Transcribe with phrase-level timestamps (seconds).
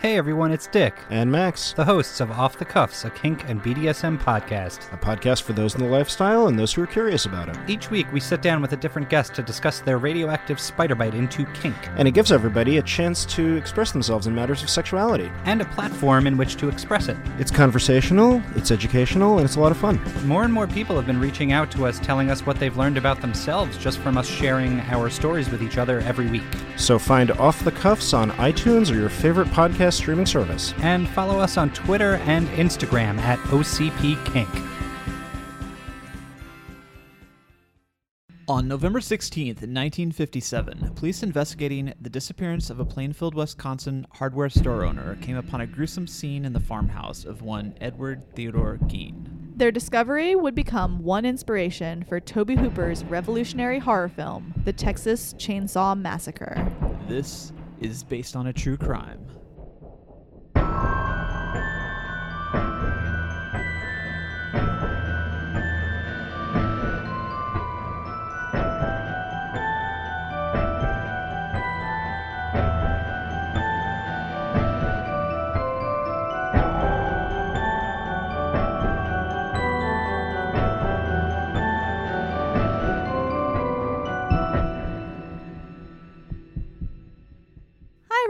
[0.00, 3.60] Hey everyone, it's Dick, and Max, the hosts of Off the Cuffs, a kink and
[3.60, 4.92] BDSM podcast.
[4.92, 7.56] a podcast for those in the lifestyle and those who are curious about it.
[7.66, 11.14] Each week we sit down with a different guest to discuss their radioactive spider bite
[11.16, 15.32] into kink, And it gives everybody a chance to express themselves in matters of sexuality.
[15.46, 17.16] and a platform in which to express it.
[17.40, 20.00] It's conversational, it's educational, and it's a lot of fun.
[20.24, 22.98] More and more people have been reaching out to us telling us what they've learned
[22.98, 26.44] about themselves just from us sharing our stories with each other every week.
[26.76, 30.74] So find Off the Cuffs on iTunes or your favorite podcast streaming service.
[30.78, 34.48] And follow us on Twitter and Instagram at OCP Kink.
[38.48, 45.16] On November 16th, 1957, police investigating the disappearance of a Plainfield, Wisconsin hardware store owner
[45.16, 49.26] came upon a gruesome scene in the farmhouse of one Edward Theodore Gein.
[49.54, 56.00] Their discovery would become one inspiration for Tobe Hooper's revolutionary horror film, The Texas Chainsaw
[56.00, 56.72] Massacre.
[57.06, 59.26] This is based on a true crime.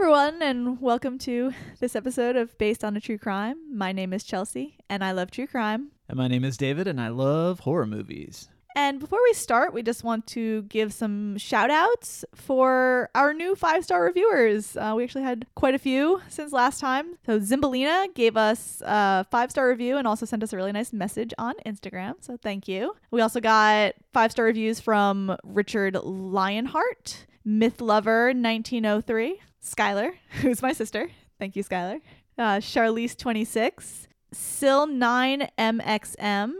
[0.01, 3.57] Everyone, and welcome to this episode of Based on a True Crime.
[3.69, 5.91] My name is Chelsea, and I love true crime.
[6.07, 8.47] And my name is David, and I love horror movies.
[8.77, 13.57] And before we start, we just want to give some shout outs for our new
[13.57, 14.77] five star reviewers.
[14.77, 17.17] Uh, we actually had quite a few since last time.
[17.25, 20.93] So, Zimbalina gave us a five star review and also sent us a really nice
[20.93, 22.13] message on Instagram.
[22.21, 22.95] So, thank you.
[23.11, 30.73] We also got five star reviews from Richard Lionheart, Myth Lover 1903, Skylar, who's my
[30.73, 31.09] sister.
[31.39, 32.01] Thank you, Skylar.
[32.37, 36.51] Uh, Charlize26, Sil9MXM,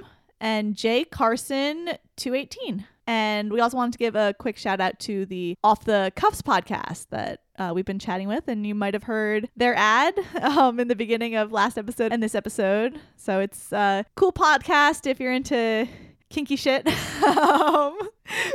[0.41, 2.85] and Jay Carson 218.
[3.07, 6.43] And we also wanted to give a quick shout out to the Off the Cuffs
[6.43, 10.79] podcast that uh, we've been chatting with, and you might have heard their ad um,
[10.79, 12.99] in the beginning of last episode and this episode.
[13.15, 15.87] So it's a cool podcast if you're into
[16.29, 16.87] kinky shit,
[17.23, 17.97] um,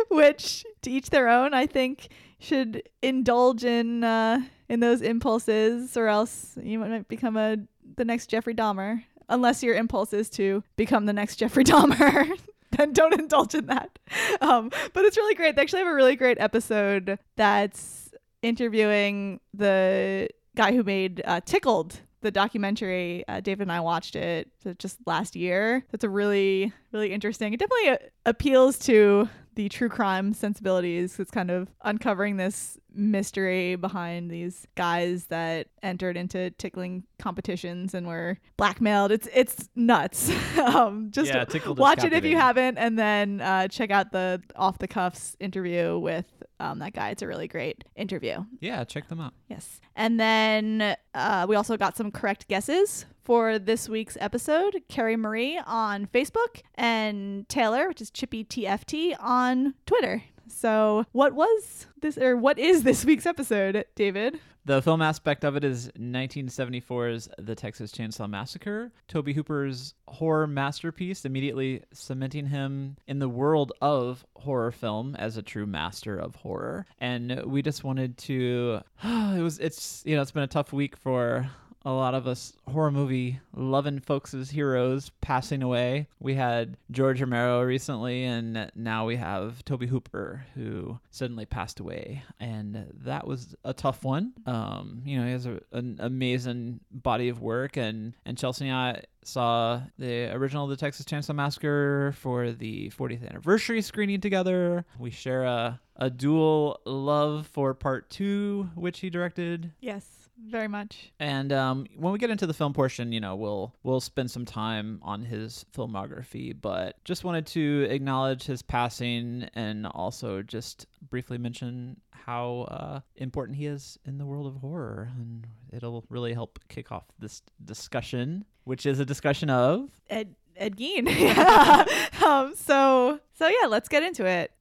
[0.08, 1.52] which to each their own.
[1.52, 2.08] I think
[2.44, 7.56] should indulge in uh, in those impulses, or else you might become a
[7.96, 9.02] the next Jeffrey Dahmer.
[9.28, 12.30] Unless your impulse is to become the next Jeffrey Dahmer,
[12.72, 13.98] then don't indulge in that.
[14.40, 15.56] Um, but it's really great.
[15.56, 18.12] They actually have a really great episode that's
[18.42, 23.24] interviewing the guy who made uh, Tickled, the documentary.
[23.26, 25.84] Uh, David and I watched it just last year.
[25.90, 27.54] That's a really, really interesting.
[27.54, 31.18] It definitely uh, appeals to the true crime sensibilities.
[31.18, 38.06] It's kind of uncovering this mystery behind these guys that entered into tickling competitions and
[38.06, 39.12] were blackmailed.
[39.12, 40.30] It's it's nuts.
[40.58, 41.44] um, just Yeah,
[41.76, 45.98] watch it if you haven't, and then uh, check out the off the cuffs interview
[45.98, 46.26] with
[46.60, 47.10] um, that guy.
[47.10, 48.44] It's a really great interview.
[48.60, 49.34] Yeah, check them out.
[49.48, 49.80] Yes.
[49.96, 54.82] And then uh, we also got some correct guesses for this week's episode.
[54.88, 60.22] Carrie Marie on Facebook and Taylor, which is Chippy TFT, on Twitter.
[60.46, 64.38] So, what was this, or what is this week's episode, David?
[64.66, 71.26] The film aspect of it is 1974's The Texas Chainsaw Massacre, Tobe Hooper's horror masterpiece,
[71.26, 76.86] immediately cementing him in the world of horror film as a true master of horror.
[76.98, 80.96] And we just wanted to it was it's you know, it's been a tough week
[80.96, 81.50] for
[81.84, 86.08] a lot of us horror movie loving folks' heroes passing away.
[86.18, 92.22] We had George Romero recently, and now we have Tobe Hooper, who suddenly passed away.
[92.40, 94.32] And that was a tough one.
[94.46, 98.76] Um, you know, he has a, an amazing body of work, and, and Chelsea and
[98.76, 104.84] I saw the original The Texas Chainsaw Massacre for the 40th anniversary screening together.
[104.98, 109.72] We share a, a dual love for part two, which he directed.
[109.80, 111.12] Yes, very much.
[111.18, 114.44] And um, when we get into the film portion, you know, we'll we'll spend some
[114.44, 121.38] time on his filmography, but just wanted to acknowledge his passing and also just briefly
[121.38, 126.58] mention how uh, important he is in the world of horror, and it'll really help
[126.68, 131.08] kick off this discussion, which is a discussion of Ed, Ed Gein.
[131.18, 131.84] yeah.
[132.24, 134.52] um, so, so yeah, let's get into it.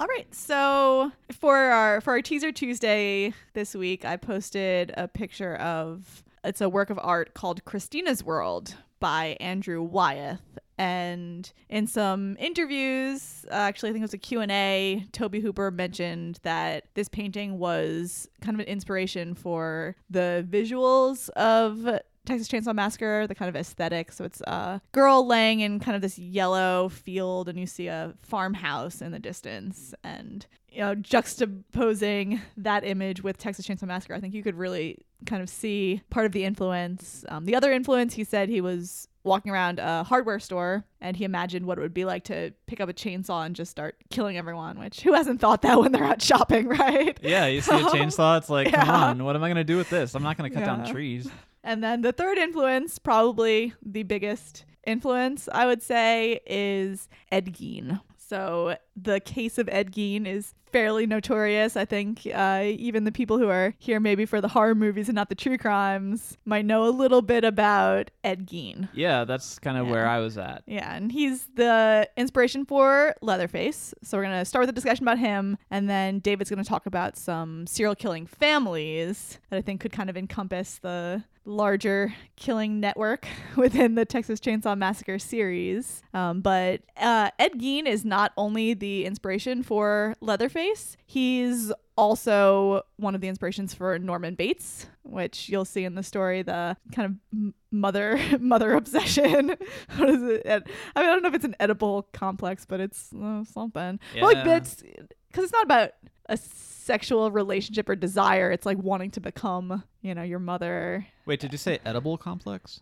[0.00, 5.56] All right, so for our for our teaser Tuesday this week, I posted a picture
[5.56, 10.40] of it's a work of art called Christina's World by Andrew Wyeth,
[10.78, 16.40] And in some interviews, uh, actually, I think it was a Q&A, Tobe Hooper mentioned
[16.44, 23.26] that this painting was kind of an inspiration for the visuals of Texas Chainsaw Massacre,
[23.26, 24.12] the kind of aesthetic.
[24.12, 28.14] So it's a girl laying in kind of this yellow field, and you see a
[28.22, 29.94] farmhouse in the distance.
[30.04, 34.98] And, you know, juxtaposing that image with Texas Chainsaw Massacre, I think you could really
[35.26, 37.24] kind of see part of the influence.
[37.28, 41.24] Um, the other influence, he said he was walking around a hardware store and he
[41.24, 44.36] imagined what it would be like to pick up a chainsaw and just start killing
[44.38, 47.18] everyone, which who hasn't thought that when they're out shopping, right?
[47.22, 49.90] Yeah, you see a chainsaw, it's like, come on, what am I gonna do with
[49.90, 50.14] this?
[50.14, 51.28] I'm not gonna cut down trees.
[51.62, 58.00] And then the third influence, probably the biggest influence, I would say, is Ed Gein.
[58.16, 61.76] So the case of Ed Gein is fairly notorious.
[61.76, 65.16] I think uh, even the people who are here maybe for the horror movies and
[65.16, 68.88] not the true crimes might know a little bit about Ed Gein.
[68.92, 70.62] Yeah, that's kind of where I was at.
[70.66, 73.94] Yeah, and he's the inspiration for Leatherface.
[74.02, 76.68] So we're going to start with a discussion about him, and then David's going to
[76.68, 82.14] talk about some serial killing families that I think could kind of encompass the larger
[82.36, 83.26] killing network
[83.56, 86.02] within the Texas Chainsaw Massacre series.
[86.14, 93.14] Um, but uh, Ed Gein is not only the inspiration for Leatherface, he's also one
[93.14, 97.52] of the inspirations for Norman Bates, which you'll see in the story, the kind of
[97.70, 99.48] mother mother obsession.
[99.96, 100.42] what is it?
[100.46, 100.64] I mean,
[100.96, 104.00] I don't know if it's an edible complex, but it's uh, something.
[104.14, 104.58] Well, like Yeah.
[104.58, 104.82] Bates,
[105.28, 105.90] because it's not about
[106.26, 108.50] a sexual relationship or desire.
[108.50, 111.06] It's like wanting to become, you know, your mother.
[111.26, 112.80] Wait, did you say edible complex?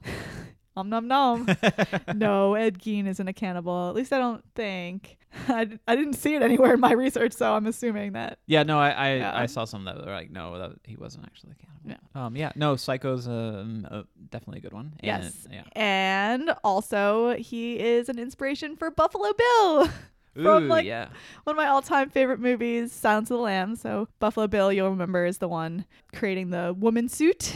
[0.78, 1.48] Om nom nom.
[2.14, 3.88] no, Ed Gein isn't a cannibal.
[3.88, 5.16] At least I don't think.
[5.48, 8.38] I, I didn't see it anywhere in my research, so I'm assuming that.
[8.46, 9.36] Yeah, no, I I, Yeah.
[9.36, 12.00] I saw some that were like, no, that, he wasn't actually a cannibal.
[12.14, 12.26] Yeah.
[12.26, 12.36] Um.
[12.36, 12.52] Yeah.
[12.54, 14.92] No, Psycho's um, uh, definitely a good one.
[15.00, 15.48] And, Yes.
[15.50, 15.62] Yeah.
[15.75, 19.88] And also, he is an inspiration for Buffalo Bill.
[20.38, 21.08] Ooh, From, like, yeah.
[21.42, 23.80] one of my all-time favorite movies, Silence of the Lambs.
[23.80, 25.84] So Buffalo Bill, you'll remember, is the one
[26.14, 27.54] creating the woman suit.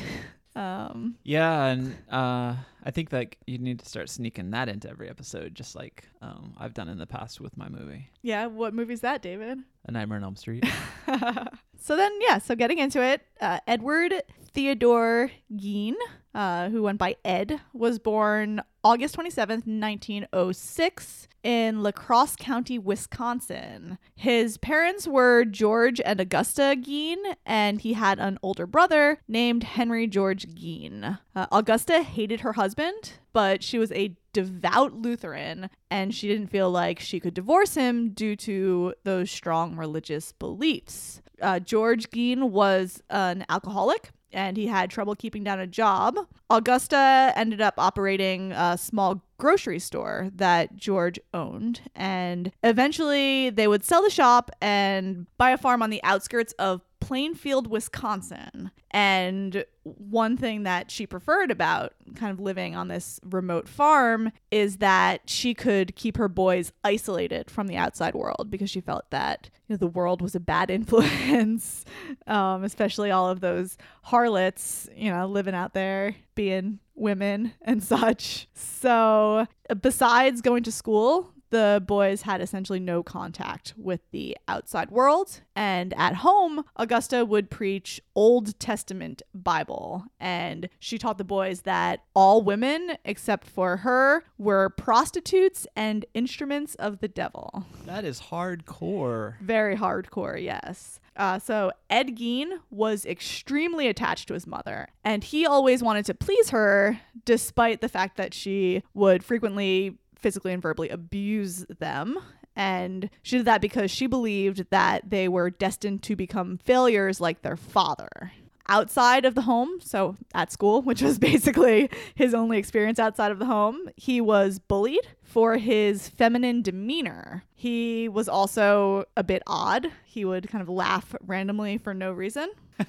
[0.54, 5.08] Um, Yeah, and uh, I think like you need to start sneaking that into every
[5.08, 9.00] episode, just like um, I've done in the past with my movie, yeah, what movie's
[9.00, 9.60] that, David?
[9.86, 10.64] A Nightmare on Elm Street.
[11.80, 14.14] so then, yeah, so getting into it, uh, Edward
[14.52, 15.94] Theodore Gein,
[16.34, 23.98] uh, who went by Ed, was born August 27th, 1906, in La Crosse County, Wisconsin.
[24.14, 30.06] His parents were George and Augusta Gein, and he had an older brother named Henry
[30.06, 31.18] George Gein.
[31.34, 36.70] Uh, Augusta hated her husband, but she was a devout Lutheran, and she didn't feel
[36.70, 41.20] like she could divorce him due to those strong religious beliefs.
[41.40, 46.16] Uh, George Gein was an alcoholic and he had trouble keeping down a job.
[46.50, 53.84] Augusta ended up operating a small grocery store that George owned, and eventually they would
[53.84, 58.70] sell the shop and buy a farm on the outskirts of Plainfield, Wisconsin.
[58.92, 64.76] And one thing that she preferred about kind of living on this remote farm is
[64.76, 69.50] that she could keep her boys isolated from the outside world because she felt that
[69.66, 71.84] you know, the world was a bad influence,
[72.28, 78.46] um, especially all of those harlots, you know, living out there being women and such.
[78.54, 79.48] So,
[79.80, 85.42] besides going to school, the boys had essentially no contact with the outside world.
[85.54, 90.06] And at home, Augusta would preach Old Testament Bible.
[90.18, 96.74] And she taught the boys that all women, except for her, were prostitutes and instruments
[96.76, 97.66] of the devil.
[97.84, 99.38] that is hardcore.
[99.40, 100.98] Very hardcore, yes.
[101.14, 106.14] Uh, so Ed Gein was extremely attached to his mother, and he always wanted to
[106.14, 112.18] please her, despite the fact that she would frequently physically and verbally abuse them.
[112.54, 117.42] And she did that because she believed that they were destined to become failures like
[117.42, 118.32] their father.
[118.72, 123.38] Outside of the home, so at school, which was basically his only experience outside of
[123.38, 127.44] the home, he was bullied for his feminine demeanor.
[127.54, 129.88] He was also a bit odd.
[130.06, 132.50] He would kind of laugh randomly for no reason.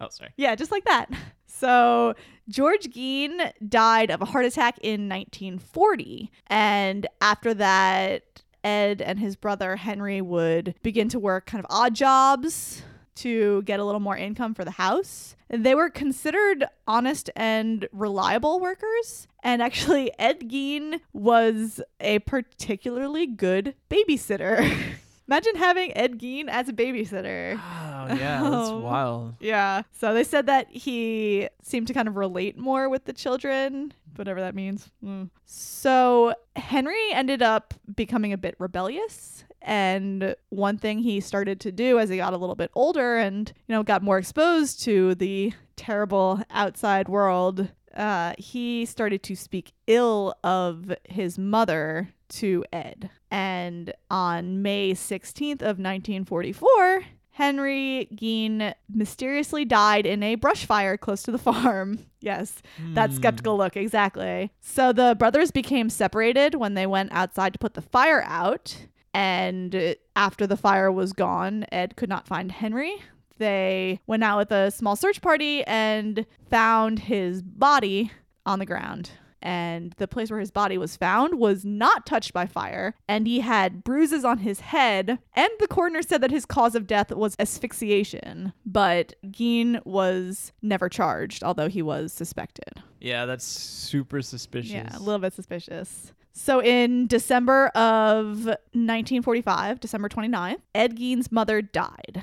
[0.00, 0.30] Oh, sorry.
[0.36, 1.10] Yeah, just like that.
[1.46, 2.14] So
[2.48, 6.30] George Gein died of a heart attack in 1940.
[6.46, 8.22] And after that,
[8.62, 12.84] Ed and his brother Henry would begin to work kind of odd jobs
[13.18, 15.36] to get a little more income for the house.
[15.48, 19.26] They were considered honest and reliable workers.
[19.42, 24.58] And actually, Ed Gein was a particularly good babysitter.
[25.28, 27.54] Imagine having Ed Gein as a babysitter.
[27.56, 28.78] Oh yeah, that's Oh.
[28.78, 29.34] wild.
[29.40, 29.82] Yeah.
[29.92, 34.40] So they said that he seemed to kind of relate more with the children, whatever
[34.40, 34.90] that means.
[35.04, 35.28] Mm.
[35.44, 39.44] So Henry ended up becoming a bit rebellious.
[39.68, 43.52] And one thing he started to do as he got a little bit older and,
[43.66, 49.72] you know, got more exposed to the terrible outside world, uh, he started to speak
[49.86, 53.10] ill of his mother to Ed.
[53.30, 61.22] And on May 16th of 1944, Henry Gein mysteriously died in a brush fire close
[61.24, 62.06] to the farm.
[62.20, 62.62] Yes,
[62.94, 63.16] that Hmm.
[63.16, 64.50] skeptical look, exactly.
[64.60, 68.86] So the brothers became separated when they went outside to put the fire out.
[69.18, 72.94] And after the fire was gone, Ed could not find Henry.
[73.38, 78.12] They went out with a small search party and found his body
[78.46, 79.10] on the ground.
[79.42, 83.40] And the place where his body was found was not touched by fire, and he
[83.40, 85.18] had bruises on his head.
[85.34, 90.88] And the coroner said that his cause of death was asphyxiation, but Gein was never
[90.88, 92.82] charged, although he was suspected.
[93.00, 94.72] Yeah, that's super suspicious.
[94.72, 96.12] Yeah, a little bit suspicious.
[96.38, 102.22] So in December of 1945, December 29th, Ed Gein's mother died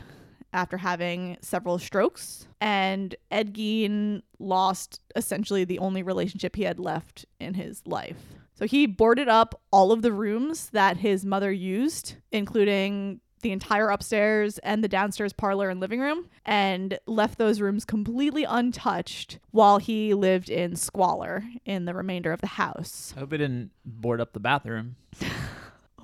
[0.53, 7.25] after having several strokes, and Ed Gein lost essentially the only relationship he had left
[7.41, 8.15] in his life.
[8.53, 13.89] So he boarded up all of the rooms that his mother used, including the entire
[13.89, 19.77] upstairs and the downstairs parlor and living room, and left those rooms completely untouched while
[19.77, 23.13] he lived in squalor in the remainder of the house.
[23.15, 24.95] I hope he didn't board up the bathroom.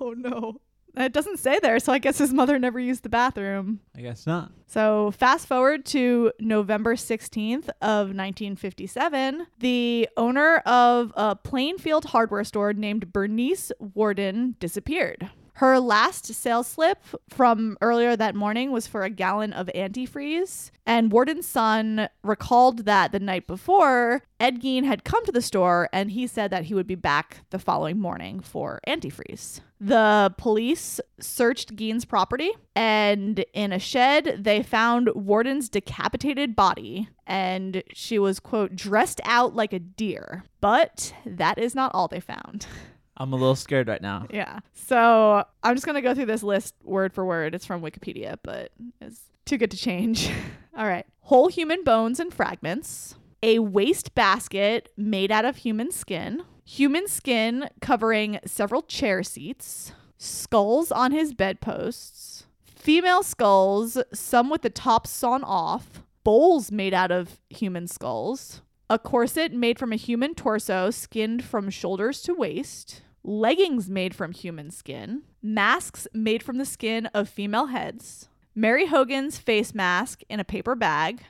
[0.00, 0.60] Oh no.
[0.96, 3.78] It doesn't say there, so I guess his mother never used the bathroom.
[3.96, 4.50] I guess not.
[4.66, 12.72] So, fast forward to November 16th of 1957, the owner of a Plainfield hardware store
[12.72, 15.30] named Bernice Worden disappeared.
[15.54, 21.12] Her last sales slip from earlier that morning was for a gallon of antifreeze, and
[21.12, 26.10] Worden's son recalled that the night before, Ed Gein had come to the store and
[26.10, 29.60] he said that he would be back the following morning for antifreeze.
[29.78, 37.82] The police searched Gein's property, and in a shed, they found Worden's decapitated body, and
[37.92, 40.44] she was, quote, dressed out like a deer.
[40.60, 42.66] But that is not all they found.
[43.22, 44.26] I'm a little scared right now.
[44.30, 44.58] Yeah.
[44.72, 47.54] So I'm just going to go through this list word for word.
[47.54, 50.28] It's from Wikipedia, but it's too good to change.
[50.76, 51.06] All right.
[51.20, 57.70] Whole human bones and fragments, a waste basket made out of human skin, human skin
[57.80, 65.44] covering several chair seats, skulls on his bedposts, female skulls, some with the tops sawn
[65.44, 71.44] off, bowls made out of human skulls, a corset made from a human torso skinned
[71.44, 77.28] from shoulders to waist, leggings made from human skin, masks made from the skin of
[77.28, 81.22] female heads, Mary Hogan's face mask in a paper bag,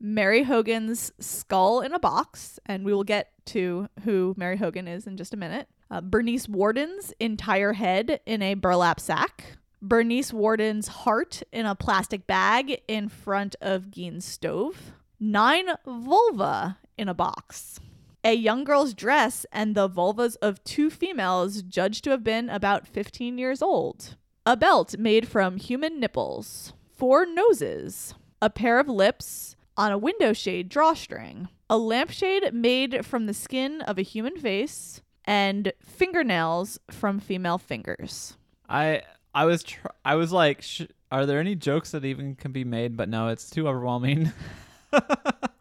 [0.00, 5.06] Mary Hogan's skull in a box, and we will get to who Mary Hogan is
[5.06, 5.68] in just a minute.
[5.90, 9.58] Uh, Bernice Worden's entire head in a burlap sack.
[9.82, 14.92] Bernice Worden's heart in a plastic bag in front of Gein's stove.
[15.18, 17.80] Nine vulva in a box.
[18.22, 22.86] A young girl's dress and the vulvas of two females judged to have been about
[22.86, 24.16] 15 years old.
[24.44, 26.72] A belt made from human nipples.
[26.94, 28.14] Four noses.
[28.42, 31.48] A pair of lips on a window shade drawstring.
[31.70, 35.00] A lampshade made from the skin of a human face.
[35.24, 38.36] And fingernails from female fingers.
[38.68, 39.02] I
[39.34, 42.64] I was tr- I was like, sh- are there any jokes that even can be
[42.64, 42.96] made?
[42.96, 44.32] But no, it's too overwhelming.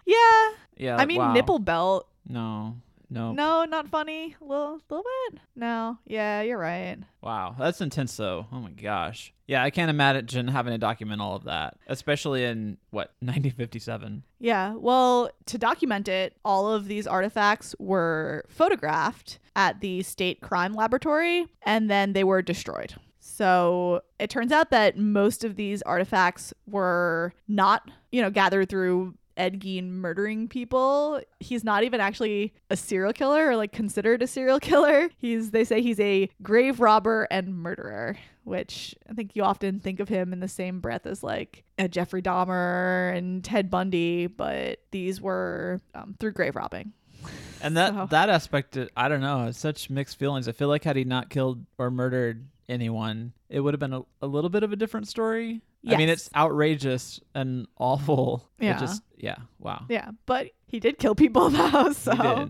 [0.09, 0.51] Yeah.
[0.75, 0.95] yeah.
[0.97, 1.33] I mean, wow.
[1.33, 2.07] nipple belt.
[2.29, 2.75] No,
[3.09, 4.35] no, No, not funny.
[4.39, 5.39] A little, little bit.
[5.55, 5.97] No.
[6.05, 6.97] Yeah, you're right.
[7.21, 8.45] Wow, that's intense though.
[8.51, 9.33] Oh my gosh.
[9.47, 14.21] Yeah, I can't imagine having to document all of that, especially in what 1957.
[14.39, 14.75] Yeah.
[14.75, 21.47] Well, to document it, all of these artifacts were photographed at the state crime laboratory
[21.63, 22.93] and then they were destroyed.
[23.19, 29.15] So it turns out that most of these artifacts were not, you know, gathered through
[29.39, 31.21] Ed Gein murdering people.
[31.39, 35.09] He's not even actually a serial killer or like considered a serial killer.
[35.17, 39.99] He's they say he's a grave robber and murderer, which I think you often think
[39.99, 44.79] of him in the same breath as like a Jeffrey Dahmer and Ted Bundy, but
[44.91, 46.93] these were um, through grave robbing.
[47.61, 50.47] And that So- that aspect, I don't know, it's such mixed feelings.
[50.47, 54.01] I feel like had he not killed or murdered anyone, it would have been a,
[54.21, 55.59] a little bit of a different story.
[55.87, 58.49] I mean, it's outrageous and awful.
[58.59, 58.79] Yeah.
[58.79, 59.85] just yeah, wow.
[59.89, 61.93] Yeah, but he did kill people though.
[61.93, 62.47] So yeah.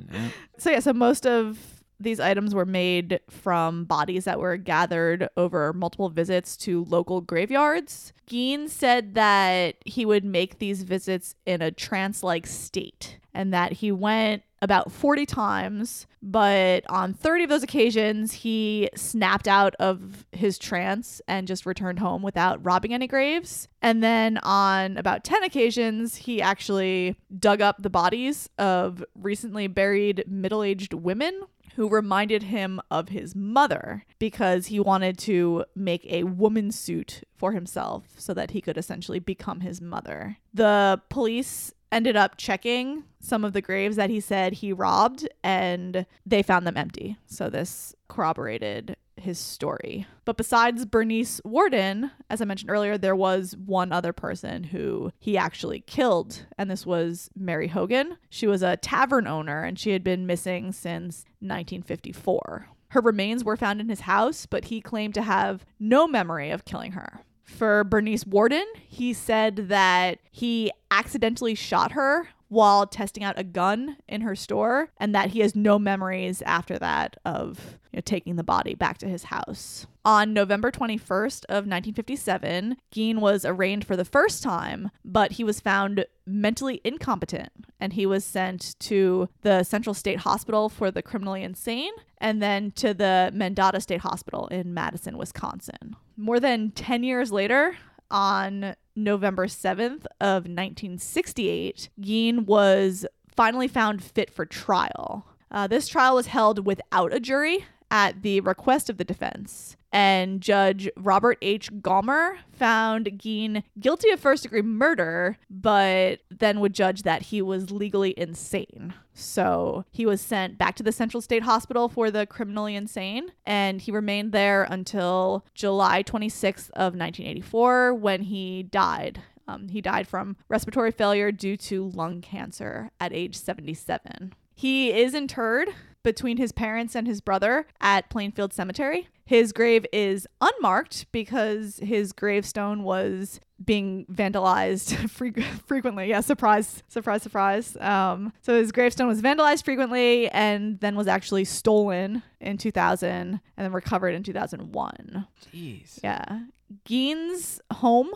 [0.57, 5.73] so yeah, so most of these items were made from bodies that were gathered over
[5.73, 8.13] multiple visits to local graveyards.
[8.29, 13.73] Gein said that he would make these visits in a trance like state and that
[13.73, 20.25] he went about 40 times, but on 30 of those occasions, he snapped out of
[20.31, 23.67] his trance and just returned home without robbing any graves.
[23.81, 30.23] And then on about 10 occasions, he actually dug up the bodies of recently buried
[30.27, 31.41] middle aged women
[31.75, 37.53] who reminded him of his mother because he wanted to make a woman suit for
[37.53, 40.37] himself so that he could essentially become his mother.
[40.53, 46.05] The police ended up checking some of the graves that he said he robbed and
[46.25, 47.17] they found them empty.
[47.25, 50.07] So this corroborated his story.
[50.25, 55.37] But besides Bernice Worden, as I mentioned earlier, there was one other person who he
[55.37, 58.17] actually killed, and this was Mary Hogan.
[58.29, 62.69] She was a tavern owner and she had been missing since 1954.
[62.91, 66.65] Her remains were found in his house, but he claimed to have no memory of
[66.65, 67.21] killing her.
[67.57, 73.97] For Bernice Worden, he said that he accidentally shot her while testing out a gun
[74.07, 78.35] in her store and that he has no memories after that of you know, taking
[78.35, 79.87] the body back to his house.
[80.03, 85.59] On November 21st of 1957, Gein was arraigned for the first time, but he was
[85.59, 91.43] found mentally incompetent and he was sent to the Central State Hospital for the criminally
[91.43, 95.95] insane and then to the Mendota State Hospital in Madison, Wisconsin.
[96.19, 97.77] More than 10 years later,
[98.11, 105.25] on November 7th of 1968, Gein was finally found fit for trial.
[105.49, 109.77] Uh, this trial was held without a jury at the request of the defense.
[109.91, 111.71] And Judge Robert H.
[111.73, 117.71] Gollmar found Gein guilty of first degree murder, but then would judge that he was
[117.71, 118.93] legally insane.
[119.13, 123.81] So he was sent back to the Central State Hospital for the criminally insane, and
[123.81, 129.21] he remained there until July 26th of 1984 when he died.
[129.47, 134.33] Um, he died from respiratory failure due to lung cancer at age 77.
[134.53, 135.69] He is interred
[136.03, 139.07] between his parents and his brother at Plainfield Cemetery.
[139.25, 146.07] His grave is unmarked because his gravestone was being vandalized fre- frequently.
[146.09, 147.77] Yeah, surprise, surprise, surprise.
[147.79, 153.39] Um, so his gravestone was vandalized frequently and then was actually stolen in 2000 and
[153.57, 155.27] then recovered in 2001.
[155.53, 155.99] Jeez.
[156.03, 156.39] Yeah.
[156.85, 158.09] Gein's home,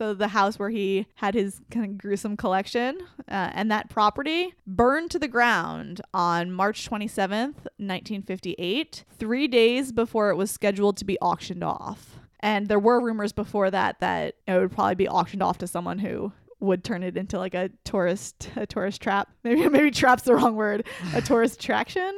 [0.00, 4.54] so the house where he had his kind of gruesome collection, uh, and that property
[4.66, 11.04] burned to the ground on March 27th, 1958, three days before it was scheduled to
[11.04, 12.16] be auctioned off.
[12.40, 15.98] And there were rumors before that that it would probably be auctioned off to someone
[15.98, 19.28] who would turn it into like a tourist a tourist trap.
[19.44, 20.86] Maybe maybe trap's the wrong word.
[21.14, 22.14] A tourist attraction.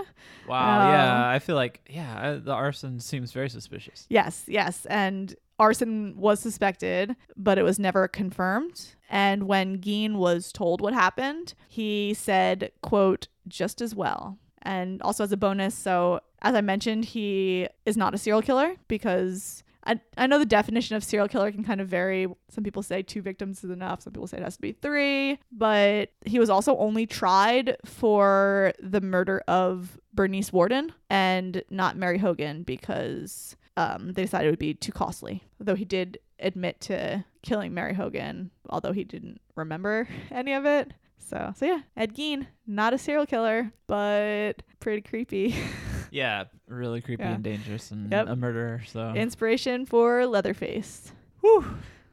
[0.49, 0.81] Wow.
[0.89, 1.29] Um, yeah.
[1.29, 4.07] I feel like yeah, I- the arson seems very suspicious.
[4.11, 4.87] Yes, yes.
[4.87, 8.87] And arson was suspected, but it was never confirmed.
[9.09, 14.39] And when Gein was told what happened, he said, quote, just as well.
[14.63, 18.77] And also as a bonus, so as I mentioned, he is not a serial killer
[18.89, 22.27] because I, I know the definition of serial killer can kind of vary.
[22.49, 24.03] Some people say two victims is enough.
[24.03, 25.39] Some people say it has to be three.
[25.51, 32.19] But he was also only tried for the murder of Bernice Worden and not Mary
[32.19, 35.43] Hogan because um, they decided it would be too costly.
[35.59, 40.93] Though he did admit to killing Mary Hogan, although he didn't remember any of it.
[41.19, 45.55] So, so yeah, Ed Gein, not a serial killer, but pretty creepy.
[46.13, 47.33] Yeah, really creepy Yeah.
[47.35, 48.29] and dangerous and Yep.
[48.29, 48.83] a murderer.
[48.87, 51.11] So Inspiration for Leatherface.
[51.41, 51.65] Whew.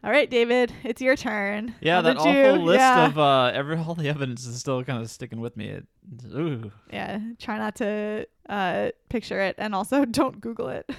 [0.01, 1.75] All right, David, it's your turn.
[1.81, 4.81] yeah, How that awful you- list yeah, of uh, every all the evidence is still
[4.85, 5.67] kind of sticking with me.
[5.67, 5.85] It,
[6.33, 6.71] ooh.
[6.91, 7.19] yeah.
[7.37, 10.89] Try not to uh, picture it, and also don't Google it.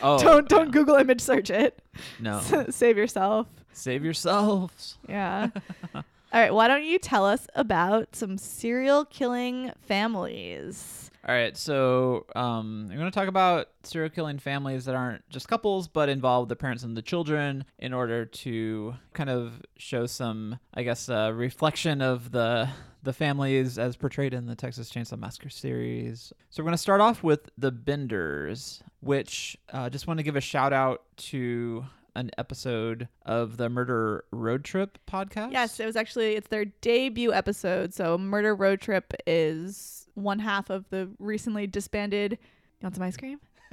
[0.00, 0.72] Oh, don't don't yeah.
[0.72, 1.82] Google image search it.
[2.18, 2.40] No,
[2.70, 3.46] Save yourself.
[3.74, 4.96] save yourselves.
[5.06, 5.48] Yeah.
[5.94, 6.54] All right.
[6.54, 11.10] Why don't you tell us about some serial killing families?
[11.26, 15.46] All right, so um, I'm going to talk about serial killing families that aren't just
[15.46, 20.58] couples, but involve the parents and the children in order to kind of show some,
[20.74, 22.68] I guess, uh, reflection of the
[23.04, 26.32] the families as portrayed in the Texas Chainsaw Massacre series.
[26.50, 30.36] So we're going to start off with the Benders, which uh, just want to give
[30.36, 35.52] a shout out to an episode of the Murder Road Trip podcast.
[35.52, 37.94] Yes, it was actually it's their debut episode.
[37.94, 42.32] So Murder Road Trip is one half of the recently disbanded.
[42.32, 43.40] You want some ice cream?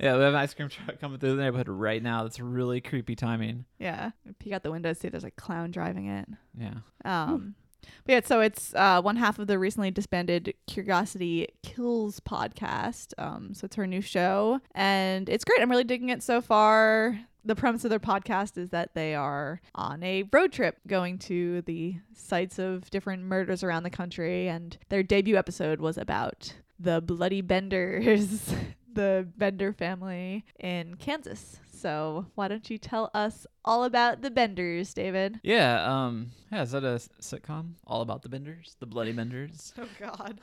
[0.00, 2.24] Yeah, we have an ice cream truck coming through the neighborhood right now.
[2.24, 3.64] That's really creepy timing.
[3.78, 4.10] yeah.
[4.38, 6.28] Peek out the window, see if there's a clown driving it.
[6.58, 6.74] Yeah.
[7.04, 7.54] Um,
[8.04, 13.12] But yeah, so it's uh, one half of the recently disbanded Curiosity Kills podcast.
[13.18, 15.60] Um, so it's her new show, and it's great.
[15.60, 17.18] I'm really digging it so far.
[17.46, 21.60] The premise of their podcast is that they are on a road trip going to
[21.62, 27.00] the sites of different murders around the country, and their debut episode was about the
[27.00, 28.54] Bloody Benders,
[28.92, 31.58] the Bender family in Kansas.
[31.72, 35.40] So why don't you tell us all about the Benders, David?
[35.42, 37.72] Yeah, um, yeah, is that a s- sitcom?
[37.86, 39.72] All about the Benders, the bloody Benders.
[39.78, 40.40] Oh God,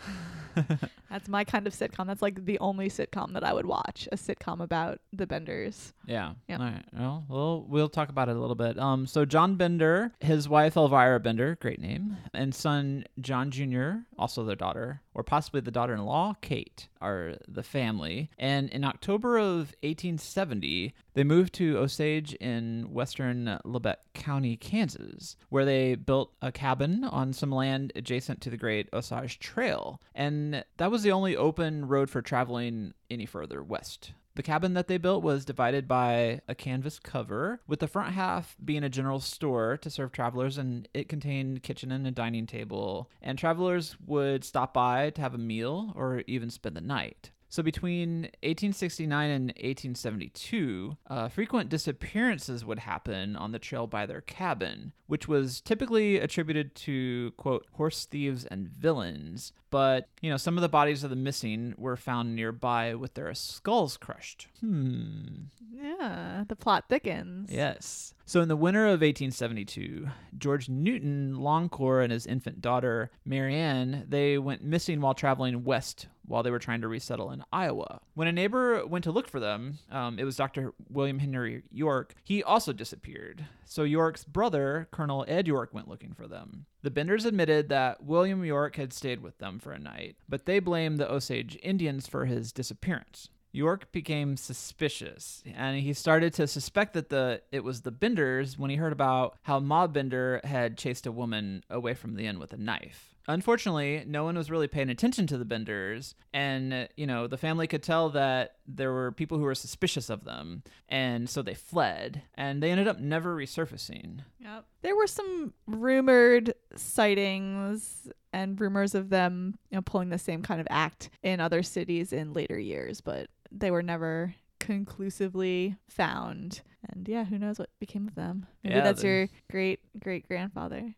[1.09, 2.07] that's my kind of sitcom.
[2.07, 4.07] That's like the only sitcom that I would watch.
[4.11, 5.93] A sitcom about the Benders.
[6.05, 6.33] Yeah.
[6.47, 6.57] Yeah.
[6.57, 6.85] All right.
[6.93, 8.77] Well, we'll we'll talk about it a little bit.
[8.77, 14.43] Um, so John Bender, his wife Elvira Bender, great name, and son John Jr., also
[14.43, 18.29] their daughter, or possibly the daughter-in-law Kate, are the family.
[18.37, 25.65] And in October of 1870, they moved to Osage in western Labette County, Kansas, where
[25.65, 29.99] they built a cabin on some land adjacent to the Great Osage Trail.
[30.15, 34.13] And that was the only open road for traveling any further west.
[34.35, 38.55] The cabin that they built was divided by a canvas cover, with the front half
[38.63, 43.09] being a general store to serve travelers, and it contained kitchen and a dining table.
[43.21, 47.31] And travelers would stop by to have a meal or even spend the night.
[47.51, 54.21] So between 1869 and 1872, uh, frequent disappearances would happen on the trail by their
[54.21, 59.51] cabin, which was typically attributed to quote horse thieves and villains.
[59.71, 63.33] But you know, some of the bodies of the missing were found nearby with their
[63.33, 64.47] skulls crushed.
[64.59, 65.45] Hmm.
[65.73, 67.49] Yeah, the plot thickens.
[67.51, 68.13] Yes.
[68.25, 70.07] So in the winter of 1872,
[70.37, 76.43] George Newton Longcore and his infant daughter Marianne they went missing while traveling west while
[76.43, 77.99] they were trying to resettle in Iowa.
[78.13, 80.73] When a neighbor went to look for them, um, it was Dr.
[80.89, 82.15] William Henry York.
[82.23, 83.45] He also disappeared.
[83.65, 86.65] So York's brother, Colonel Ed York, went looking for them.
[86.83, 90.59] The Benders admitted that William York had stayed with them for a night, but they
[90.59, 93.29] blamed the Osage Indians for his disappearance.
[93.51, 98.69] York became suspicious, and he started to suspect that the it was the Benders when
[98.69, 102.53] he heard about how Ma Bender had chased a woman away from the inn with
[102.53, 103.10] a knife.
[103.27, 107.37] Unfortunately, no one was really paying attention to the Benders, and uh, you know the
[107.37, 111.53] family could tell that there were people who were suspicious of them, and so they
[111.53, 114.21] fled, and they ended up never resurfacing.
[114.39, 114.65] Yep.
[114.81, 120.61] There were some rumored sightings and rumors of them, you know, pulling the same kind
[120.61, 126.61] of act in other cities in later years, but they were never conclusively found.
[126.89, 128.45] And yeah, who knows what became of them?
[128.63, 130.95] Maybe Yeah, that's your great great grandfather,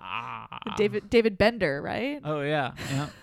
[0.00, 2.20] Ah, David David Bender, right?
[2.24, 2.72] Oh yeah,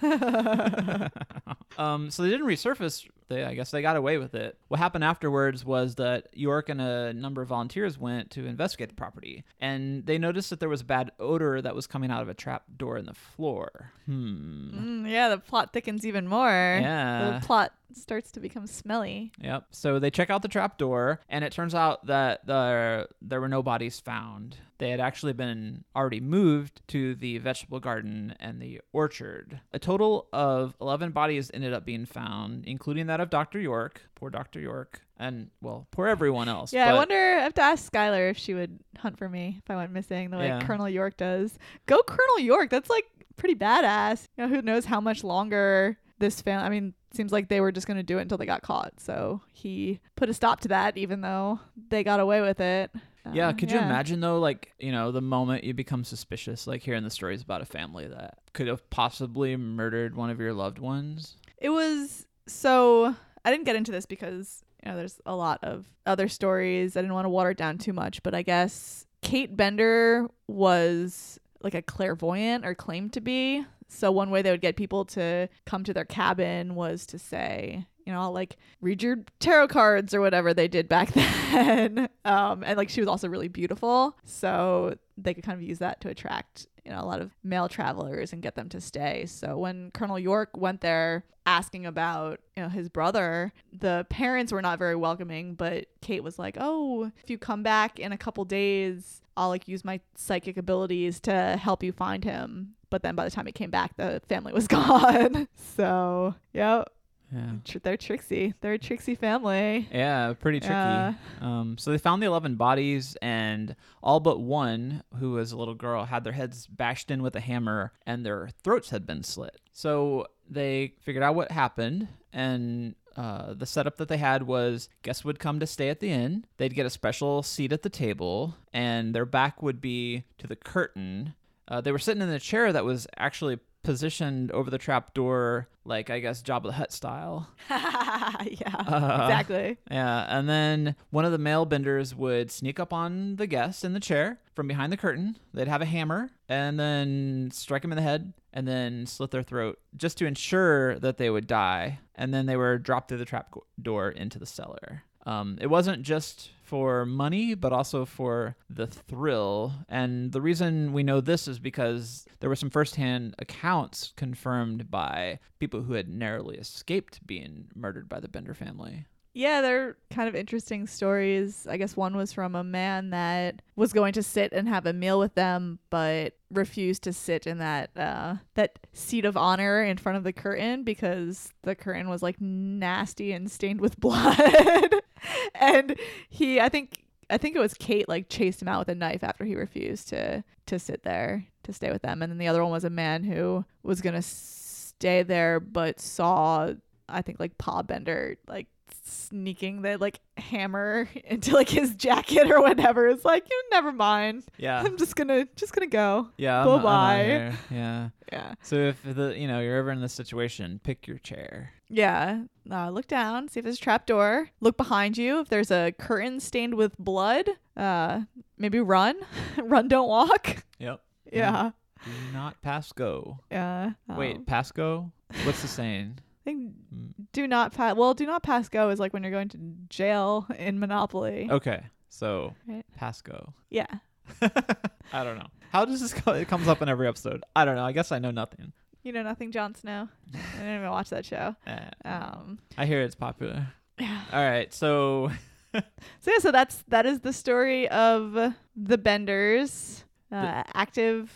[0.02, 1.08] yeah.
[1.78, 3.08] um, so they didn't resurface.
[3.28, 4.58] They, I guess, they got away with it.
[4.68, 8.96] What happened afterwards was that York and a number of volunteers went to investigate the
[8.96, 12.30] property, and they noticed that there was a bad odor that was coming out of
[12.30, 13.92] a trap door in the floor.
[14.06, 15.06] Hmm.
[15.06, 16.50] Mm, yeah, the plot thickens even more.
[16.50, 17.40] Yeah.
[17.40, 19.32] The plot starts to become smelly.
[19.42, 19.66] Yep.
[19.72, 23.50] So they check out the trap door, and it turns out that there there were
[23.50, 24.58] no bodies found.
[24.78, 29.62] They had actually been already moved to the vegetable garden and the orchard.
[29.72, 33.60] A total of 11 bodies ended up being found, including that of Dr.
[33.60, 34.02] York.
[34.16, 34.60] Poor Dr.
[34.60, 35.02] York.
[35.18, 36.74] And, well, poor everyone else.
[36.74, 37.16] Yeah, I wonder.
[37.16, 40.30] I have to ask Skylar if she would hunt for me if I went missing
[40.30, 40.60] the way Yeah.
[40.60, 41.58] Colonel York does.
[41.86, 42.70] Go Colonel York.
[42.70, 43.06] That's like
[43.38, 44.26] pretty badass.
[44.38, 46.66] You know, who knows how much longer this family.
[46.66, 49.00] I mean, seems like they were just gonna do it until they got caught.
[49.00, 52.92] So he put a stop to that, even though they got away with it.
[53.34, 56.84] Yeah, Uh, could you imagine though, like, you know, the moment you become suspicious, like
[56.84, 60.78] hearing the stories about a family that could have possibly murdered one of your loved
[60.78, 61.38] ones?
[61.58, 65.86] It was so I didn't get into this because you know there's a lot of
[66.06, 66.96] other stories.
[66.96, 71.40] I didn't want to water it down too much, but I guess Kate Bender was
[71.64, 73.66] like a clairvoyant or claimed to be.
[73.96, 77.86] So one way they would get people to come to their cabin was to say,
[78.06, 82.10] you know, I'll like read your tarot cards or whatever they did back then.
[82.24, 86.02] um, and like she was also really beautiful, so they could kind of use that
[86.02, 89.26] to attract you know a lot of male travelers and get them to stay.
[89.26, 94.62] So when Colonel York went there asking about you know his brother, the parents were
[94.62, 98.46] not very welcoming, but Kate was like, "Oh, if you come back in a couple
[98.46, 103.26] days, I'll like use my psychic abilities to help you find him." But then by
[103.26, 105.48] the time he came back, the family was gone.
[105.76, 106.90] so, yep.
[107.34, 107.52] Yeah.
[107.66, 108.54] Tr- they're tricksy.
[108.62, 109.90] They're a tricksy family.
[109.92, 110.74] Yeah, pretty tricky.
[110.74, 111.14] Yeah.
[111.42, 115.74] Um, so they found the 11 bodies, and all but one, who was a little
[115.74, 119.60] girl, had their heads bashed in with a hammer and their throats had been slit.
[119.74, 125.26] So they figured out what happened, and uh, the setup that they had was guests
[125.26, 126.46] would come to stay at the inn.
[126.58, 130.56] They'd get a special seat at the table, and their back would be to the
[130.56, 131.34] curtain.
[131.68, 135.68] Uh, they were sitting in a chair that was actually positioned over the trap door,
[135.84, 137.48] like I guess Jabba the Hutt style.
[137.70, 139.78] yeah, Uh, exactly.
[139.92, 143.94] Yeah, and then one of the male benders would sneak up on the guest in
[143.94, 145.38] the chair from behind the curtain.
[145.54, 149.44] They'd have a hammer and then strike him in the head and then slit their
[149.44, 152.00] throat just to ensure that they would die.
[152.16, 155.04] And then they were dropped through the trap door into the cellar.
[155.26, 159.74] Um, it wasn't just for money, but also for the thrill.
[159.88, 165.40] And the reason we know this is because there were some firsthand accounts confirmed by
[165.60, 169.06] people who had narrowly escaped being murdered by the Bender family.
[169.38, 171.68] Yeah, they're kind of interesting stories.
[171.70, 174.94] I guess one was from a man that was going to sit and have a
[174.94, 179.98] meal with them, but refused to sit in that uh, that seat of honor in
[179.98, 184.96] front of the curtain because the curtain was like nasty and stained with blood.
[185.56, 185.96] and
[186.30, 189.24] he, I think, I think it was Kate like chased him out with a knife
[189.24, 192.22] after he refused to to sit there to stay with them.
[192.22, 196.74] And then the other one was a man who was gonna stay there, but saw
[197.08, 198.68] I think like Pa Bender like
[199.06, 203.08] sneaking the like hammer into like his jacket or whatever.
[203.08, 204.44] It's like, you know, never mind.
[204.58, 204.82] Yeah.
[204.82, 206.30] I'm just gonna just gonna go.
[206.38, 206.62] Yeah.
[206.62, 207.54] I'm Bye-bye.
[207.72, 208.10] Yeah.
[208.32, 208.56] Yeah.
[208.64, 211.72] So if the you know you're ever in this situation, pick your chair.
[211.90, 212.44] Yeah.
[212.70, 214.50] Uh, look down, see if there's a trap door.
[214.60, 215.40] Look behind you.
[215.42, 218.22] If there's a curtain stained with blood, uh,
[218.58, 219.16] maybe run.
[219.62, 220.64] run, don't walk.
[220.80, 221.02] Yep.
[221.32, 221.72] Yeah.
[222.04, 223.40] Do not pass go.
[223.52, 223.92] Yeah.
[224.10, 225.12] Wait, Um, pass go?
[225.44, 226.18] What's the saying?
[226.46, 227.96] I think Mm, do not pass.
[227.96, 229.58] Well, do not pass go is like when you're going to
[229.90, 231.48] jail in Monopoly.
[231.52, 231.84] Okay.
[232.10, 232.86] So Right.
[232.96, 233.54] pass go.
[233.70, 233.88] Yeah.
[234.42, 235.48] I don't know.
[235.72, 236.32] How does this go?
[236.34, 237.44] It comes up in every episode.
[237.56, 237.84] I don't know.
[237.86, 238.72] I guess I know nothing.
[239.06, 240.10] You know nothing, Jon Snow.
[240.34, 241.56] I didn't even watch that show.
[241.68, 242.58] Eh, Um.
[242.76, 243.68] I hear it's popular.
[244.00, 244.20] Yeah.
[244.34, 244.74] All right.
[244.74, 245.30] So
[245.74, 251.32] So yeah, so that's that is the story of the Benders, uh, active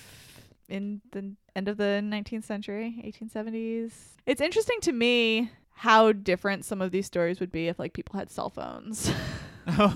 [0.68, 3.92] in the end of the 19th century, 1870s.
[4.26, 8.18] It's interesting to me how different some of these stories would be if like people
[8.18, 9.12] had cell phones.
[9.78, 9.96] Oh,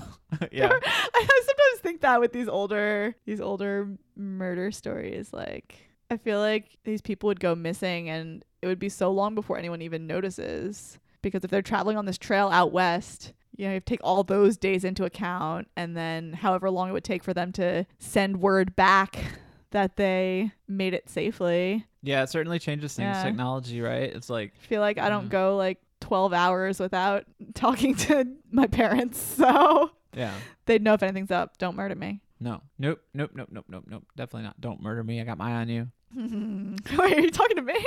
[0.52, 0.70] yeah.
[0.72, 5.74] I sometimes think that with these older these older murder stories like
[6.14, 9.58] I feel like these people would go missing and it would be so long before
[9.58, 13.74] anyone even notices because if they're traveling on this trail out west you know, you
[13.74, 17.22] have to take all those days into account and then however long it would take
[17.22, 19.16] for them to send word back
[19.70, 21.86] that they made it safely.
[22.02, 22.24] Yeah.
[22.24, 23.14] It certainly changes things.
[23.16, 23.22] Yeah.
[23.22, 24.12] Technology, right?
[24.12, 25.30] It's like I feel like I don't Mhm.
[25.30, 29.20] go like 12 hours without talking to my parents.
[29.20, 30.34] So yeah.
[30.66, 31.56] they'd know if anything's up.
[31.58, 32.20] Don't murder me.
[32.40, 32.60] No.
[32.80, 33.00] Nope.
[33.14, 33.30] Nope.
[33.34, 33.48] Nope.
[33.52, 33.66] Nope.
[33.68, 33.84] Nope.
[33.88, 34.04] Nope.
[34.16, 34.60] Definitely not.
[34.60, 35.20] Don't murder me.
[35.20, 35.88] I got my eye on you.
[36.98, 37.84] Wait, are you talking to me?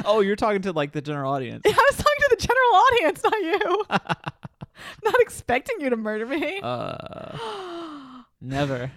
[0.04, 1.62] oh, you're talking to like the general audience.
[1.66, 3.84] I was talking to the general audience, not you.
[5.04, 6.60] not expecting you to murder me.
[6.62, 7.36] Uh,
[8.40, 8.90] never.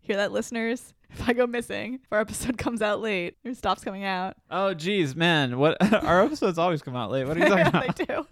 [0.00, 0.94] Hear that, listeners?
[1.10, 4.74] If I go missing, if our episode comes out late or stops coming out, Oh,
[4.74, 5.58] geez, man.
[5.58, 7.26] What our episodes always come out late.
[7.26, 7.96] What are you talking about?
[7.96, 8.26] they do.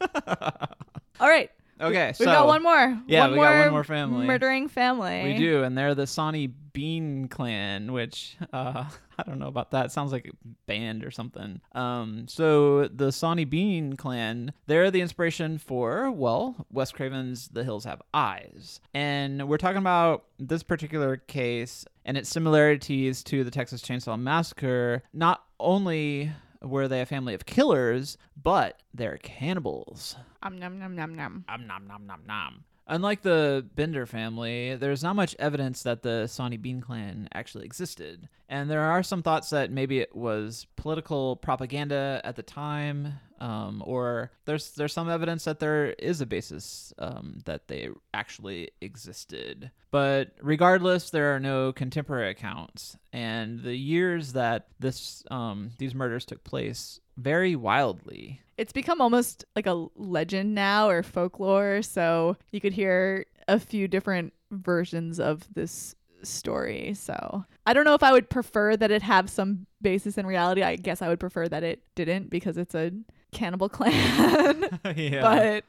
[1.20, 3.00] All right, okay, we've got one more.
[3.06, 4.26] Yeah, one we more got one more family.
[4.26, 5.22] Murdering family.
[5.24, 8.84] we do, and they're the Sawney Bean Clan, which uh,
[9.18, 9.92] I don't know about that.
[9.92, 11.60] sounds like a band or something.
[11.72, 17.84] Um, so the Sawney Bean Clan, they're the inspiration for well, Wes Craven's The Hills
[17.84, 23.82] Have Eyes, and we're talking about this particular case and its similarities to the Texas
[23.82, 25.02] Chainsaw Massacre.
[25.12, 26.32] Not only
[26.68, 30.16] were they a family of killers, but they're cannibals.
[30.42, 31.44] Um, nom, nom, nom, nom.
[31.48, 32.64] Om nom nom nom nom.
[32.88, 38.28] Unlike the Bender family, there's not much evidence that the Sawney Bean clan actually existed.
[38.48, 43.82] And there are some thoughts that maybe it was political propaganda at the time, um,
[43.84, 49.70] or there's there's some evidence that there is a basis um, that they actually existed.
[49.90, 56.24] But regardless, there are no contemporary accounts, and the years that this um, these murders
[56.24, 58.40] took place vary wildly.
[58.58, 61.82] It's become almost like a legend now or folklore.
[61.82, 66.94] So you could hear a few different versions of this story.
[66.94, 70.62] So I don't know if I would prefer that it have some basis in reality.
[70.62, 72.92] I guess I would prefer that it didn't because it's a
[73.32, 73.92] cannibal clan.
[74.96, 75.20] yeah.
[75.22, 75.64] But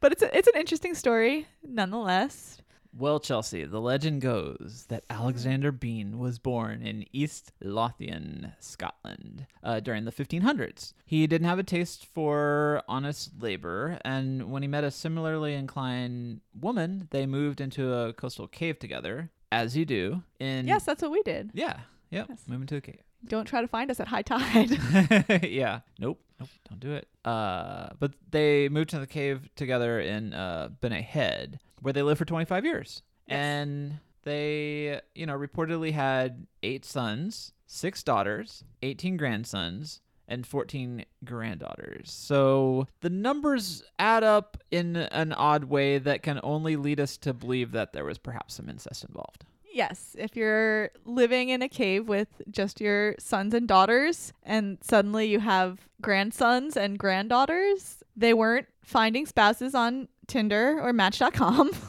[0.00, 2.58] but it's a, it's an interesting story nonetheless.
[2.94, 9.80] Well, Chelsea, the legend goes that Alexander Bean was born in East Lothian, Scotland, uh,
[9.80, 10.92] during the 1500s.
[11.06, 16.42] He didn't have a taste for honest labor, and when he met a similarly inclined
[16.60, 20.22] woman, they moved into a coastal cave together, as you do.
[20.38, 21.50] In Yes, that's what we did.
[21.54, 22.42] yeah, yep, Yes.
[22.46, 23.00] move into a cave.
[23.24, 25.42] Don't try to find us at high tide.
[25.48, 25.80] yeah.
[25.98, 26.20] Nope.
[26.42, 26.50] Nope.
[26.68, 27.08] Don't do it.
[27.24, 32.24] Uh, but they moved to the cave together in uh, Head, where they lived for
[32.24, 33.02] 25 years.
[33.26, 33.36] Yes.
[33.36, 42.10] And They, you know, reportedly had eight sons, six daughters, 18 grandsons, and 14 granddaughters.
[42.10, 47.34] So the numbers add up in an odd way that can only lead us to
[47.34, 49.44] believe that there was perhaps some incest involved.
[49.72, 55.26] Yes, if you're living in a cave with just your sons and daughters, and suddenly
[55.26, 61.70] you have grandsons and granddaughters, they weren't finding spouses on Tinder or Match.com.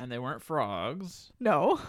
[0.00, 1.32] And they weren't frogs.
[1.40, 1.80] no.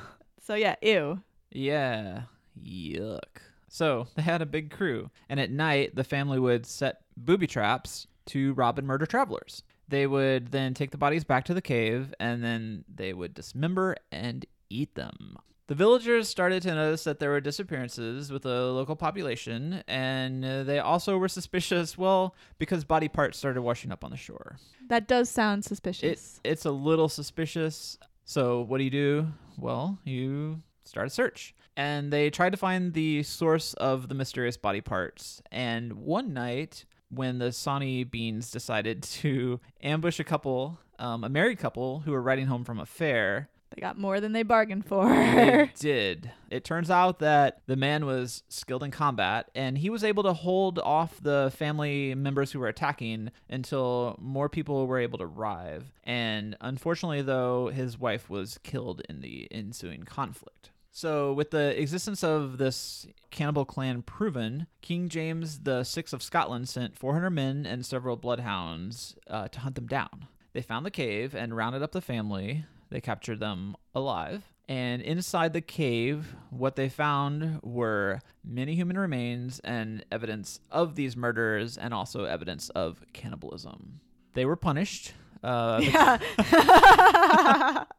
[0.41, 1.21] So, yeah, ew.
[1.51, 2.21] Yeah.
[2.59, 3.37] Yuck.
[3.67, 8.07] So they had a big crew, and at night the family would set booby traps
[8.27, 9.61] to rob and murder travelers.
[9.87, 13.95] They would then take the bodies back to the cave, and then they would dismember
[14.11, 15.37] and eat them.
[15.67, 20.79] The villagers started to notice that there were disappearances with the local population, and they
[20.79, 24.57] also were suspicious, well, because body parts started washing up on the shore.
[24.87, 26.39] That does sound It, suspicious.
[26.43, 27.99] it's a little suspicious.
[28.25, 29.27] So what do you do?
[29.59, 31.53] Well, you start a search.
[31.77, 35.41] And they tried to find the source of the mysterious body parts.
[35.51, 41.59] And one night, when the Sawney Beans decided to ambush a couple, um, a married
[41.59, 45.07] couple who were riding home from a fair, they got more than they bargained for.
[45.07, 46.31] they did.
[46.49, 50.33] It turns out that the man was skilled in combat and he was able to
[50.33, 55.93] hold off the family members who were attacking until more people were able to arrive.
[56.03, 60.71] And unfortunately, though, his wife was killed in the ensuing conflict.
[60.91, 66.97] So, with the existence of this cannibal clan proven, King James VI of Scotland sent
[66.97, 70.27] 400 men and several bloodhounds uh, to hunt them down.
[70.51, 72.65] They found the cave and rounded up the family.
[72.89, 74.43] They captured them alive.
[74.67, 81.17] And inside the cave, what they found were many human remains and evidence of these
[81.17, 83.99] murders and also evidence of cannibalism.
[84.33, 85.13] They were punished.
[85.43, 86.19] Uh, yeah.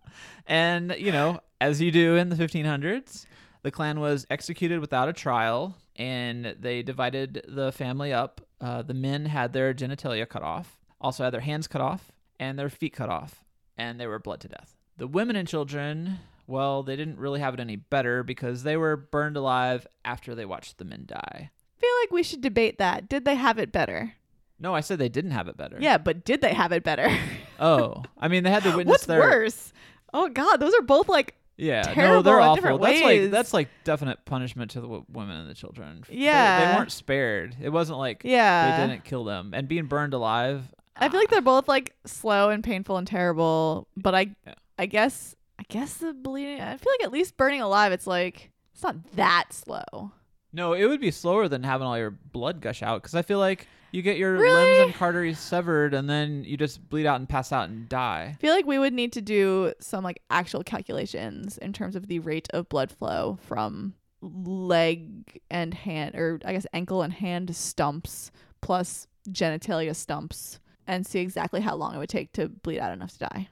[0.47, 3.27] and, you know, as you do in the 1500s,
[3.63, 8.41] the clan was executed without a trial and they divided the family up.
[8.61, 12.59] Uh, the men had their genitalia cut off, also had their hands cut off, and
[12.59, 13.45] their feet cut off,
[13.77, 14.77] and they were bled to death.
[15.01, 18.99] The women and children, well, they didn't really have it any better because they were
[18.99, 21.51] burned alive after they watched the men die.
[21.51, 23.09] I feel like we should debate that.
[23.09, 24.13] Did they have it better?
[24.59, 25.79] No, I said they didn't have it better.
[25.81, 27.09] Yeah, but did they have it better?
[27.63, 29.21] Oh, I mean, they had to witness What's their.
[29.21, 29.73] worse?
[30.15, 32.79] Oh God, those are both like Yeah, no, they're awful.
[32.79, 33.03] That's ways.
[33.25, 36.03] like that's like definite punishment to the w- women and the children.
[36.09, 37.57] They- they, weren't spared.
[37.61, 38.81] It wasn't like yeah.
[38.81, 40.65] they didn't kill them and being burned alive.
[40.97, 43.89] I feel like they're both like slow and painful and terrible.
[43.97, 44.55] But I, Yeah.
[44.81, 46.61] I guess, I guess the bleeding.
[46.61, 50.13] I feel like at least burning alive, it's like it's not that slow.
[50.53, 53.39] no, it would be slower than having all your blood gush out because I feel
[53.39, 54.55] like you get your Really?
[54.79, 58.31] limbs and arteries severed and then you just bleed out and pass out and die.
[58.35, 62.07] I feel like we would need to do some like actual calculations in terms of
[62.07, 67.55] the rate of blood flow from leg and hand, or I guess ankle and hand
[67.55, 72.93] stumps plus genitalia stumps, and see exactly how long it would take to bleed out
[72.93, 73.49] enough to die.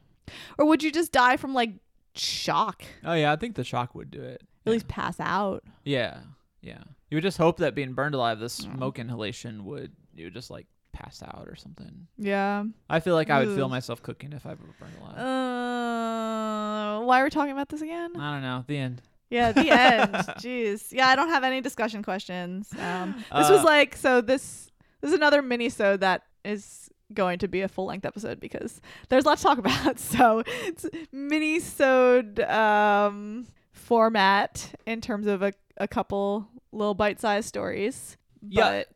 [0.58, 1.72] Or would you just die from like
[2.14, 2.82] shock?
[3.04, 4.42] Oh yeah, I think the shock would do it.
[4.66, 5.64] At least pass out.
[5.84, 6.18] Yeah,
[6.60, 6.82] yeah.
[7.10, 8.76] You would just hope that being burned alive, the Mm.
[8.76, 12.06] smoke inhalation would you would just like pass out or something.
[12.18, 12.64] Yeah.
[12.90, 15.16] I feel like I would feel myself cooking if I were burned alive.
[15.18, 18.12] Uh, why are we talking about this again?
[18.16, 18.64] I don't know.
[18.66, 19.02] The end.
[19.30, 20.14] Yeah, the end.
[20.40, 20.88] Jeez.
[20.90, 22.68] Yeah, I don't have any discussion questions.
[22.78, 24.20] Um, this was Uh, like so.
[24.20, 28.40] This this is another mini so that is going to be a full length episode
[28.40, 29.98] because there's a lot to talk about.
[30.08, 37.48] So it's mini sewed um, format in terms of a, a couple little bite sized
[37.48, 38.16] stories.
[38.46, 38.70] Yeah.
[38.70, 38.88] But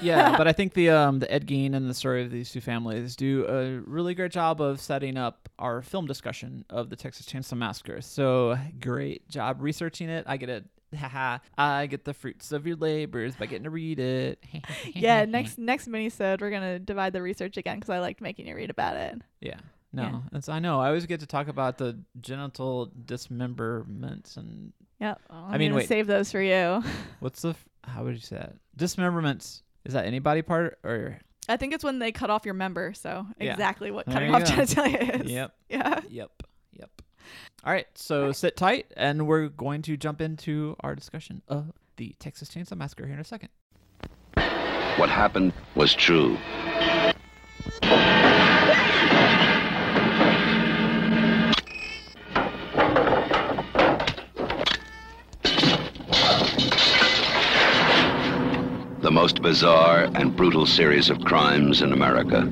[0.00, 2.60] yeah, but I think the um the Ed Gein and the story of these two
[2.60, 7.26] families do a really great job of setting up our film discussion of the Texas
[7.26, 8.00] Chainsaw Massacre.
[8.00, 10.24] So great job researching it.
[10.26, 10.64] I get it.
[10.98, 11.38] Haha.
[11.58, 14.42] I get the fruits of your labors by getting to read it.
[14.94, 18.46] yeah, next next mini sewed we're gonna divide the research again because I liked making
[18.46, 19.20] you read about it.
[19.40, 19.58] Yeah.
[19.92, 20.20] No, Yeah.
[20.32, 20.80] that's I know.
[20.80, 25.20] I always get to talk about the genital dismemberments and Yep.
[25.30, 25.88] Oh, I'm I mean, wait.
[25.88, 26.82] save those for you.
[27.20, 28.54] what's the f- how would you say that?
[28.76, 29.62] Dismemberments.
[29.84, 31.18] Is that any body part or?
[31.48, 32.92] I think it's when they cut off your member.
[32.94, 33.52] So Yeah.
[33.52, 34.50] exactly what cutting off go.
[34.50, 35.30] genitalia is.
[35.30, 35.54] Yep.
[35.68, 36.00] Yeah.
[36.08, 36.42] Yep.
[37.66, 37.88] All right.
[37.96, 42.76] So sit tight, and we're going to jump into our discussion of the Texas Chainsaw
[42.76, 43.48] Massacre here in a second.
[44.96, 46.38] What happened was true.
[59.00, 62.48] The most bizarre and brutal series of crimes in America.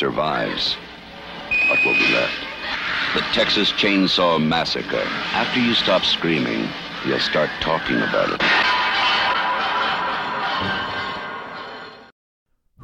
[0.00, 0.76] Survives,
[1.68, 2.32] what will be left?
[3.12, 5.04] The Texas Chainsaw Massacre.
[5.34, 6.66] After you stop screaming,
[7.04, 8.40] you'll start talking about it.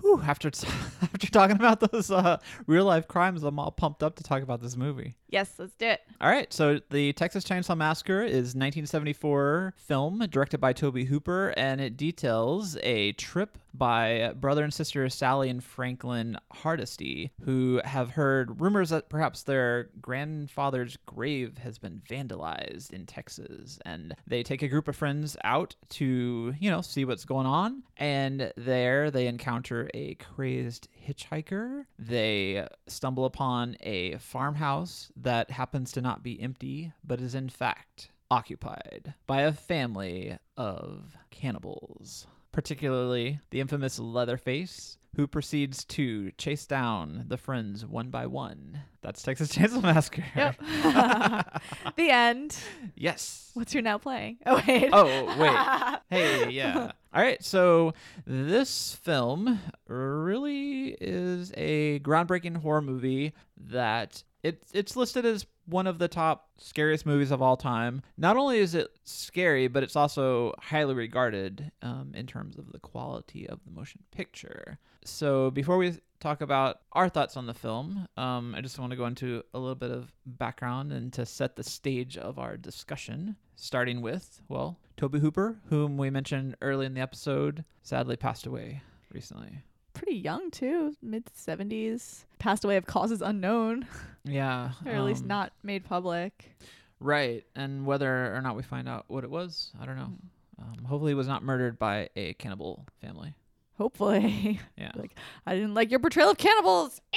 [0.02, 0.68] Whew, after t-
[1.36, 4.76] talking about those uh, real life crimes, I'm all pumped up to talk about this
[4.76, 5.16] movie.
[5.28, 6.00] Yes, let's do it.
[6.20, 11.80] All right, so the Texas Chainsaw Massacre is 1974 film directed by Tobe Hooper, and
[11.80, 18.60] it details a trip by brother and sister Sally and Franklin Hardesty, who have heard
[18.60, 24.68] rumors that perhaps their grandfather's grave has been vandalized in Texas, and they take a
[24.68, 29.90] group of friends out to you know see what's going on, and there they encounter
[29.92, 31.86] a crazed hitchhiker.
[31.98, 38.10] They stumble upon a farmhouse that happens to not be empty, but is in fact
[38.30, 44.98] occupied by a family of cannibals, particularly the infamous Leatherface.
[45.16, 48.80] Who proceeds to chase down the friends one by one?
[49.00, 50.24] That's Texas Chainsaw Massacre.
[50.36, 50.56] Yep.
[51.96, 52.54] the end.
[52.94, 53.50] yes.
[53.54, 54.36] What's your now playing?
[54.44, 54.90] Oh wait.
[54.92, 55.98] Oh, wait.
[56.10, 56.92] Hey, yeah.
[57.14, 57.94] All right, so
[58.26, 59.58] this film
[59.88, 66.48] really is a groundbreaking horror movie that it, it's listed as one of the top
[66.58, 68.00] scariest movies of all time.
[68.16, 72.78] Not only is it scary, but it's also highly regarded um, in terms of the
[72.78, 74.78] quality of the motion picture.
[75.04, 78.96] So before we talk about our thoughts on the film, um, I just want to
[78.96, 83.34] go into a little bit of background and to set the stage of our discussion,
[83.56, 88.82] starting with, well, Tobe Hooper, whom we mentioned early in the episode, sadly passed away
[89.12, 89.62] recently.
[89.96, 92.26] Pretty young too, mid seventies.
[92.38, 93.86] Passed away of causes unknown,
[94.24, 94.72] Yeah.
[94.86, 96.54] or at least um, not made public.
[97.00, 97.44] Right.
[97.54, 100.12] And whether or not we find out what it was, I don't know.
[100.60, 103.34] Um, hopefully, he was not murdered by a cannibal family.
[103.78, 104.92] Hopefully, Yeah.
[104.96, 105.14] like
[105.46, 107.00] I didn't like your portrayal of cannibals.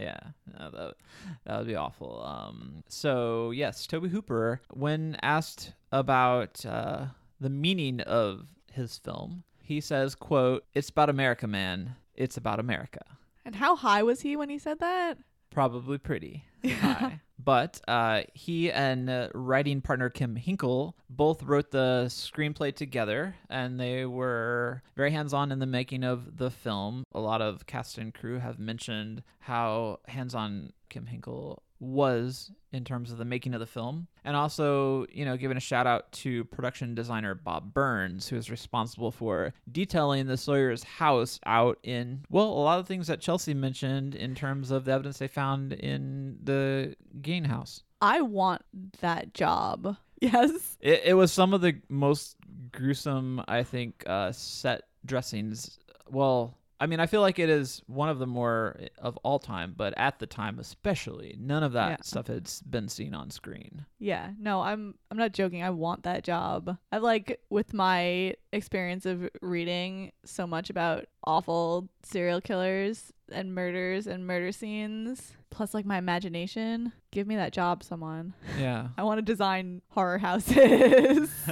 [0.00, 0.18] Yeah,
[0.58, 0.94] no, that
[1.44, 2.24] that would be awful.
[2.24, 7.06] Um, so yes, Tobe Hooper, when asked about uh,
[7.40, 11.96] the meaning of his film, he says, "quote It's about America, man.
[12.14, 13.00] It's about America.
[13.44, 15.18] and how high was he when he said that?
[15.50, 22.04] Probably pretty high." But uh, he and uh, writing partner Kim Henkel both wrote the
[22.08, 27.02] screenplay together, and they were very hands on in the making of the film.
[27.12, 32.84] A lot of cast and crew have mentioned how hands on Kim Henkel was in
[32.84, 34.06] terms of the making of the film.
[34.24, 38.50] And also, you know, giving a shout out to production designer Bob Burns, who is
[38.50, 43.52] responsible for detailing the Sawyer's house out in, well, a lot of things that Chelsea
[43.52, 47.82] mentioned in terms of the evidence they found in the Gein house.
[48.00, 48.62] I want
[49.00, 49.96] that job.
[50.22, 50.76] Yes.
[50.80, 52.36] It, it was some of the most
[52.70, 55.80] gruesome, I think, uh, set dressings.
[56.08, 59.38] Well, I mean, I feel like it is one of the more eh, of all
[59.38, 61.96] time, but at the time especially, none of that Yeah.
[62.02, 63.86] stuff had been seen on screen.
[64.00, 65.62] Yeah, no, I'm I'm not joking.
[65.62, 66.76] I want that job.
[66.90, 74.08] I like with my experience of reading so much about awful serial killers and murders
[74.08, 76.92] and murder scenes, plus like my imagination.
[77.12, 78.32] Give me that job, someone.
[78.58, 78.88] Yeah.
[78.98, 81.30] I want to design horror houses.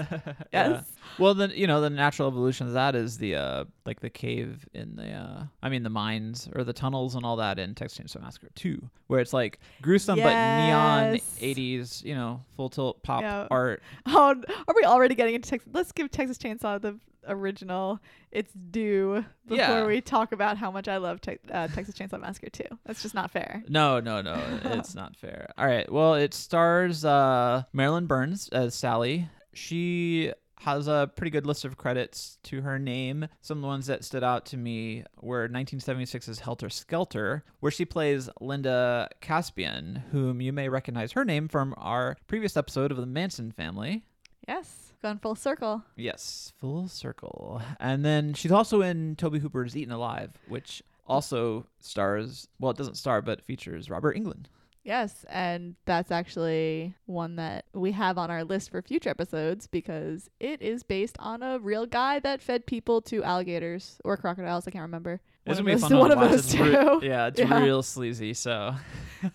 [0.53, 0.68] Yeah.
[0.70, 0.84] yes.
[1.18, 4.66] Well, then you know the natural evolution of that is the uh like the cave
[4.74, 7.98] in the uh I mean the mines or the tunnels and all that in Texas
[8.16, 13.22] Chainsaw Massacre 2, where it's like gruesome but neon 80s, you know, full tilt pop
[13.22, 13.46] Yeah.
[13.51, 13.82] art.
[14.07, 14.34] Oh,
[14.66, 15.68] are we already getting into Texas?
[15.72, 16.98] Let's give Texas Chainsaw the
[17.31, 18.01] original
[18.31, 19.87] its due before Yeah.
[19.87, 22.64] we talk about how much I love te- uh, Texas Chainsaw Massacre 2.
[22.85, 23.62] That's just not fair.
[23.68, 25.51] No, no, no, it's not fair.
[25.57, 29.28] All right, well, it stars uh, Marilyn Burns as Sally.
[29.55, 33.26] She has a pretty good list of credits to her name.
[33.41, 37.87] Some of the ones that stood out to me were 1976's Helter Skelter, where she
[37.87, 43.07] plays Linda Kasabian, whom you may recognize her name from our previous episode of the
[43.07, 44.05] Manson family.
[44.47, 45.82] Yes, gone full circle.
[45.96, 47.61] Yes, full circle.
[47.78, 52.96] And then she's also in Tobe Hooper's Eaten Alive, which also stars, well, it doesn't
[52.96, 54.46] star, but features Robert Englund.
[54.82, 60.30] Yes, and that's actually one that we have on our list for future episodes because
[60.40, 64.66] it is based on a real guy that fed people to alligators or crocodiles.
[64.66, 65.20] I can't remember.
[65.44, 66.30] It's One gonna of be those- fun one to of watch.
[66.30, 67.62] those It's re- yeah, it's Yeah.
[67.62, 68.32] real sleazy.
[68.32, 68.74] So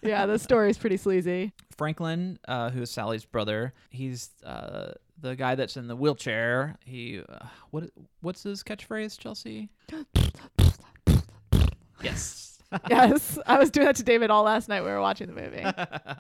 [0.02, 1.54] yeah, the story's pretty sleazy.
[1.78, 6.76] Franklin, uh, who is Sally's brother, he's uh, the guy that's in the wheelchair.
[6.86, 7.90] He uh, what
[8.22, 9.70] what's his catchphrase, Chelsea?
[12.04, 12.52] yes.
[12.90, 14.82] yes, I was doing that to David all last night.
[14.84, 15.64] We were watching the movie.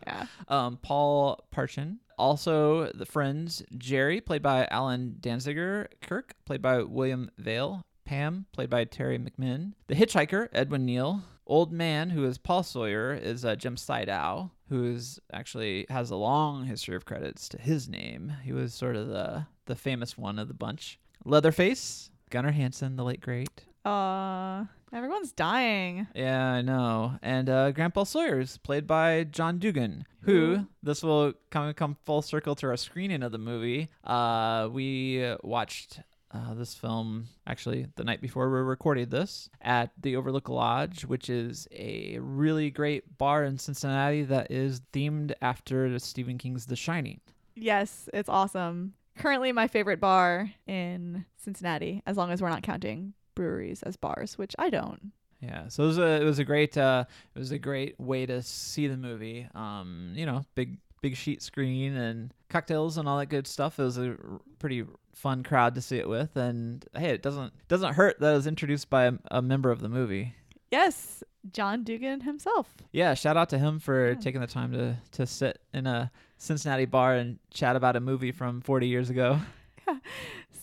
[0.07, 0.25] Yeah.
[0.47, 1.97] um, Paul Partain.
[2.17, 8.69] Also, the friends Jerry, played by Allen Danziger, Kirk, played by William Vail, Pam, played
[8.69, 13.55] by Teri McMinn, the hitchhiker Edwin Neal, old man who is Paul Sawyer is uh,
[13.55, 18.33] Jim Siedow, who is actually has a long history of credits to his name.
[18.43, 20.99] He was sort of the the famous one of the bunch.
[21.23, 23.65] Leatherface, Gunnar Hansen, the late great.
[23.83, 26.07] Uh, everyone's dying.
[26.15, 27.19] Yeah, I know.
[27.21, 32.55] And uh, Grandpa Sawyer's played by John Dugan, who this will come come full circle
[32.55, 33.89] to our screening of the movie.
[34.03, 35.99] Uh, we watched
[36.35, 41.29] uh, this film actually the night before we recorded this at the Overlook Lodge, which
[41.29, 47.21] is a really great bar in Cincinnati that is themed after Stephen King's The Shining.
[47.55, 48.93] Yes, it's awesome.
[49.17, 54.37] Currently, my favorite bar in Cincinnati, as long as we're not counting breweries as bars,
[54.37, 55.13] which I don't.
[55.41, 57.05] Yeah, so it was a it was a great uh,
[57.35, 59.47] it was a great way to see the movie.
[59.53, 63.79] Um, you know, big big sheet screen and cocktails and all that good stuff.
[63.79, 64.83] It was a r- pretty
[65.15, 68.45] fun crowd to see it with, and hey, it doesn't doesn't hurt that it was
[68.47, 70.35] introduced by a, a member of the movie.
[70.71, 72.75] Yes, John Dugan himself.
[72.91, 74.15] Yeah, shout out to him for Yeah.
[74.15, 78.31] taking the time to to sit in a Cincinnati bar and chat about a movie
[78.31, 79.39] from 40 years ago.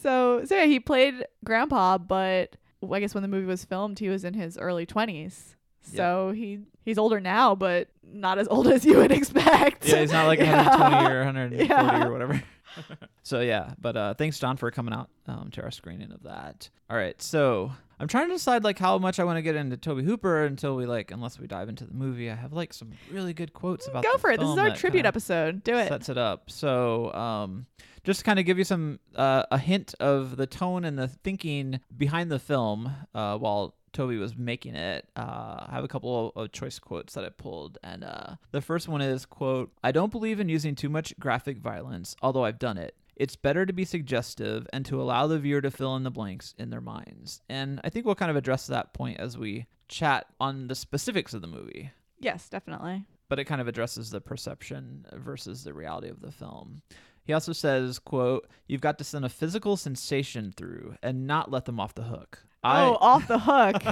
[0.02, 2.56] So, so yeah, he played Grandpa, but
[2.92, 5.54] I guess when the movie was filmed, he was in his early twenties.
[5.82, 9.86] So he he's older now, but not as old as you would expect.
[9.86, 10.68] Yeah, he's not like Yeah.
[10.68, 12.06] 120 or 140 Yeah.
[12.06, 12.42] or whatever.
[13.22, 16.68] so yeah, but uh, thanks John for coming out um, to our screening of that.
[16.90, 19.76] All right, so I'm trying to decide like how much I want to get into
[19.76, 22.30] Tobe Hooper until we like unless we dive into the movie.
[22.30, 24.02] I have like some really good quotes about.
[24.02, 24.40] Go for it.
[24.40, 25.62] This is our tribute episode.
[25.62, 25.88] Do it.
[25.88, 26.50] Sets it up.
[26.50, 27.66] So um,
[28.04, 31.08] just to kind of give you some uh, a hint of the tone and the
[31.08, 35.08] thinking behind the film uh, while Tobe was making it.
[35.16, 38.88] Uh, I have a couple of, choice quotes that I pulled, and uh, the first
[38.88, 42.78] one is quote: "I don't believe in using too much graphic violence, although I've done
[42.78, 46.10] it." It's better to be suggestive and to allow the viewer to fill in the
[46.10, 47.42] blanks in their minds.
[47.48, 51.34] And I think we'll kind of address that point as we chat on the specifics
[51.34, 53.04] of the movie Yes, definitely.
[53.28, 56.80] but it kind of addresses the perception versus the reality of the film.
[57.24, 61.66] He also says, quote, you've got to send a physical sensation through and not let
[61.66, 62.44] them off the hook.
[62.64, 63.82] Oh, off the hook.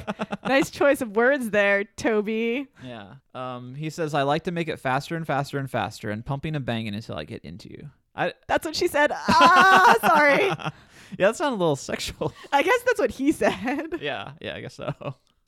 [0.44, 2.28] nice choice of words there, Tobe.
[2.28, 3.14] yeah.
[3.34, 6.54] Um, he says, I like to make it faster and faster and faster and pumping
[6.54, 7.90] and banging until I get into you.
[8.14, 9.12] I, That's what she said.
[9.12, 10.44] Ah, sorry.
[10.48, 10.70] yeah,
[11.18, 12.32] that sounded a little sexual.
[12.52, 13.98] I guess that's what he said.
[14.00, 14.94] yeah, yeah, I guess so.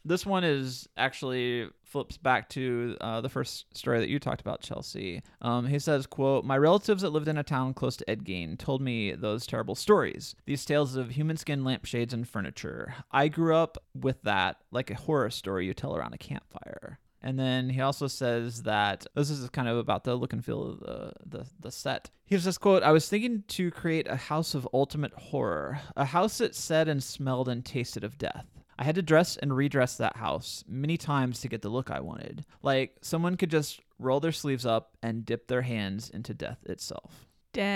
[0.05, 4.63] This one is actually flips back to uh, the first story that you talked about,
[4.63, 5.23] Chelsea.
[5.41, 8.59] Um, he says, "quote My relatives that lived in a town close to Ed Gein
[8.59, 10.35] told me those terrible stories.
[10.47, 12.95] These tales of human skin lampshades and furniture.
[13.11, 17.39] I grew up with that, like a horror story you tell around a campfire." And
[17.39, 20.81] then he also says that this is kind of about the look and feel of
[20.81, 22.11] the, the, the set.
[22.27, 26.39] He says, quote, I was thinking to create a house of ultimate horror, a house
[26.39, 28.47] that said and smelled and tasted of death.
[28.79, 32.01] I had to dress and redress that house many times to get the look I
[32.01, 32.45] wanted.
[32.63, 37.27] Like someone could just roll their sleeves up and dip their hands into death itself.
[37.53, 37.73] Dang.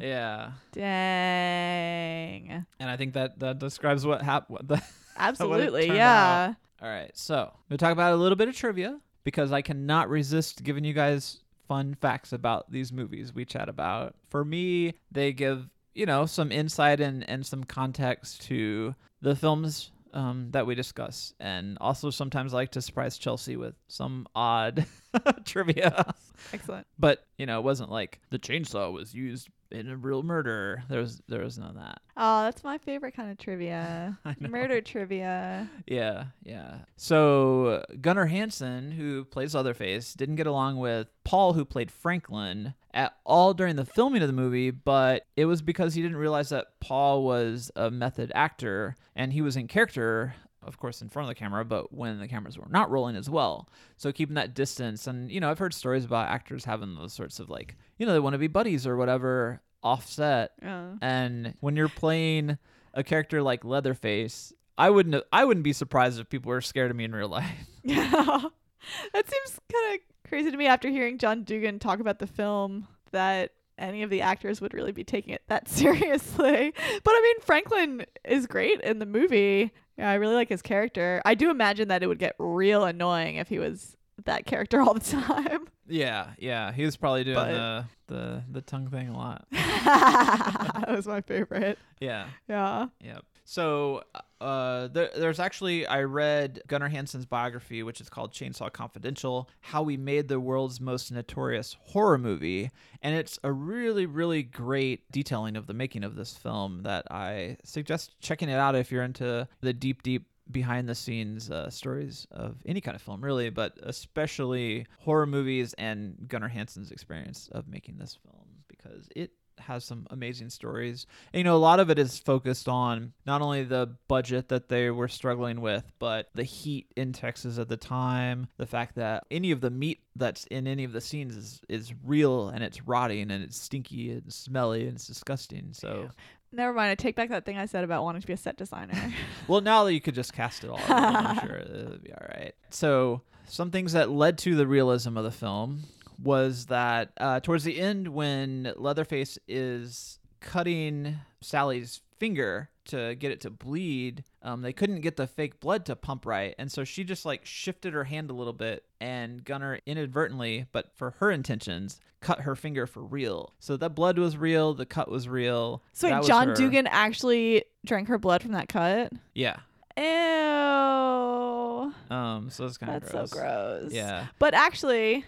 [0.00, 0.52] Yeah.
[0.72, 2.66] Dang.
[2.78, 4.80] And I think that that describes what happened.
[5.16, 5.86] Absolutely.
[5.86, 6.54] turned Yeah.
[6.82, 10.64] All right, so we'll talk about a little bit of trivia because I cannot resist
[10.64, 14.14] giving you guys fun facts about these movies we chat about.
[14.30, 19.90] For me, they give you know some insight and and some context to the films
[20.12, 24.86] um, that we discuss, and also sometimes I like to surprise Chelsea with some odd
[25.44, 26.14] trivia.
[26.52, 26.86] Excellent.
[26.98, 30.82] But you know, it wasn't like the chainsaw was used in a real murder.
[30.88, 32.00] There was there was none of that.
[32.16, 34.18] Oh, that's my favorite kind of trivia.
[34.40, 35.68] murder trivia.
[35.86, 36.78] Yeah, yeah.
[36.96, 43.14] So Gunnar Hansen, who plays Leatherface, didn't get along with Paul, who played Franklin, at
[43.24, 46.80] all during the filming of the movie, but it was because he didn't realize that
[46.80, 50.34] Paul was a method actor and he was in character.
[50.62, 53.30] Of course, in front of the camera, but when the cameras were not rolling as
[53.30, 53.68] well.
[53.96, 55.06] So keeping that distance.
[55.06, 58.12] And, you know, I've heard stories about actors having those sorts of like, you know,
[58.12, 60.96] they want to be buddies or whatever offset Yeah.
[61.00, 62.58] and when you're playing
[62.92, 66.96] a character like Leatherface, I wouldn't I wouldn't be surprised if people were scared of
[66.98, 67.50] me in real life.
[67.82, 68.10] Yeah.
[69.14, 72.86] that seems kind of crazy to me after hearing John Dugan talk about the film
[73.12, 75.68] that any of the actors would really be taking it that
[76.10, 76.72] seriously.
[77.04, 79.72] But I mean, Franklin is great in the movie.
[79.98, 81.20] Yeah, I really like his character.
[81.24, 84.94] I do imagine that it would get real annoying if he was that character all
[84.94, 85.66] the time.
[85.88, 86.72] Yeah, yeah.
[86.72, 89.46] He was probably doing But- the the the tongue thing a lot.
[89.50, 91.78] that was my favorite.
[92.00, 92.26] Yeah.
[92.48, 92.86] Yeah.
[93.02, 93.24] Yep.
[93.50, 94.04] So,
[94.40, 99.82] uh, there, there's actually I read Gunnar Hansen's biography, which is called Chainsaw Confidential: How
[99.82, 102.70] We Made the World's Most Notorious Horror Movie,
[103.02, 106.84] and it's a really, really great detailing of the making of this film.
[106.84, 111.50] That I suggest checking it out if you're into the deep, deep behind the scenes
[111.50, 116.92] uh, stories of any kind of film, really, but especially horror movies and Gunnar Hansen's
[116.92, 121.06] experience of making this film because it has some amazing stories.
[121.32, 124.68] And, you know, a lot of it is focused on not only the budget that
[124.68, 129.24] they were struggling with, but the heat in Texas at the time, the fact that
[129.30, 132.86] any of the meat that's in any of the scenes is, is real and it's
[132.86, 135.70] rotting and it's stinky and smelly and it's disgusting.
[135.72, 136.10] So,
[136.52, 136.90] Never mind.
[136.90, 138.94] I take back that thing I said about wanting to be a set designer.
[139.48, 142.26] well, now that you could just cast it all, I'm sure it would be all
[142.34, 142.54] right.
[142.70, 145.84] So, some things that led to the realism of the film
[146.22, 153.40] was that uh, towards the end, when Leatherface is cutting Sally's finger to get it
[153.42, 157.04] to bleed, um, they couldn't get the fake blood to pump right, and so she
[157.04, 162.00] just like shifted her hand a little bit, and Gunnar inadvertently, but for her intentions,
[162.20, 163.54] cut her finger for real.
[163.58, 165.82] So that blood was real, the cut was real.
[165.92, 169.12] so wait, John Dugan actually drank her blood from that cut?
[169.34, 169.56] Yeah.
[170.00, 171.92] Ew.
[172.10, 172.48] Um.
[172.50, 173.30] So it's kind of That's gross.
[173.30, 173.92] so gross.
[173.92, 174.26] Yeah.
[174.38, 175.24] But actually,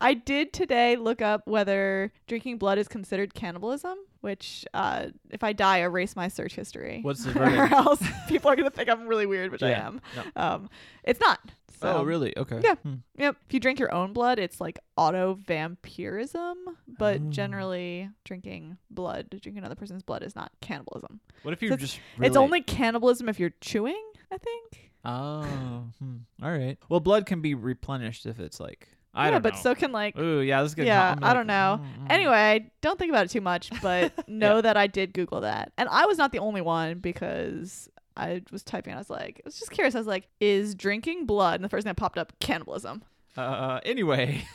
[0.00, 5.52] I did today look up whether drinking blood is considered cannibalism, which, uh, if I
[5.52, 7.00] die, erase my search history.
[7.02, 10.00] What's the or else people are going to think I'm really weird, which I am.
[10.16, 10.22] No.
[10.42, 10.70] Um,
[11.04, 11.38] it's not.
[11.80, 12.36] So, oh, really?
[12.38, 12.60] Okay.
[12.62, 12.76] Yeah.
[12.76, 12.94] Hmm.
[13.18, 13.36] Yep.
[13.48, 16.56] If you drink your own blood, it's like auto vampirism,
[16.86, 17.30] but Oh.
[17.30, 21.18] generally drinking blood, drinking another person's blood is not cannibalism.
[21.42, 22.00] What if you So it's- just?
[22.18, 24.00] It's really- only cannibalism if you're chewing,
[24.32, 24.90] I think.
[25.04, 25.84] Oh.
[25.98, 26.16] hmm.
[26.42, 26.78] All right.
[26.88, 28.88] Well, blood can be replenished if it's like.
[29.14, 29.60] I yeah, don't but know.
[29.60, 30.86] so can like Ooh, yeah, this is good.
[30.86, 31.80] Yeah, I'm I don't know.
[31.82, 32.10] mm, mm.
[32.10, 35.70] Anyway, don't think about it too much, but know that I did Google that.
[35.76, 38.94] And I was not the only one because I was typing.
[38.94, 39.94] I was like, I was just curious.
[39.94, 41.56] I was like, is drinking blood?
[41.56, 43.02] And the first thing that popped up, cannibalism.
[43.36, 43.80] Uh.
[43.84, 44.46] Anyway.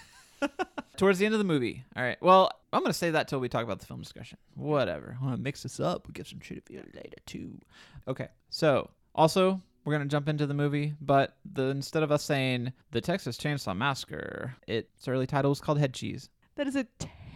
[0.98, 1.84] Towards the end of the movie.
[1.96, 2.18] All right.
[2.22, 4.40] Well, I'm gonna say that till we talk about the film discussion.
[4.56, 5.18] Whatever.
[5.20, 6.08] I want to mix this up.
[6.08, 7.60] We'll get some trivia later too.
[8.08, 8.28] Okay.
[8.50, 9.62] So also.
[9.86, 13.74] We're gonna jump into the movie, but the instead of us saying the Texas Chainsaw
[13.76, 16.30] Massacre, its early title was called Head Cheese.
[16.56, 16.86] That is a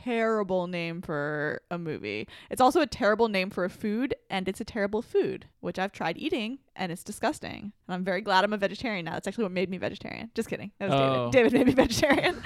[0.04, 2.28] terrible name for a movie.
[2.50, 5.94] It's also a terrible name for a food, and it's a terrible food, which I've
[5.94, 7.72] tried eating, and it's disgusting.
[7.88, 9.14] And I'm very glad I'm a vegetarian now.
[9.14, 10.30] That's actually what made me vegetarian.
[10.36, 10.72] Just kidding.
[10.80, 11.32] That was Oh.
[11.32, 11.54] David.
[11.54, 12.36] David made me vegetarian.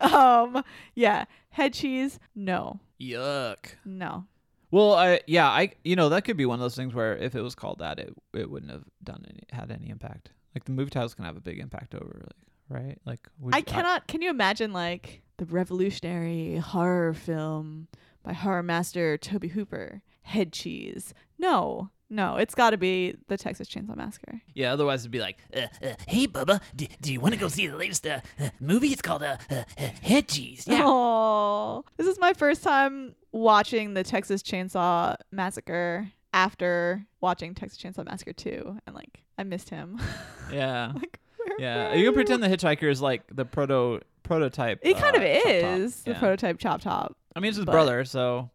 [0.00, 0.64] um,
[0.96, 1.26] yeah.
[1.50, 2.80] Head cheese, no.
[3.00, 3.74] Yuck.
[3.84, 4.24] No.
[4.70, 7.34] Well, I yeah, I you know that could be one of those things where if
[7.34, 10.30] it was called that, it it wouldn't have done any had any impact.
[10.54, 13.64] Like the movie titles can have a big impact over like right like I you-
[13.64, 14.06] cannot.
[14.08, 17.88] Can you imagine like the revolutionary horror film
[18.22, 21.14] by horror master Tobe Hooper, Head Cheese?
[21.38, 24.40] No, no, it's got to be the Texas Chainsaw Massacre.
[24.54, 27.48] yeah, otherwise it'd be like Uh, uh, hey, Bubba, do, do you want to go
[27.48, 28.88] see the latest uh, uh, movie?
[28.88, 29.88] It's called uh, uh, uh.
[30.04, 30.82] Yeah.
[30.84, 38.04] Oh, this is my first time watching the Texas Chainsaw Massacre after watching Texas Chainsaw
[38.04, 40.00] Massacre 2 and like I missed him.
[40.52, 41.18] yeah like
[41.58, 41.90] yeah.
[41.90, 44.80] were You can pretend the Hitchhiker is like the proto prototype.
[44.82, 46.18] It kind uh, of is the Yeah.
[46.18, 47.16] prototype Chop Top.
[47.34, 48.50] I mean, it's his brother, so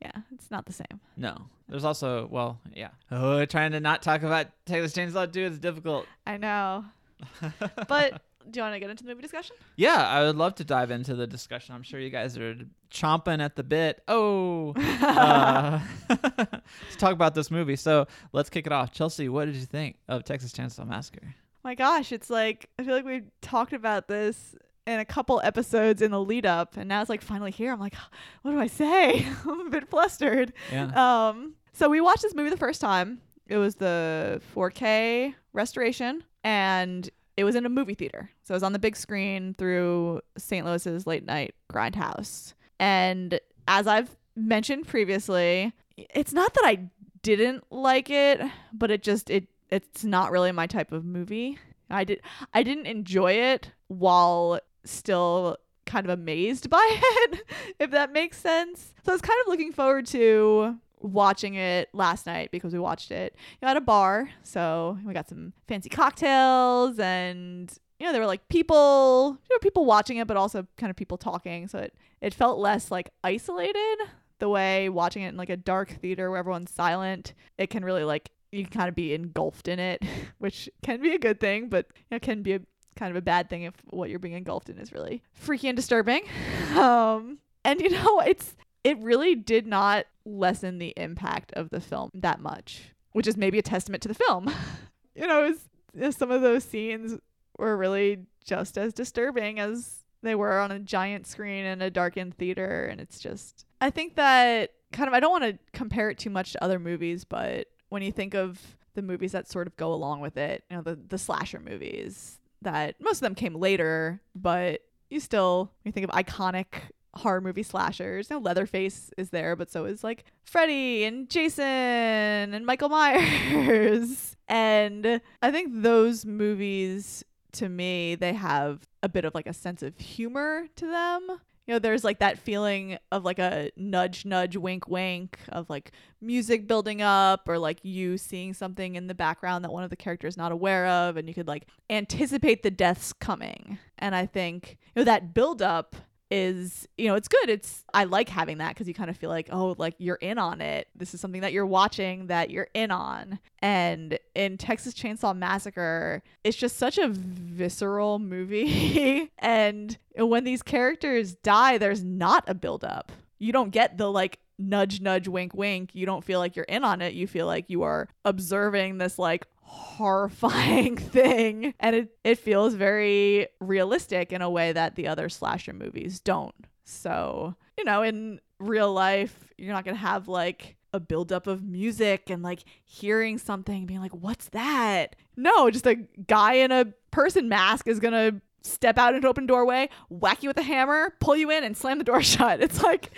[0.00, 1.00] Yeah, it's not the same.
[1.16, 1.46] no.
[1.68, 2.90] There's also well, yeah.
[3.10, 6.06] Oh, trying to not talk about Texas Chainsaw 2 is difficult.
[6.26, 6.84] I know.
[7.88, 9.56] But do you want to get into the movie discussion?
[9.76, 11.74] Yeah, I would love to dive into the discussion.
[11.74, 12.56] I'm sure you guys are
[12.90, 14.02] chomping at the bit.
[14.06, 17.76] Oh, uh, to talk about this movie.
[17.76, 18.92] So let's kick it off.
[18.92, 21.34] Chelsea, what did you think of Texas Chainsaw Massacre?
[21.64, 24.54] My gosh, it's like I feel like we've talked about this
[24.86, 27.72] in a couple episodes in the lead up, and now it's like finally here.
[27.72, 27.94] I'm like,
[28.42, 29.26] what do I say?
[29.46, 30.52] I'm a bit flustered.
[30.70, 31.28] Yeah.
[31.28, 33.20] Um, so we watched this movie the first time.
[33.48, 38.30] It was the 4K restoration, and it was in a movie theater.
[38.42, 40.64] So it was on the big screen through St.
[40.64, 42.54] Louis's late night grindhouse.
[42.80, 46.88] And as I've mentioned previously, it's not that I
[47.22, 48.40] didn't like it,
[48.72, 51.58] but it just it it's not really my type of movie.
[51.90, 52.20] I did
[52.54, 55.56] I didn't enjoy it while still
[55.86, 57.42] kind of amazed by it,
[57.78, 58.94] if that makes sense.
[59.04, 63.10] So I was kind of looking forward to watching it last night because we watched
[63.10, 64.28] it you know, at a bar.
[64.42, 69.58] So we got some fancy cocktails and you know there were like people, you know
[69.60, 71.68] people watching it but also kind of people talking.
[71.68, 73.98] So it it felt less like isolated
[74.38, 77.34] the way watching it in like a dark theater where everyone's silent.
[77.58, 80.02] It can really like you can kind of be engulfed in it,
[80.38, 82.60] which can be a good thing, but know, can be a
[82.96, 85.76] kind of a bad thing if what you're being engulfed in is really freaky and
[85.76, 86.22] disturbing.
[86.76, 92.10] Um, and you know, it's it really did not lessen the impact of the film
[92.14, 94.52] that much, which is maybe a testament to the film.
[95.14, 95.54] you know,
[95.94, 97.18] was, some of those scenes
[97.58, 102.36] were really just as disturbing as they were on a giant screen in a darkened
[102.36, 106.18] theater and it's just I think that kind of I don't want to compare it
[106.18, 109.76] too much to other movies, but when you think of the movies that sort of
[109.76, 113.54] go along with it, you know, the the slasher movies that most of them came
[113.54, 114.80] later, but
[115.10, 116.66] you still you think of iconic
[117.14, 118.28] horror movie slashers.
[118.30, 124.36] You know, Leatherface is there, but so is like Freddy and Jason and Michael Myers.
[124.48, 129.82] and I think those movies to me, they have a bit of like a sense
[129.82, 131.38] of humor to them.
[131.66, 135.90] You know, there's like that feeling of like a nudge, nudge, wink, wink of like
[136.20, 139.96] music building up or like you seeing something in the background that one of the
[139.96, 143.78] characters is not aware of and you could like anticipate the deaths coming.
[143.98, 145.96] And I think, you know, that build up
[146.30, 147.48] is you know it's good.
[147.48, 150.38] It's i like having that because you kind of feel like oh like you're in
[150.38, 150.88] on it.
[150.94, 153.38] This is something that you're watching that you're in on.
[153.60, 159.30] And in texas chainsaw massacre it's just such a visceral movie.
[159.38, 164.38] And when these characters die there's not a build up you don't get the like
[164.58, 165.90] nudge nudge wink wink.
[165.94, 167.14] You don't feel like you're in on it.
[167.14, 171.74] You feel like you are observing this like horrifying thing.
[171.80, 176.54] And it, it feels very realistic in a way that the other slasher movies don't.
[176.84, 182.30] So you know in real life you're not gonna have like a buildup of music
[182.30, 185.16] and like hearing something being like what's that?
[185.36, 185.96] No just a
[186.26, 190.58] guy in a person mask is gonna step out an open doorway whack you with
[190.58, 192.60] a hammer pull you in and slam the door shut.
[192.60, 193.10] It's like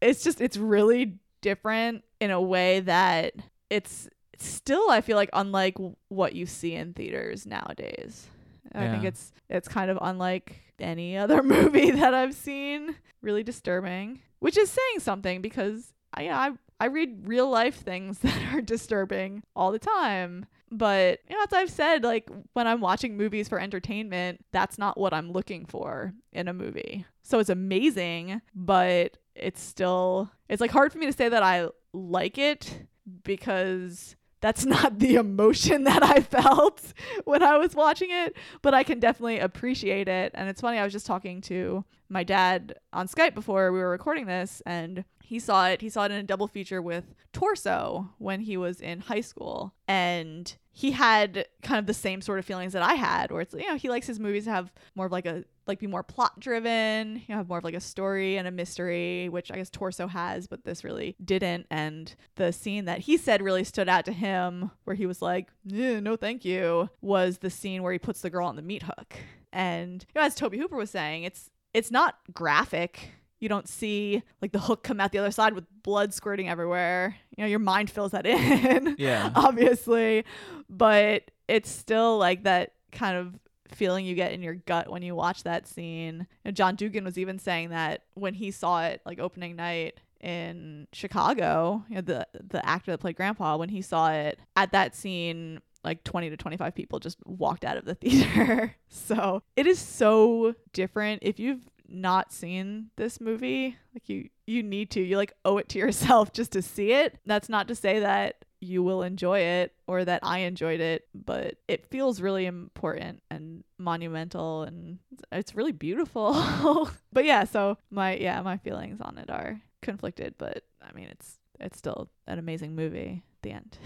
[0.00, 3.32] it's just it's really different in a way that
[3.70, 4.08] it's
[4.44, 5.76] still I feel like unlike
[6.08, 8.28] what you see in theaters nowadays.
[8.74, 12.96] I think it's it's kind of unlike any other movie that I've seen.
[13.22, 18.54] Really disturbing, which is saying something because I I I read real life things that
[18.54, 20.46] are disturbing all the time.
[20.70, 24.98] But you know, as I've said, like when I'm watching movies for entertainment, that's not
[24.98, 27.06] what I'm looking for in a movie.
[27.22, 31.68] So it's amazing, but it's still it's like hard for me to say that I
[31.92, 32.86] like it
[33.22, 36.82] because that's not the emotion that I felt
[37.24, 40.32] when I was watching it, but I can definitely appreciate it.
[40.34, 43.90] And it's funny, I was just talking to my dad on Skype before we were
[43.90, 45.80] recording this, and he saw it.
[45.80, 49.74] He saw it in a double feature with Torso when he was in high school.
[49.88, 53.52] And he had kind of the same sort of feelings that I had, where it's,
[53.52, 56.02] you know, he likes his movies to have more of like a, like be more
[56.02, 59.56] plot driven, you know, have more of like a story and a mystery, which I
[59.56, 61.66] guess Torso has, but this really didn't.
[61.70, 65.48] And the scene that he said really stood out to him, where he was like,
[65.72, 68.82] "Eh, no, thank you, was the scene where he puts the girl on the meat
[68.84, 69.16] hook.
[69.52, 73.10] And you know, as Tobe Hooper was saying, it's it's not graphic.
[73.40, 77.16] You don't see like the hook come out the other side with blood squirting everywhere.
[77.36, 78.96] You know, your mind fills that in.
[78.98, 79.30] Yeah.
[79.34, 80.24] obviously.
[80.70, 83.38] But it's still like that kind of
[83.70, 86.26] feeling you get in your gut when you watch that scene.
[86.44, 90.86] And John Dugan was even saying that when he saw it like opening night in
[90.92, 94.94] Chicago, you know, the the actor that played grandpa, when he saw it at that
[94.94, 98.74] scene like 20 to 25 people just walked out of the theater.
[98.88, 104.90] so, it is so different if you've not seen this movie, like you you need
[104.92, 105.00] to.
[105.00, 107.18] You like owe it to yourself just to see it.
[107.26, 111.56] That's not to say that you will enjoy it or that I enjoyed it, but
[111.68, 114.98] it feels really important and monumental and
[115.32, 116.90] it's really beautiful.
[117.12, 121.38] but yeah, so my yeah, my feelings on it are conflicted, but I mean it's
[121.60, 123.78] it's still an amazing movie at the end.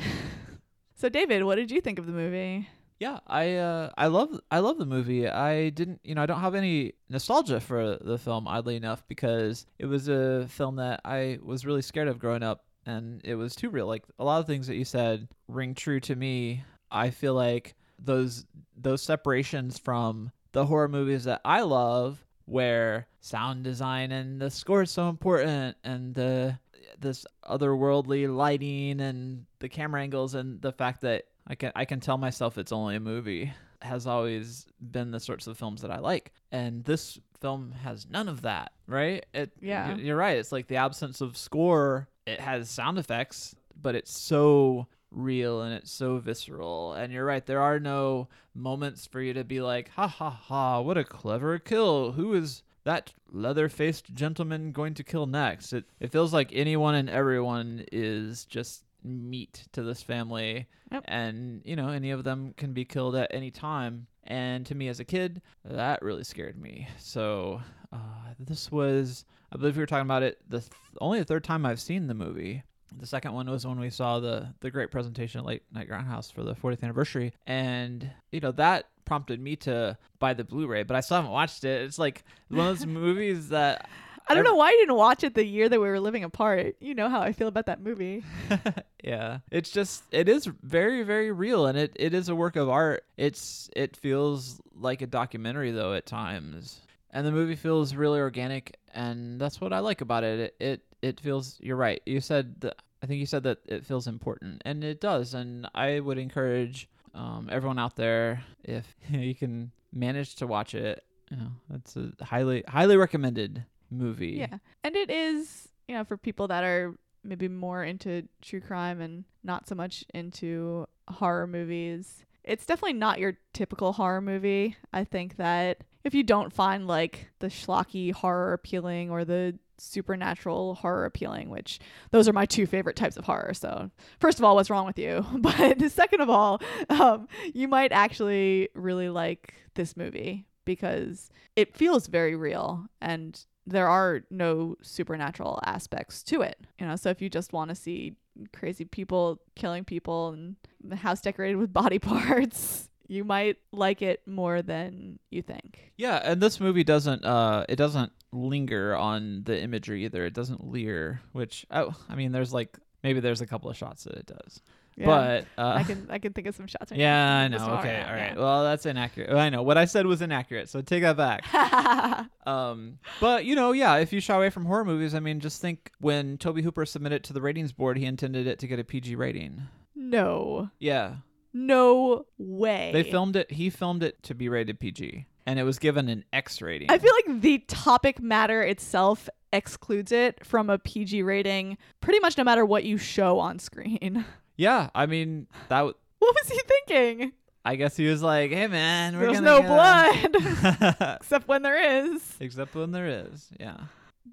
[0.94, 2.68] so David, what did you think of the movie?
[3.00, 5.26] Yeah, I uh, I love I love the movie.
[5.26, 9.64] I didn't, you know, I don't have any nostalgia for the film, oddly enough, because
[9.78, 13.54] it was a film that I was really scared of growing up, and it was
[13.54, 13.86] too real.
[13.86, 16.64] Like a lot of things that you said ring true to me.
[16.90, 18.44] I feel like those
[18.76, 24.82] those separations from the horror movies that I love, where sound design and the score
[24.82, 26.58] is so important, and the
[26.98, 32.00] this otherworldly lighting and the camera angles and the fact that I can I can
[32.00, 35.98] tell myself it's only a movie has always been the sorts of films that I
[35.98, 36.32] like.
[36.52, 39.24] And this film has none of that, right?
[39.32, 39.96] It Yeah.
[39.96, 40.36] You're right.
[40.36, 42.08] It's like the absence of score.
[42.30, 46.92] It has sound effects, but it's so real and it's so visceral.
[46.92, 50.80] And you're right, there are no moments for you to be like, ha ha ha,
[50.80, 52.12] what a clever kill.
[52.12, 55.72] Who is that leather faced gentleman going to kill next?
[55.72, 61.04] It it feels like anyone and everyone is just meat to this family Yep.
[61.08, 64.88] and you know any of them can be killed at any time And to me
[64.88, 66.88] as a kid, that really scared me.
[66.98, 67.60] So
[67.92, 67.96] uh,
[68.38, 71.66] this was, I believe we were talking about it, the th- only the third time
[71.66, 72.62] I've seen the movie.
[72.96, 76.32] The second one was when we saw the the great presentation at Late Night Grindhouse
[76.32, 80.96] for the 40th anniversary, and you know that prompted me to buy the Blu-ray, but
[80.96, 81.82] I still haven't watched it.
[81.82, 83.88] It's like one of those movies that
[84.28, 86.76] I don't know why you didn't watch it the year that we were living apart.
[86.80, 88.22] You know how I feel about that movie.
[89.02, 92.68] yeah it's just it is very very real and it, it is a work of
[92.68, 93.04] art.
[93.16, 96.80] It's it feels like a documentary though at times.
[97.12, 100.38] And the movie feels really organic and that's what i like about it.
[100.40, 102.00] It it, it feels you're right.
[102.06, 105.66] You said that i think you said that it feels important and it does and
[105.74, 111.36] i would encourage um, everyone out there if you can manage to watch it you
[111.36, 114.58] know it's a highly highly recommended movie Yeah.
[114.84, 119.24] And it is, you know, for people that are maybe more into true crime and
[119.44, 122.24] not so much into horror movies.
[122.44, 124.76] It's definitely not your typical horror movie.
[124.92, 130.74] I think that if you don't find like the schlocky horror appealing or the supernatural
[130.76, 131.78] horror appealing, which
[132.10, 133.52] those are my two favorite types of horror.
[133.54, 135.24] So, first of all, what's wrong with you?
[135.40, 142.06] But second of all, um, you might actually really like this movie because it feels
[142.06, 146.58] very real and there are no supernatural aspects to it.
[146.78, 148.16] You know, so if you just want to see
[148.52, 154.26] crazy people killing people and the house decorated with body parts, you might like it
[154.26, 155.92] more than you think.
[155.96, 160.24] Yeah, and this movie doesn't uh it doesn't linger on the imagery either.
[160.24, 164.04] It doesn't leer, which oh, I mean there's like maybe there's a couple of shots
[164.04, 164.62] that it does.
[164.96, 165.06] Yeah.
[165.06, 166.90] But uh I can I can think of some shots.
[166.90, 167.56] right Yeah, I know.
[167.78, 168.40] Okay, right all now.
[168.40, 169.30] Well, that's inaccurate.
[169.30, 169.62] I know.
[169.62, 171.44] What I said was inaccurate, so take that back.
[172.46, 175.60] Um, but you know, yeah, if you shy away from horror movies, I mean, just
[175.60, 178.84] think when Tobe Hooper submitted to the ratings board, he intended it to get a
[178.84, 179.62] PG rating.
[179.94, 180.70] no.
[180.80, 181.16] Yeah,
[181.52, 182.90] No way.
[182.92, 183.52] they filmed it.
[183.52, 186.90] He filmed it to be rated PG, and it was given an X rating.
[186.90, 192.38] I feel like the topic matter itself excludes it from a PG rating pretty much
[192.38, 194.24] no matter what you show on screen.
[194.56, 195.78] yeah, I mean that.
[195.78, 197.32] W- What was he thinking?
[197.64, 200.34] I guess he was like, "Hey, man, we're There's no blood.
[201.20, 202.36] Except when there is.
[202.40, 203.48] Except when there is.
[203.58, 203.78] Yeah.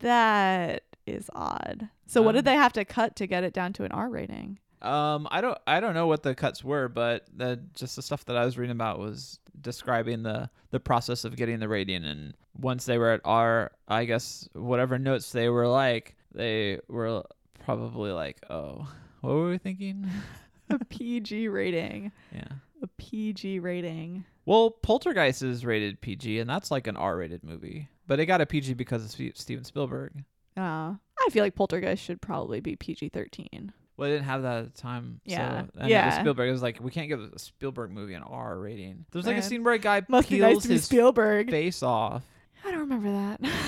[0.02, 1.90] That is odd.
[2.08, 4.10] So what Um, did they have to cut to get it down to an R
[4.10, 4.60] rating?
[4.82, 8.26] Um, I don't, I don't know what the cuts were, but the just the stuff
[8.26, 12.36] that I was reading about was describing the the process of getting the rating, and
[12.60, 17.24] once they were at R, I guess whatever notes they were like, they were
[17.66, 18.88] probably like, oh,
[19.22, 20.10] what were we thinking?
[20.70, 22.12] A PG rating.
[22.34, 22.48] yeah.
[22.84, 24.26] A PG rating.
[24.46, 28.46] Well, Poltergeist is rated PG, and that's like an R-rated movie, but it got a
[28.46, 30.14] PG because of Ste- Steven Spielberg.
[30.58, 33.72] Uh, I feel like Poltergeist should probably be PG 13.
[33.98, 35.22] Well, they didn't have that at the time.
[35.26, 35.62] Yeah.
[35.64, 36.20] So, and it Yeah.
[36.20, 36.50] Spielberg.
[36.50, 39.06] It was like we can't give a Spielberg movie an R rating.
[39.12, 41.50] There's like a scene where a guy Must peels nice his Spielberg.
[41.50, 42.24] face off,
[42.64, 43.42] I don't remember that.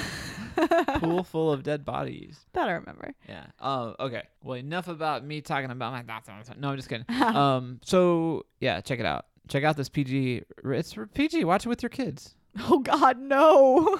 [0.99, 2.39] pool full of dead bodies.
[2.53, 3.13] that I remember.
[3.27, 3.45] Yeah.
[3.59, 4.23] Oh, okay.
[4.43, 6.29] Well, enough about me talking about my thoughts.
[6.29, 6.43] on.
[6.59, 7.05] No, I'm just kidding.
[7.21, 7.79] um.
[7.83, 9.25] So yeah, check it out.
[9.47, 10.43] Check out this PG.
[10.63, 11.43] It's PG.
[11.45, 12.35] Watch it with your kids.
[12.61, 13.99] Oh God, no.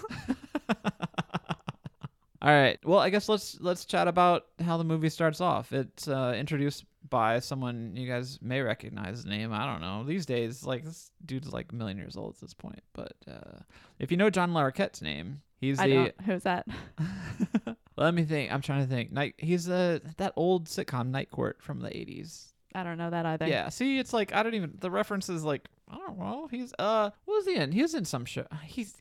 [2.42, 2.80] All right.
[2.86, 5.74] Well, I guess let's let's chat about how the movie starts off.
[5.74, 9.54] It's uh, introduced by someone you guys may recognize his name.
[9.54, 10.04] I don't know.
[10.04, 12.82] These days, like this dude's like a million years old at this point.
[12.94, 13.60] But uh,
[14.00, 15.94] if you know John Larroquette's name, he's I the.
[15.96, 16.22] don't.
[16.22, 16.68] Who's that?
[17.98, 18.52] Let me think.
[18.52, 19.12] I'm trying to think.
[19.12, 19.36] Night.
[19.38, 22.54] He's uh, that old sitcom Night Court from the 80s.
[22.76, 23.48] I don't know that either.
[23.48, 23.70] Yeah.
[23.70, 24.74] See, it's like I don't even.
[24.80, 26.48] The reference is like I don't know.
[26.52, 27.72] He's uh, what was he in?
[27.72, 28.46] He was in some show.
[28.64, 28.96] He's.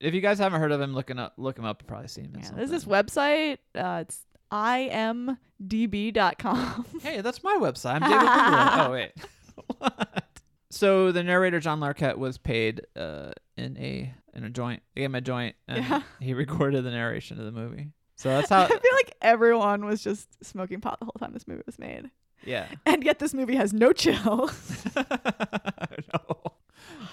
[0.00, 1.86] If you guys haven't heard of him, looking up, look him up.
[1.86, 2.36] Probably seen him.
[2.36, 3.58] In Yeah, there's this website.
[3.74, 4.22] Uh, it's
[4.52, 5.36] imdb.com.
[7.02, 8.00] Hey, that's my website.
[8.02, 8.86] I'm David Bigelow.
[8.86, 9.12] oh wait.
[9.78, 10.24] what?
[10.70, 14.82] So the narrator John Larroquette was paid uh, in a in a joint.
[14.94, 16.02] They gave him a joint, and Yeah.
[16.20, 17.88] he recorded the narration of the movie.
[18.16, 18.62] So that's how.
[18.62, 22.10] I feel like everyone was just smoking pot the whole time this movie was made.
[22.44, 22.66] yeah.
[22.86, 24.50] And yet this movie has no chill.
[24.96, 26.52] no,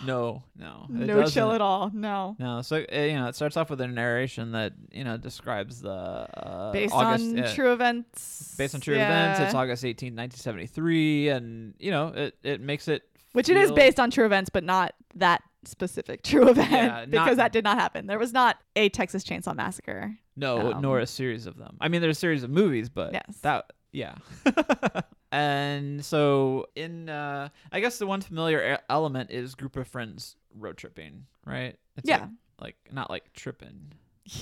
[0.05, 0.85] no, no.
[0.89, 1.91] no chill at all.
[1.93, 2.35] No.
[2.39, 5.81] No, so uh, you know, it starts off with a narration that you know describes
[5.81, 8.55] the uh, Based August, on uh, true events.
[8.57, 9.39] based on true events.
[9.39, 13.99] It's August 18, 1973, and you know, it it makes it Which it is based
[13.99, 17.77] on true events, but not that specific true event Yeah, because not- that did not
[17.77, 18.07] happen.
[18.07, 20.17] There was not a Texas Chainsaw Massacre.
[20.35, 21.75] No, Um, nor a series of them.
[21.81, 23.39] I mean, there's a series of movies, but Yes.
[23.41, 24.15] that yeah.
[25.31, 30.77] and so in uh I guess the one familiar element is group of friends road
[30.77, 31.77] tripping, right?
[31.97, 32.27] It's Yeah.
[32.59, 33.93] Like, like not like tripping,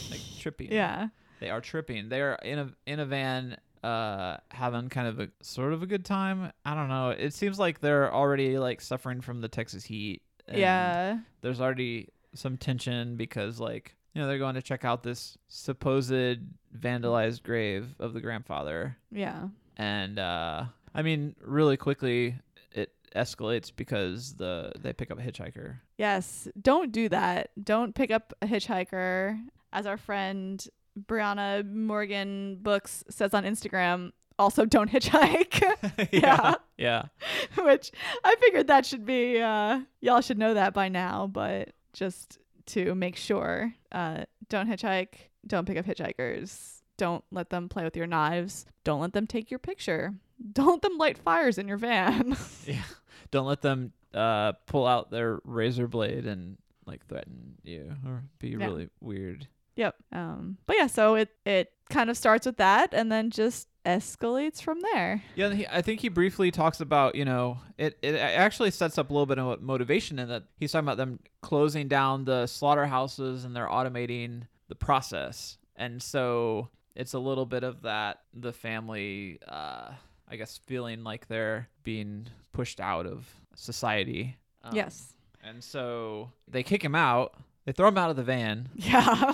[0.09, 0.71] like tripping.
[0.71, 1.09] Yeah.
[1.39, 2.09] They are tripping.
[2.09, 6.05] They're in a in a van uh having kind of a sort of a good
[6.05, 6.51] time.
[6.65, 7.09] I don't know.
[7.09, 11.19] It seems like they're already like suffering from the Texas heat and yeah.
[11.41, 16.39] there's already some tension because like you know they're going to check out this supposed
[16.75, 19.49] vandalized grave of the grandfather Yeah.
[19.77, 20.65] and uh
[20.95, 22.35] i mean really quickly
[22.71, 26.47] it escalates because the they pick up a hitchhiker Yes.
[26.61, 27.49] Don't do that.
[27.63, 29.39] Don't pick up a hitchhiker.
[29.73, 30.63] As our friend
[31.07, 35.63] Brianna Morgan Books says on Instagram, also don't hitchhike.
[36.11, 36.55] Yeah.
[36.77, 37.05] yeah
[37.57, 37.91] Which
[38.23, 42.37] I figured that should be uh y'all should know that by now, but just
[42.67, 45.15] to make sure, uh don't hitchhike,
[45.45, 49.49] don't pick up hitchhikers, don't let them play with your knives, don't let them take
[49.51, 50.13] your picture.
[50.53, 52.37] Don't let them light fires in your van.
[52.65, 52.83] yeah
[53.31, 58.49] don't let them uh pull out their razor blade and like threaten you or be
[58.49, 58.57] Yeah.
[58.67, 59.47] really weird
[59.77, 59.95] Yep.
[60.11, 64.61] Um, but yeah, so it it kind of starts with that and then just escalates
[64.61, 65.23] from there.
[65.35, 67.97] Yeah, he, I think he briefly talks about you know it.
[68.01, 71.19] It actually sets up a little bit of motivation in that he's talking about them
[71.41, 77.63] closing down the slaughterhouses and they're automating the process, and so it's a little bit
[77.63, 79.91] of that the family, uh,
[80.27, 83.25] I guess, feeling like they're being pushed out of
[83.55, 84.35] society.
[84.63, 85.13] Um, yes.
[85.43, 87.35] and so they kick him out.
[87.65, 89.33] They throw him out of the van, Yeah.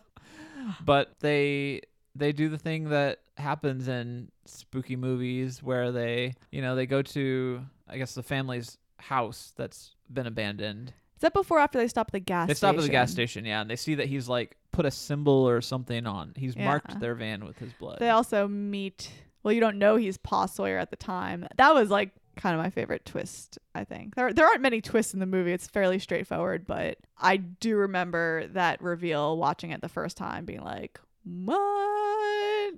[0.84, 1.82] but they
[2.14, 7.02] they do the thing that happens in spooky movies where they you know they go
[7.02, 11.88] to i guess the family's house that's been abandoned Is that before or after they
[11.88, 13.28] stop at the gas they stop at the gas station?
[13.42, 16.56] station yeah and they see that he's like put a symbol or something on he's
[16.56, 16.64] Yeah.
[16.64, 19.10] marked their van with his blood They also meet
[19.42, 21.46] well, you don't know he's Pa Sawyer at the time.
[21.56, 24.16] That was like kind of my favorite twist, I think.
[24.16, 25.52] There there aren't many twists in the movie.
[25.52, 30.62] It's fairly straightforward, but I do remember that reveal watching it the first time being
[30.62, 32.74] like, "What?"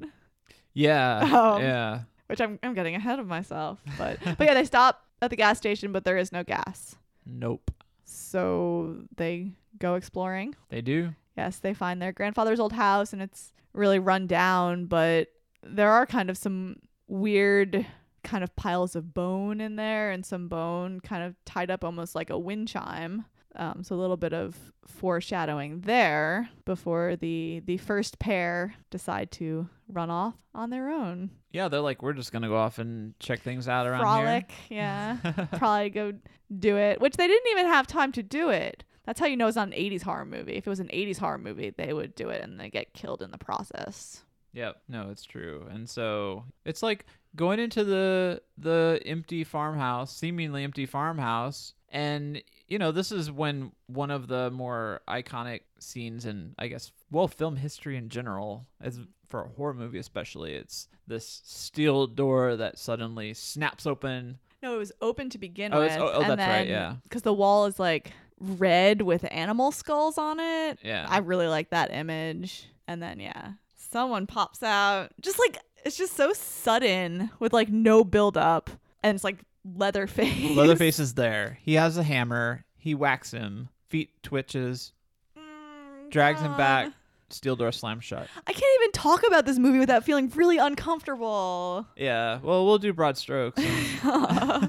[0.78, 3.80] Yeah Um, yeah Which I'm I'm getting ahead of myself.
[3.98, 6.96] But but yeah, they stop at the gas station, but there is no gas.
[7.26, 7.70] nope
[8.04, 10.54] So they go exploring.
[10.70, 15.28] they do Yes, they find their grandfather's old house and it's really run down, but
[15.62, 16.76] there are kind of some
[17.06, 17.86] weird
[18.24, 22.14] kind of piles of bone in there and some bone kind of tied up almost
[22.14, 23.24] like a wind chime.
[23.58, 24.56] Um, so a little bit of
[24.86, 31.30] foreshadowing there before the the first pair decide to run off on their own.
[31.52, 35.16] yeah they're like we're just gonna go off and check things out around Frolic, yeah.
[35.56, 36.12] Probably go
[36.58, 38.84] do it, which they didn't even have time to do it.
[39.04, 40.52] That's how you know it's not an 80s horror movie.
[40.56, 43.22] If it was an 80s horror movie, they would do it and they get killed
[43.22, 44.22] in the process.
[44.52, 44.76] Yep.
[44.88, 45.66] No, it's true.
[45.70, 47.06] And so it's like
[47.36, 53.72] going into the the empty farmhouse, seemingly empty farmhouse, and you know, this is when
[53.86, 59.00] one of the more iconic scenes in I guess well film history in general, as
[59.28, 64.38] for a horror movie especially, it's this steel door that suddenly snaps open.
[64.62, 65.92] No, it was open to begin Oh, with.
[65.98, 66.94] oh, oh, and that's right, then- yeah.
[67.04, 70.78] Because the wall is like red with animal skulls on it.
[70.82, 71.06] Yeah.
[71.08, 72.68] I really like that image.
[72.86, 75.10] And then, yeah, someone pops out.
[75.20, 78.70] Just like, it's just so sudden with like no build up.
[79.02, 79.38] And it's like
[79.76, 80.56] Leatherface.
[80.56, 81.58] Leatherface is there.
[81.62, 82.64] He has a hammer.
[82.76, 83.68] He whacks him.
[83.88, 84.92] Feet twitches.
[85.36, 86.92] Mm, Drags him back.
[87.30, 88.26] Steel door slams shut.
[88.46, 91.86] I can't even talk about this movie without feeling really uncomfortable.
[91.96, 92.38] Yeah.
[92.42, 93.62] Well, we'll do broad strokes.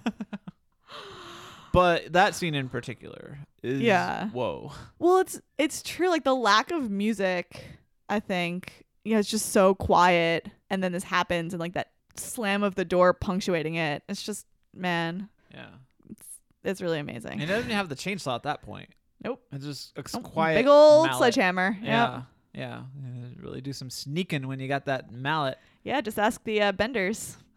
[1.71, 4.29] but that scene in particular is Yeah.
[4.29, 4.71] whoa.
[4.97, 6.09] Well, it's it's true.
[6.09, 7.65] Like the lack of music,
[8.09, 12.63] I think, yeah, it's just so quiet, and then this happens, and like that slam
[12.63, 14.03] of the door punctuating it.
[14.09, 15.67] It's just, man, Yeah.
[16.09, 16.25] it's
[16.63, 17.33] it's really amazing.
[17.33, 18.89] And it doesn't even have the chainsaw at that point.
[19.23, 19.41] Nope.
[19.51, 20.23] It's just a Nope.
[20.23, 21.17] quiet big old mallet.
[21.17, 21.77] sledgehammer.
[21.81, 22.13] Yeah.
[22.13, 22.23] Yep.
[22.53, 22.81] Yeah.
[23.03, 23.27] Yeah.
[23.41, 25.57] Really do some sneaking when you got that mallet.
[25.83, 26.01] Yeah.
[26.01, 27.37] Just ask the uh, Benders.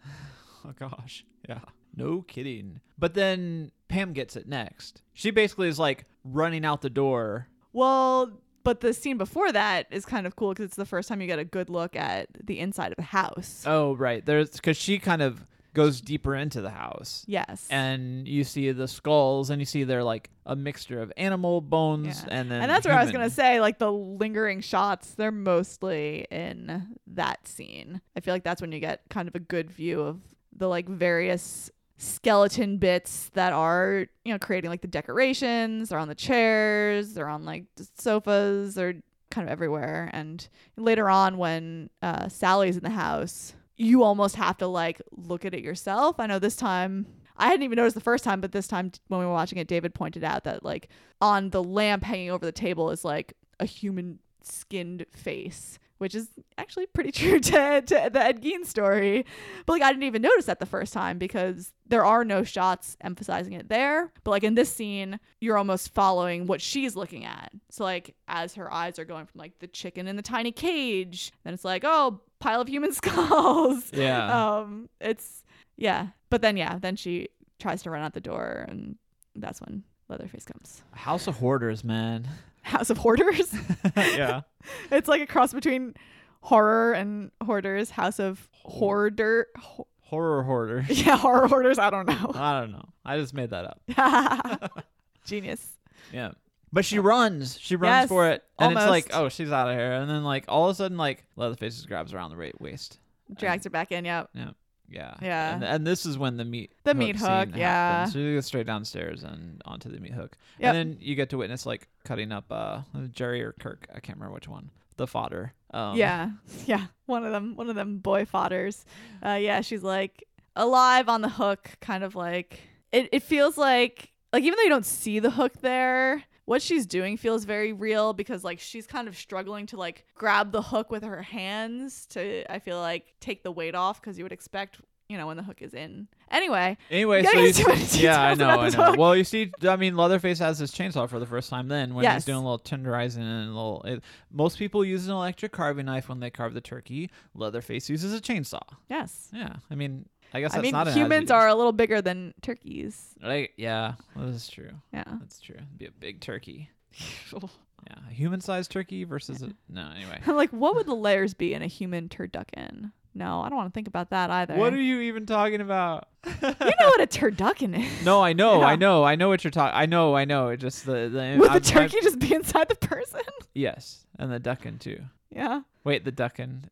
[0.65, 1.25] Oh gosh.
[1.49, 1.59] Yeah.
[1.97, 2.81] No kidding.
[2.97, 5.03] But then Pam gets it next.
[5.13, 7.49] She basically is like running out the door.
[7.73, 8.31] Well,
[8.63, 11.27] but the scene before that is kind of cool because it's the first time you
[11.27, 13.65] get a good look at the inside of the house.
[13.67, 14.25] Oh, right.
[14.25, 15.45] There's because she kind of
[15.75, 17.25] goes deeper into the house.
[17.27, 17.67] yes.
[17.71, 22.23] and you see the skulls and you see they're like a mixture of animal bones
[22.27, 22.35] Yeah.
[22.41, 26.27] and then and that's where I was gonna say, like the lingering shots, they're mostly
[26.31, 28.01] in that scene.
[28.17, 30.21] I feel like that's when you get kind of a good view of
[30.55, 35.89] the like various skeleton bits that are, you know, creating like the decorations.
[35.89, 38.95] They're on the chairs, they're on like the sofas, they're
[39.31, 40.11] kind of everywhere.
[40.13, 40.47] And
[40.77, 45.55] later on, when uh, Sally's in the house, you almost have to like look at
[45.55, 46.21] it yourself.
[46.21, 47.07] I know this time
[47.37, 49.67] I hadn't even noticed the first time, but this time when we were watching it,
[49.67, 50.89] David pointed out that like
[51.21, 56.29] on the lamp hanging over the table is like a human skinned face, which is
[56.59, 59.25] actually pretty true to, to the Ed Gein story.
[59.65, 62.97] But like I didn't even notice that the first time because there are no shots
[63.01, 64.13] emphasizing it there.
[64.25, 67.53] But like in this scene, you're almost following what she's looking at.
[67.71, 71.33] So like as her eyes are going from like the chicken in the tiny cage,
[71.45, 73.85] then it's like, oh, pile of human skulls.
[73.93, 74.57] Yeah.
[74.57, 75.45] Um it's
[75.77, 76.09] yeah.
[76.31, 77.29] But then yeah, then she
[77.61, 78.97] tries to run out the door and
[79.37, 80.83] that's when Leatherface comes.
[80.95, 82.27] House of Hoarders, man.
[82.63, 83.53] House of Hoarders.
[83.97, 84.43] yeah.
[84.91, 85.95] it's like a cross between
[86.41, 87.91] horror and hoarders.
[87.91, 89.49] House of hoarder.
[89.57, 90.89] ho- Horror Hoarders.
[91.07, 91.79] yeah, horror hoarders.
[91.79, 92.33] I don't know.
[92.35, 92.89] I don't know.
[93.05, 94.85] I just made that up.
[95.25, 95.79] Genius.
[96.13, 96.33] Yeah.
[96.73, 97.59] But she runs.
[97.59, 98.43] She runs Yes, for it.
[98.59, 99.93] And it's like, oh, she's out of here.
[99.93, 102.99] And then, like, all of a sudden, like, Leatherface just grabs around the waist.
[103.35, 104.05] Drags her back in.
[104.05, 104.31] Yep.
[104.35, 104.51] Yeah.
[104.93, 105.15] Yeah.
[105.23, 105.55] Yeah.
[105.55, 107.99] And, and this is when the meat The hook meat hook, yeah.
[107.99, 108.13] happens.
[108.13, 110.37] So you go straight downstairs and onto the meat hook.
[110.59, 110.75] Yep.
[110.75, 112.83] And then you get to witness like cutting up uh
[113.13, 114.71] Jerry or Kirk, I can't remember which one.
[114.99, 115.55] The fodder.
[115.73, 116.31] Um, yeah.
[116.67, 116.87] Yeah.
[117.07, 117.57] One of them.
[117.57, 118.85] One of them boy fodders.
[119.25, 119.63] Uh, yeah.
[119.63, 120.25] She's like
[120.55, 121.71] alive on the hook.
[121.81, 122.61] Kind of like
[122.93, 123.09] it.
[123.13, 126.23] It feels like like even though you don't see the hook there.
[126.45, 130.51] What she's doing feels very real because like she's kind of struggling to like grab
[130.53, 134.25] the hook with her hands to I feel like take the weight off because you
[134.25, 136.09] would expect you know when the hook is in.
[136.31, 138.85] Anyway, Anyway, so you see, yeah, I know, I know.
[138.85, 138.97] hook.
[138.97, 141.69] Well, you see, I mean, Leatherface has his chainsaw for the first time.
[141.69, 142.15] Then when Yes.
[142.15, 145.85] he's doing a little tenderizing and a little, it, most people use an electric carving
[145.85, 147.11] knife when they carve the turkey.
[147.35, 148.63] Leatherface uses a chainsaw.
[148.89, 149.29] yes.
[149.35, 153.15] Yeah, I mean, I guess I mean, humans are a little bigger than turkeys.
[153.23, 154.71] Like, yeah, that is true.
[154.93, 155.05] Yeah.
[155.21, 155.57] That's true.
[155.57, 156.71] It'd be a big turkey.
[157.89, 159.89] Yeah, a human-sized turkey versus a no.
[159.97, 162.93] Anyway, I'm like, what would the layers be in a human turducken?
[163.13, 164.55] No, I don't want to think about that either.
[164.55, 166.07] what are you even talking about?
[166.25, 168.05] you know what a turducken is?
[168.05, 169.77] No, I know, I know, I know what you're talking.
[169.77, 170.49] I know, I know.
[170.49, 173.21] It just the the Would I'm- the I'm- turkey just be inside the person?
[173.53, 175.01] yes, and the duckin too.
[175.31, 175.63] yeah.
[175.83, 176.63] Wait, the duckin,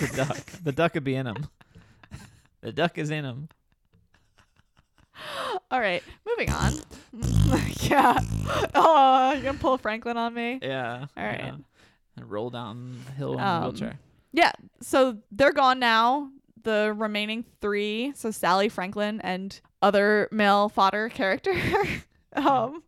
[0.00, 1.46] the duck, the duck would be in him.
[2.60, 3.48] The duck is in him.
[5.70, 6.72] All right, moving on.
[7.82, 8.18] yeah.
[8.74, 10.58] Oh, you're gonna pull Franklin on me?
[10.62, 11.06] Yeah.
[11.16, 11.38] All right.
[11.40, 11.56] yeah.
[12.16, 13.98] And roll down the hill in Um, the wheelchair.
[14.32, 14.52] Yeah.
[14.80, 16.30] So they're gone now.
[16.62, 21.54] The remaining three, so Sally Franklin and other male fodder character,
[22.34, 22.82] um,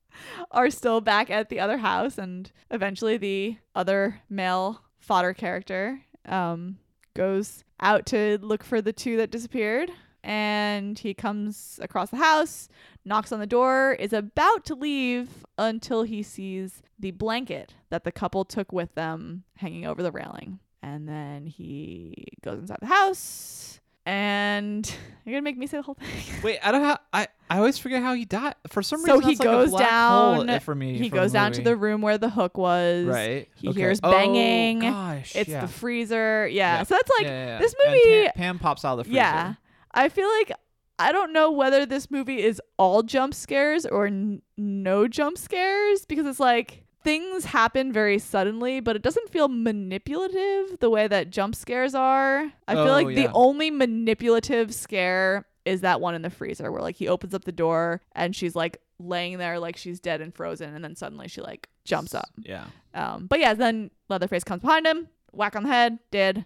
[0.50, 6.78] are still back at the other house, and eventually the other male fodder character um,
[7.14, 9.90] goes out to look for the two that disappeared.
[10.22, 12.68] And he comes across the house,
[13.06, 18.12] knocks on the door, is about to leave until he sees the blanket that the
[18.12, 20.58] couple took with them hanging over the railing.
[20.82, 23.79] And then he goes inside the house.
[24.10, 24.92] And
[25.24, 26.08] you're gonna make me say the whole thing.
[26.42, 26.98] Wait, I don't have.
[27.12, 28.54] I I always forget how he died.
[28.68, 30.60] For some so reason, he that's like goes down.
[30.60, 30.98] for me.
[30.98, 33.06] he goes down to the room where the hook was.
[33.06, 33.48] right.
[33.54, 33.78] He okay.
[33.80, 34.80] hears Oh, banging.
[34.80, 35.60] gosh, It's yeah.
[35.60, 36.48] the freezer.
[36.48, 36.78] Yeah.
[36.78, 36.82] Yeah.
[36.82, 38.22] So that's like Yeah, this movie.
[38.24, 39.16] Pam, Pam pops out of the freezer.
[39.16, 39.54] Yeah.
[39.92, 40.52] I feel like
[40.98, 46.04] I don't know whether this movie is all jump scares or n- no jump scares
[46.04, 51.30] because it's like things happen very suddenly, but it doesn't feel manipulative the way that
[51.30, 52.52] jump scares are.
[52.68, 56.80] I feel Oh, like the only manipulative scare is that one in the freezer where
[56.82, 60.34] like he opens up the door and she's like laying there like she's dead and
[60.34, 62.30] frozen and then suddenly she like jumps up.
[62.38, 62.64] Yeah.
[62.94, 66.44] Um, but yeah, then Leatherface comes behind him, whack on the head, dead,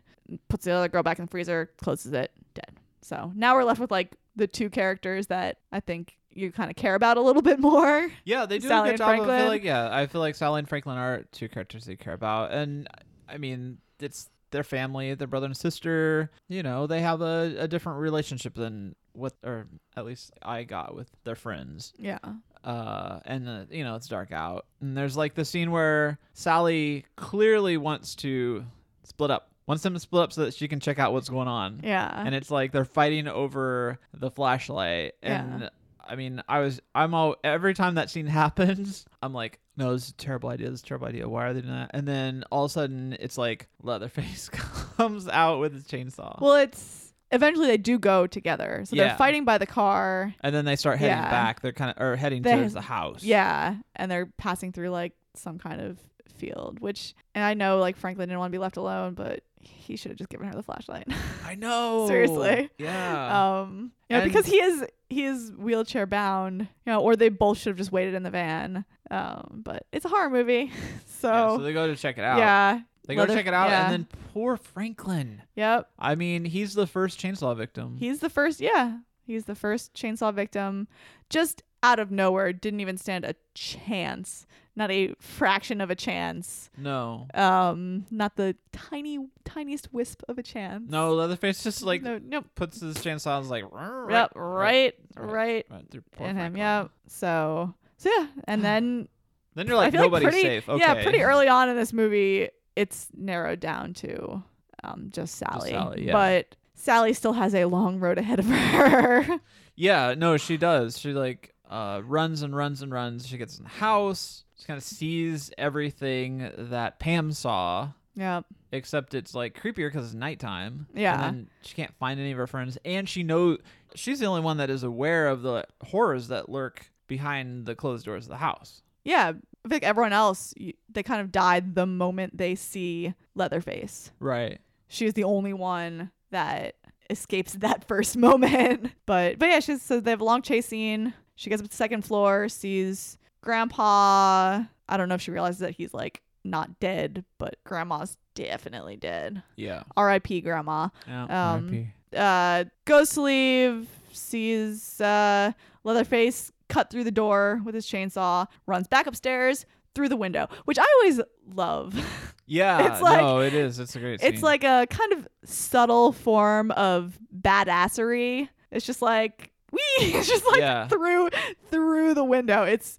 [0.48, 2.76] puts the other girl back in the freezer, closes it, dead.
[3.02, 6.76] So now we're left with like the two characters that I think you kind of
[6.76, 8.10] care about a little bit more.
[8.24, 9.08] Yeah, they do Sally a good job.
[9.20, 12.14] I feel like yeah, I feel like Sally and Franklin are two characters they care
[12.14, 12.88] about, and
[13.28, 16.30] I mean it's their family, their brother and sister.
[16.48, 19.66] You know, they have a, a different relationship than what, or
[19.96, 21.92] at least I got with their friends.
[21.98, 22.18] Yeah.
[22.62, 27.04] Uh, and uh, you know it's dark out, and there's like the scene where Sally
[27.16, 28.64] clearly wants to
[29.02, 31.46] split up, wants them to split up so that she can check out what's going
[31.48, 32.10] on Yeah.
[32.24, 35.68] and it's like they're fighting over the flashlight and Yeah.
[36.08, 40.04] I mean i was i'm all every time that scene happens i'm like no this
[40.04, 42.06] is a terrible idea this is a terrible idea why are they doing that and
[42.06, 44.48] then all of a sudden it's like leatherface
[44.96, 48.82] comes out with his chainsaw well, it's eventually they do go together.
[48.84, 49.08] So Yeah.
[49.08, 50.32] they're fighting by the car.
[50.42, 51.30] and then they start heading Yeah.
[51.30, 53.76] back they're kind of or heading They- towards the house Yeah.
[53.96, 55.98] And they're passing through like some kind of
[56.36, 59.96] field, which, and I know like Franklin didn't want to be left alone, but he
[59.96, 61.08] should have just given her the flashlight.
[61.44, 62.06] i know.
[62.08, 62.70] Seriously.
[62.78, 63.60] yeah.
[63.60, 67.58] Um you know, because he is he is wheelchair bound you know or they both
[67.58, 68.84] should have just waited in the van.
[69.10, 70.70] Um but it's a horror movie.
[71.06, 72.38] So, Yeah, so they go to check it out.
[72.38, 72.80] yeah.
[73.06, 73.84] They go to check it out yeah.
[73.84, 75.40] and then poor franklin.
[75.56, 75.88] Yep.
[75.98, 77.96] I mean he's the first chainsaw victim.
[77.98, 78.98] He's the first yeah.
[79.26, 80.86] He's the first chainsaw victim.
[81.30, 86.70] Just out of nowhere didn't even stand a chance, not a fraction of a chance.
[86.78, 87.26] No.
[87.34, 90.90] Um, not the tiny, tiniest wisp of a chance.
[90.90, 92.46] No, Leatherface just like no, nope.
[92.54, 96.56] puts his and is like right, Yep, right, right, right through poor in him.
[96.56, 96.88] Yeah.
[97.06, 99.08] So, so yeah, and then
[99.54, 100.68] Then you're like nobody's like pretty, safe.
[100.68, 100.80] Okay.
[100.80, 104.42] Yeah, pretty early on in this movie, it's narrowed down to
[104.82, 105.70] um just Sally.
[105.70, 106.12] just Sally, yeah.
[106.12, 109.38] But Sally still has a long road ahead of her.
[109.76, 110.98] Yeah, no, she does.
[110.98, 113.26] She like uh runs and runs and runs.
[113.26, 114.44] She gets in the house.
[114.58, 118.42] She kind of sees everything that Pam saw, yeah.
[118.72, 120.86] except it's like creepier because it's nighttime.
[120.94, 121.14] Yeah.
[121.14, 123.58] and then she can't find any of her friends, and she knows
[123.94, 128.04] she's the only one that is aware of the horrors that lurk behind the closed
[128.04, 128.82] doors of the house.
[129.04, 129.32] Yeah.
[129.64, 130.52] I think everyone else,
[130.90, 134.10] they kind of died the moment they see Leatherface.
[134.20, 134.60] Right.
[134.88, 136.76] She She's the only one that
[137.08, 138.92] escapes that first moment.
[139.06, 141.14] But but yeah, she's so they have a long chase scene.
[141.36, 144.62] She gets up to the second floor, sees Grandpa.
[144.88, 149.42] I don't know if she realizes that he's like not dead, but Grandma's definitely dead.
[149.56, 149.84] Yeah.
[149.96, 150.42] R.I.P.
[150.42, 150.88] Grandma.
[151.06, 151.52] Yeah.
[151.54, 151.86] Um, RIP.
[152.16, 155.52] Uh, goes to leave, sees uh,
[155.84, 160.78] Leatherface cut through the door with his chainsaw, runs back upstairs through the window, which
[160.78, 161.20] I always
[161.54, 161.94] love.
[162.46, 162.92] Yeah.
[162.92, 163.78] it's like- no, it is.
[163.78, 164.22] It's a great.
[164.22, 168.50] it's like a kind of subtle form of badassery.
[168.70, 169.80] It's just like wee,
[170.14, 170.88] it's just like Yeah.
[170.88, 171.28] through
[171.70, 172.62] through the window.
[172.62, 172.98] It's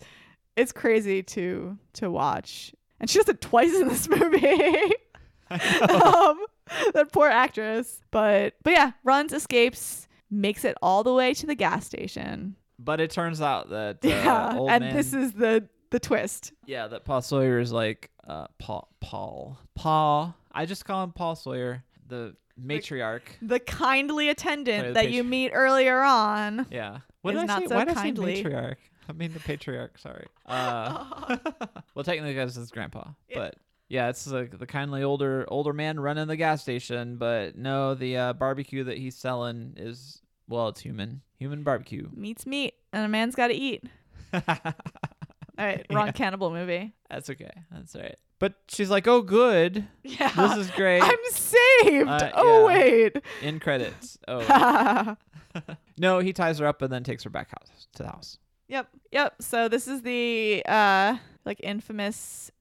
[0.56, 4.94] it's crazy to to watch, and she does it twice in this movie.
[5.50, 5.60] um,
[6.94, 11.56] that poor actress, but but yeah, runs, escapes, makes it all the way to the
[11.56, 12.56] gas station.
[12.80, 16.52] But it turns out that uh, yeah, and man, this is the the twist.
[16.66, 20.36] yeah that Paul Sawyer is like uh Paul Paul Paul.
[20.52, 23.22] I just call him Paul Sawyer, the matriarch.
[23.42, 26.66] The kindly attendant Sorry, the that patri- you meet earlier on.
[26.72, 27.00] Yeah.
[27.22, 27.68] What Is did I not say?
[27.68, 28.32] so Why did kindly.
[28.34, 28.76] I say matriarch?
[29.10, 29.98] I mean the patriarch.
[29.98, 30.26] Sorry.
[30.48, 31.38] Uh,
[31.96, 33.38] well, technically, because it's grandpa, Yeah.
[33.40, 33.56] but.
[33.88, 38.18] Yeah, it's like the kindly older older man running the gas station, but no, the
[38.18, 42.10] uh, barbecue that he's selling is well, it's human, human barbecue.
[42.12, 43.84] Meat's meat, and a man's got to eat.
[44.34, 44.42] All
[45.58, 46.12] right, wrong Yeah.
[46.14, 46.94] cannibal movie.
[47.10, 47.52] That's okay.
[47.72, 48.18] That's all right.
[48.40, 49.88] But she's like, "Oh, good.
[50.04, 52.10] Yeah, This is great." I'm saved.
[52.10, 52.76] Uh, oh yeah.
[52.78, 53.16] wait.
[53.42, 54.18] In credits.
[54.28, 55.16] Oh
[55.98, 58.38] no, he ties her up and then takes her back house to the house.
[58.68, 58.88] Yep.
[59.12, 59.36] Yep.
[59.42, 62.52] So this is the uh like infamous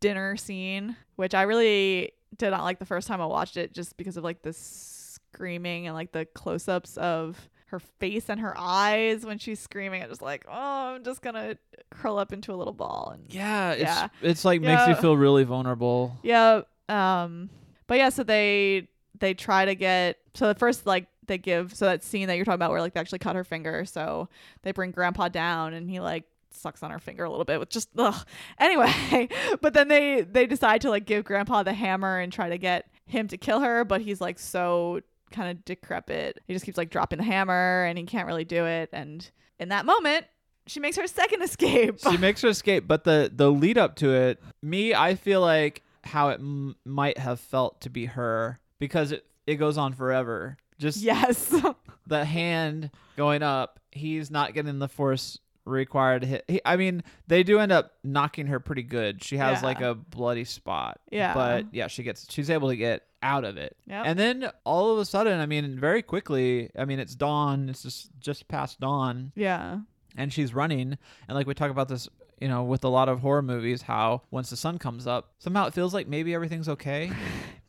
[0.00, 3.96] dinner scene, which I really did not like the first time I watched it just
[3.96, 9.26] because of like the screaming and like the close-ups of her face and her eyes
[9.26, 10.02] when she's screaming.
[10.02, 11.58] I'm just like, "Oh, I'm just to
[11.90, 14.08] curl up into a little ball." And Yeah, it's Yeah.
[14.22, 16.16] it's like makes you feel really vulnerable.
[16.22, 16.62] Yeah.
[16.88, 17.50] Um
[17.88, 18.88] but yeah, so they
[19.18, 22.44] they try to get so at first like they give so that scene that you're
[22.44, 24.28] talking about where like they actually cut her finger, so
[24.62, 27.70] they bring grandpa down and he like sucks on her finger a little bit with
[27.70, 28.26] just ugh.
[28.58, 29.28] Anyway,
[29.60, 32.86] but then they they decide to like give grandpa the hammer and try to get
[33.06, 35.00] him to kill her, but he's like so
[35.32, 36.40] kind of decrepit.
[36.46, 39.28] He just keeps like dropping the hammer and he can't really do it and
[39.58, 40.26] in that moment
[40.66, 41.98] she makes her second escape.
[42.08, 45.82] She makes her escape, but the the lead up to it, me, I feel like
[46.04, 50.56] how it m- might have felt to be her because it it goes on forever.
[50.78, 51.52] Just yes.
[52.06, 56.44] the hand going up, he's not getting the force required to hit.
[56.48, 59.22] He, I mean, they do end up knocking her pretty good.
[59.22, 59.66] She has Yeah.
[59.66, 61.00] like a bloody spot.
[61.10, 61.34] Yeah.
[61.34, 63.76] But yeah, she gets she's able to get out of it.
[63.86, 64.02] Yep.
[64.06, 67.68] And then all of a sudden, I mean, very quickly, I mean, it's dawn.
[67.68, 69.78] It's just just past dawn, yeah.
[70.16, 70.98] and she's running.
[71.28, 72.08] And like we talk about this,
[72.40, 75.66] you know, with a lot of horror movies, how once the sun comes up, somehow
[75.66, 77.10] it feels like maybe everything's okay.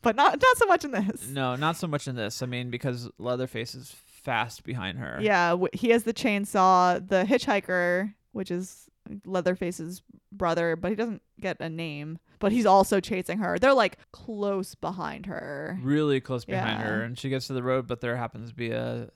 [0.02, 1.28] But not not so much in this.
[1.28, 2.42] no, not so much in this.
[2.42, 5.18] I mean, because Leatherface is fast behind her.
[5.18, 7.06] Yeah, w- he has the chainsaw.
[7.08, 8.86] The hitchhiker, which is
[9.24, 12.18] Leatherface's brother, but he doesn't get a name.
[12.38, 13.58] But he's also chasing her.
[13.58, 15.78] They're like close behind her.
[15.82, 16.86] really close behind Yeah.
[16.86, 19.08] her and she gets to the road but there happens to be a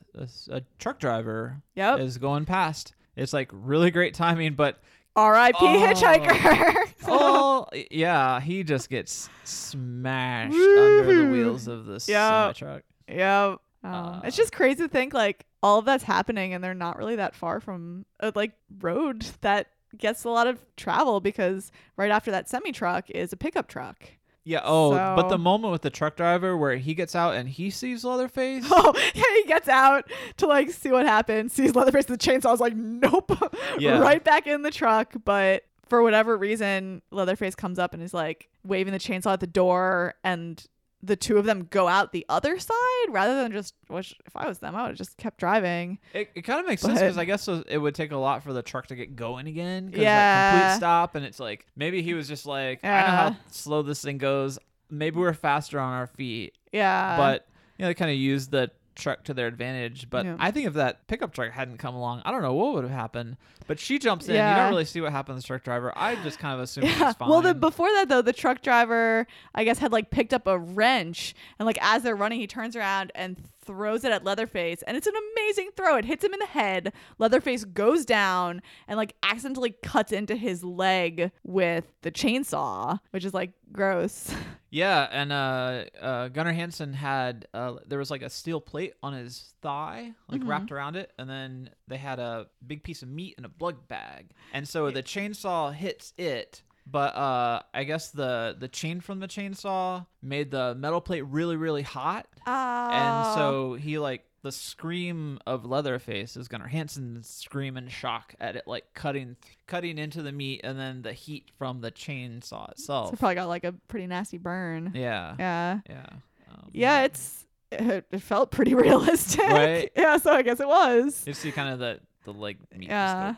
[0.51, 2.01] a truck driver Yep.
[2.01, 4.81] is going past it's like really great timing but
[5.17, 5.57] R.I.P.
[5.61, 5.67] Oh.
[5.67, 6.93] hitchhiker.
[7.09, 13.57] oh yeah he just gets smashed under the wheels of this semi truck yeah.
[13.85, 14.21] Um, Uh.
[14.25, 17.35] it's just crazy to think like all of that's happening and they're not really that
[17.35, 22.49] far from a like road that gets a lot of travel because right after that
[22.49, 23.97] semi truck is a pickup truck.
[24.45, 27.71] yeah oh but the moment with the truck driver where he gets out and he
[27.71, 30.05] sees leatherface Oh, yeah, he gets out
[30.39, 33.31] to like see what happens, sees Leatherface with the chainsaw, is like, nope.
[33.79, 33.99] Yeah.
[33.99, 35.13] right back in the truck.
[35.25, 39.47] But for whatever reason, Leatherface comes up and is like waving the chainsaw at the
[39.47, 40.63] door and
[41.03, 42.75] the two of them go out the other side
[43.11, 45.99] rather than just which if I was them I would have just kept driving.
[46.13, 48.53] It, it kind of makes sense because I guess it would take a lot for
[48.53, 49.85] the truck to get going again.
[49.91, 50.51] 'cause, like, Yeah.
[50.51, 54.03] complete stop, and it's like maybe he was just like, I know how slow this
[54.03, 54.59] thing goes.
[54.91, 57.17] Maybe we're faster on our feet, Yeah.
[57.17, 57.47] but
[57.79, 60.11] you know, they kind of used the truck to their advantage.
[60.11, 60.37] But Yeah.
[60.39, 62.93] I think if that pickup truck hadn't come along, I don't know what would have
[62.93, 63.37] happened.
[63.67, 64.35] But she jumps in.
[64.35, 65.93] You don't really see what happened to the truck driver.
[65.97, 67.13] I just kind of assume Yeah.
[67.21, 70.59] Well, the, before that though, the truck driver, I guess, had like picked up a
[70.59, 73.37] wrench, and like as they're running, he turns around and
[73.69, 75.97] throws it at Leatherface, and it's an amazing throw.
[75.97, 76.93] It hits him in the head.
[77.19, 83.35] Leatherface goes down and like accidentally cuts into his leg with the chainsaw, which is
[83.35, 84.33] like gross.
[84.71, 89.15] Yeah, and uh, uh, Gunnar Hansen had uh, there was like a steel plate on
[89.15, 90.51] his thigh, like Mm-hmm.
[90.51, 93.89] wrapped around it, and then they had a big piece of meat in a blood
[93.89, 96.61] bag, and so the chainsaw hits it.
[96.91, 101.57] But uh, I guess the the chain from the chainsaw made the metal plate really
[101.57, 102.89] really hot, Oh.
[102.91, 108.55] and so he like the scream of Leatherface is Gunnar Hansen's scream in shock at
[108.57, 109.37] it like cutting
[109.67, 113.11] cutting into the meat, and then the heat from the chainsaw itself.
[113.11, 114.93] so probably got like a pretty nasty burn.
[114.95, 115.81] yeah, Yeah.
[115.91, 116.07] yeah.
[116.51, 119.41] Um, Yeah, it's it, it felt pretty realistic.
[119.45, 119.91] Right.
[119.97, 121.25] Yeah, so I guess it was.
[121.27, 122.89] You see kind of the the like meat.
[122.89, 123.35] Yeah.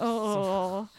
[0.00, 0.88] Oh.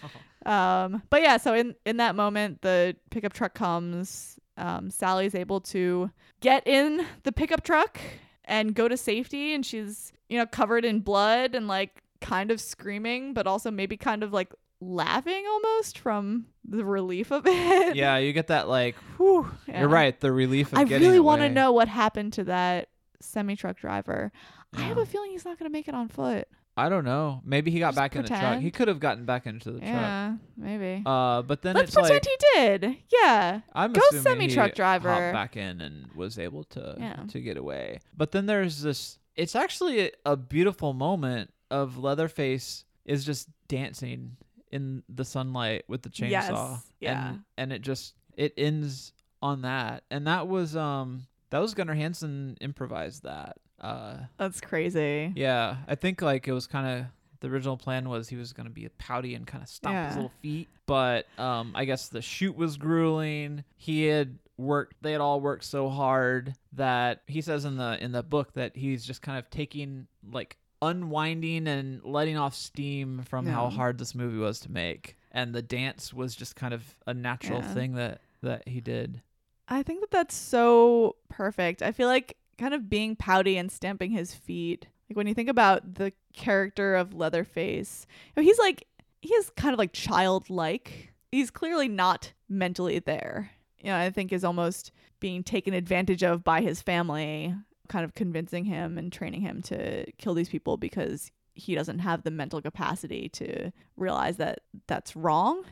[0.50, 4.38] um but yeah, so in in that moment the pickup truck comes.
[4.58, 6.12] Um Sally's able to
[6.42, 8.00] get in the pickup truck
[8.46, 12.60] and go to safety and she's, you know, covered in blood and like kind of
[12.60, 17.96] screaming but also maybe kind of like laughing almost from the relief of it.
[17.96, 18.96] yeah, you get that like.
[19.18, 19.82] Whew, yeah.
[19.82, 20.20] You're right.
[20.20, 22.90] The relief of I really want to know what happened to that
[23.22, 24.32] semi truck driver.
[24.76, 26.48] I have a feeling he's not going to make it on foot.
[26.80, 27.42] I don't know.
[27.44, 28.60] Maybe he got Just back in the truck.
[28.60, 29.92] He could have gotten back into the truck.
[29.92, 31.04] Yeah, maybe.
[31.06, 32.98] Uh, but then Let's it's pretend like he did.
[33.12, 33.62] Yeah.
[33.74, 35.10] I'm Go assuming semi-truck he driver.
[35.10, 37.24] hopped back in and was able to Yeah.
[37.30, 38.00] to get away.
[38.16, 39.20] But then there's this.
[39.36, 44.38] It's actually a, a beautiful moment of Leatherface is just dancing
[44.72, 46.30] in the sunlight with the chainsaw.
[46.30, 47.30] Yes, yeah.
[47.30, 50.04] And, and it just it ends on that.
[50.12, 53.58] And that was um that was Gunnar Hansen improvised that.
[53.82, 55.32] Uh That's crazy.
[55.36, 57.06] yeah, I think like it was kind of
[57.42, 60.34] the original plan was he was gonna be pouty and kind of stomp his little
[60.42, 63.64] feet, but um, I guess the shoot was grueling.
[63.78, 68.12] He had worked; they had all worked so hard that he says in the in
[68.12, 73.46] the book that he's just kind of taking like unwinding and letting off steam from
[73.46, 77.14] how hard this movie was to make, and the dance was just kind of a
[77.14, 77.74] natural Yeah.
[77.74, 79.22] thing that that he did.
[79.70, 81.82] I think that that's so perfect.
[81.82, 84.88] I feel like kind of being pouty and stamping his feet.
[85.10, 88.06] Like when you think about the character of Leatherface,
[88.36, 88.86] you know, he's like
[89.22, 91.14] he is kind of like childlike.
[91.32, 93.52] He's clearly not mentally there.
[93.80, 97.56] You know, I think is almost being taken advantage of by his family,
[97.88, 102.24] kind of convincing him and training him to kill these people because he doesn't have
[102.24, 105.64] the mental capacity to realize that that's wrong.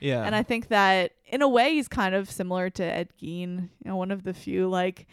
[0.00, 3.70] Yeah, And I think that in a way he's kind of similar to Ed Gein,
[3.82, 5.06] you know, one of the few like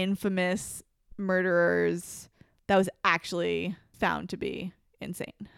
[0.00, 0.82] infamous
[1.16, 2.28] murderers
[2.66, 5.48] that was actually found to be insane.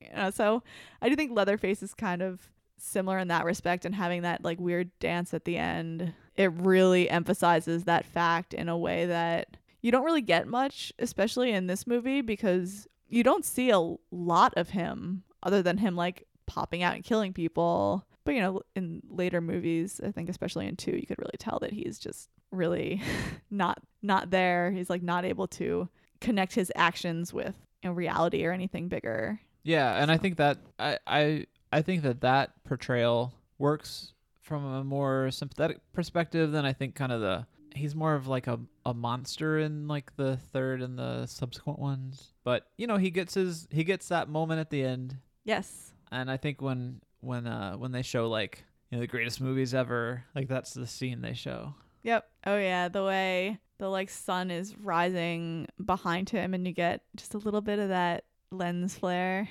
[0.00, 0.62] You know, so
[1.02, 4.60] I do think Leatherface is kind of similar in that respect and having that like
[4.60, 6.14] weird dance at the end.
[6.36, 11.52] It really emphasizes that fact in a way that you don't really get much, especially
[11.52, 16.26] in this movie, because you don't see a lot of him other than him like
[16.46, 18.04] popping out and killing people.
[18.28, 21.58] But you know, in later movies, I think especially in two, you could really tell
[21.60, 23.00] that he's just really
[23.50, 24.70] not not there.
[24.70, 25.88] He's like not able to
[26.20, 29.40] connect his actions with you know, reality or anything bigger.
[29.62, 34.84] Yeah, and I think that I, I I think that that portrayal works from a
[34.84, 38.92] more sympathetic perspective than I think kind of the he's more of like a, a
[38.92, 42.34] monster in like the third and the subsequent ones.
[42.44, 45.94] But you know, he gets his he gets that moment at the end Yes.
[46.12, 49.74] and I think when when uh when they show like you know the greatest movies
[49.74, 51.74] ever, like that's the scene they show.
[52.02, 52.28] Yep.
[52.46, 57.34] Oh yeah, the way the like sun is rising behind him and you get just
[57.34, 59.48] a little bit of that lens flare.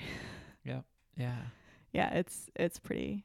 [0.64, 0.84] Yep.
[1.16, 1.36] Yeah.
[1.92, 3.24] Yeah, it's it's pretty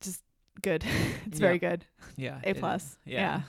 [0.00, 0.22] just
[0.60, 0.82] good.
[1.26, 1.46] it's Yeah.
[1.46, 1.84] very good.
[2.16, 2.40] Yeah.
[2.42, 2.98] A plus.
[3.04, 3.20] Yeah.
[3.20, 3.40] Yeah.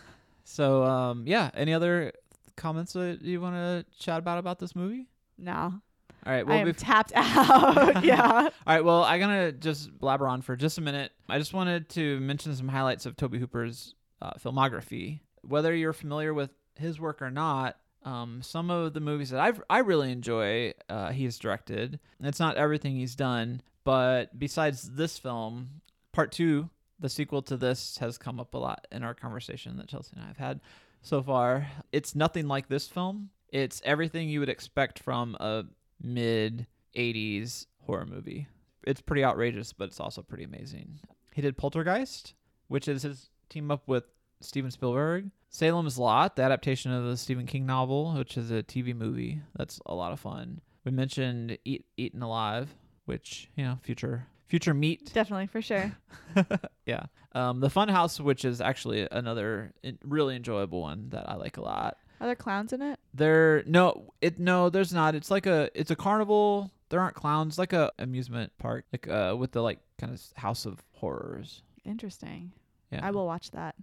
[0.44, 2.12] So um yeah, any other
[2.56, 5.08] comments that you want to chat about about this movie?
[5.40, 5.82] No.
[6.26, 8.04] All right, I well am bef- tapped out.
[8.04, 8.30] yeah.
[8.32, 11.12] All right, well, I'm gonna just blabber on for just a minute.
[11.28, 15.20] I just wanted to mention some highlights of Tobe Hooper's uh, filmography.
[15.42, 19.62] Whether you're familiar with his work or not, um, some of the movies that I've
[19.70, 22.00] I really enjoy, uh, he's directed.
[22.22, 25.82] It's not everything he's done, but besides this film,
[26.12, 26.70] part two,
[27.00, 30.24] the sequel to this, has come up a lot in our conversation that Chelsea and
[30.26, 30.60] I have had.
[31.02, 31.68] so far.
[31.94, 33.30] It's nothing like this film.
[33.52, 35.64] It's everything you would expect from a
[36.02, 38.48] mid 80s horror movie.
[38.84, 41.00] It's pretty outrageous, but it's also pretty amazing.
[41.34, 42.34] He did Poltergeist,
[42.68, 44.06] which is his team up with
[44.42, 45.32] Steven Spielberg.
[45.50, 49.42] Salem's Lot, the adaptation of the Stephen King novel, which is a TV movie.
[49.56, 50.62] That's a lot of fun.
[50.86, 52.74] We mentioned Eat Eaten Alive,
[53.06, 55.96] which, you know, future future meat Definitely, for sure.
[56.86, 57.06] yeah.
[57.34, 59.74] Um, the Funhouse, which is actually another
[60.04, 61.98] really enjoyable one that I like a lot.
[62.20, 63.00] Are there clowns in it?
[63.14, 65.16] There, no, it no, there's not.
[65.16, 66.72] It's like a, it's a carnival.
[66.90, 70.66] There aren't clowns, like a amusement park, like uh, with the like kind of House
[70.66, 71.62] of Horrors.
[71.86, 72.52] Interesting.
[72.92, 73.02] Yeah.
[73.04, 73.76] I will watch that.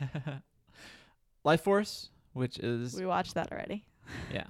[1.44, 3.84] Lifeforce, which is We watched that already.
[4.32, 4.44] yeah.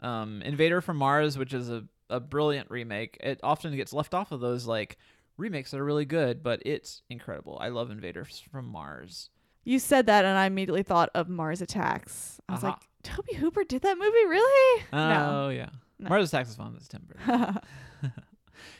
[0.00, 3.16] Um, Invader from Mars, which is a a brilliant remake.
[3.20, 4.98] It often gets left off of those like
[5.36, 7.58] remakes that are really good, but it's incredible.
[7.60, 9.30] I love Invaders from Mars.
[9.64, 12.40] You said that, and I immediately thought of Mars Attacks.
[12.48, 12.72] I was Aha.
[12.72, 14.84] like, Tobe Hooper did that movie, really?
[14.92, 15.70] Oh yeah.
[15.98, 16.08] No.
[16.08, 16.72] Mars Attacks is fun.
[16.74, 17.60] That's Tim Burton.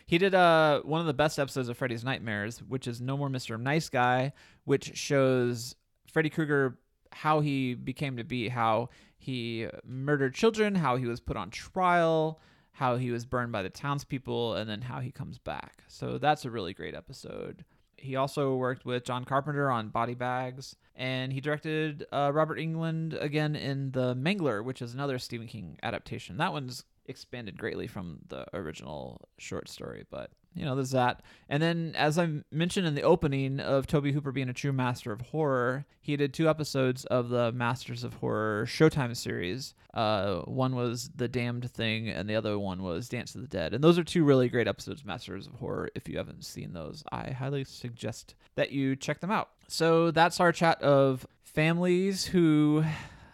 [0.06, 3.28] He did uh one of the best episodes of Freddy's Nightmares, which is No More
[3.28, 3.60] Mr.
[3.60, 4.32] Nice Guy,
[4.64, 5.76] which shows
[6.12, 6.78] Freddy Krueger
[7.12, 12.40] how he became to be, how he murdered children, how he was put on trial,
[12.72, 15.84] how he was burned by the townspeople, and then how he comes back.
[15.88, 17.64] So that's a really great episode.
[18.04, 23.20] He also worked with John Carpenter on Body Bags, and he directed uh, Robert Englund
[23.20, 26.36] again in The Mangler, which is another Stephen King adaptation.
[26.36, 31.22] That one's expanded greatly from the original short story, but you know, there's that.
[31.48, 35.12] And then, as I mentioned in the opening of Tobe Hooper being a true master
[35.12, 39.74] of horror, he did two episodes of the Masters of Horror Showtime series.
[39.92, 43.74] Uh, one was The Damned Thing, and the other one was Dance of the Dead.
[43.74, 45.90] And those are two really great episodes Masters of Horror.
[45.96, 49.50] If you haven't seen those, I highly suggest that you check them out.
[49.66, 52.84] So that's our chat of families who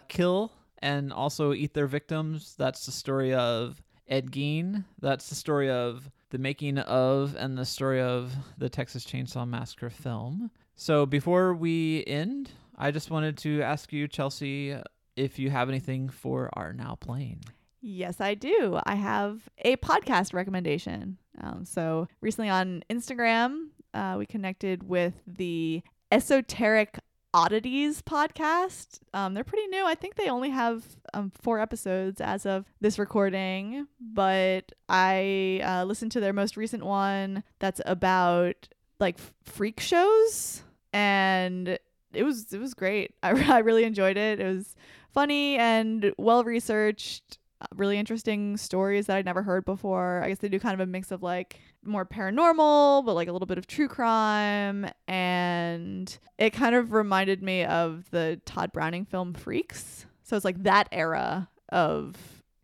[0.08, 0.52] kill
[0.82, 2.54] and also eat their victims.
[2.58, 4.84] That's the story of Ed Gein.
[5.00, 9.90] That's the story of the making of and the story of the Texas Chainsaw Massacre
[9.90, 10.50] film.
[10.74, 14.76] So before we end, I just wanted to ask you, Chelsea,
[15.16, 17.44] if you have anything for our now playing.
[17.82, 18.78] Yes, I do.
[18.84, 21.18] I have a podcast recommendation.
[21.40, 25.82] Um, so recently on Instagram, uh, we connected with the
[26.12, 26.98] Esoteric
[27.32, 29.00] Oddities podcast.
[29.14, 29.86] Um, they're pretty new.
[29.86, 30.84] I think they only have
[31.14, 36.84] um, four episodes as of this recording, but I uh, listened to their most recent
[36.84, 40.62] one that's about like freak shows,
[40.92, 41.78] and
[42.12, 43.14] it was it was great.
[43.22, 44.40] I, I really enjoyed it.
[44.40, 44.74] It was
[45.12, 50.20] funny and well researched uh, really interesting stories that I'd never heard before.
[50.24, 53.32] I guess they do kind of a mix of like more paranormal, but like a
[53.32, 54.90] little bit of true crime.
[55.08, 60.06] And it kind of reminded me of the Tod Browning film Freaks.
[60.22, 62.16] So it's like that era of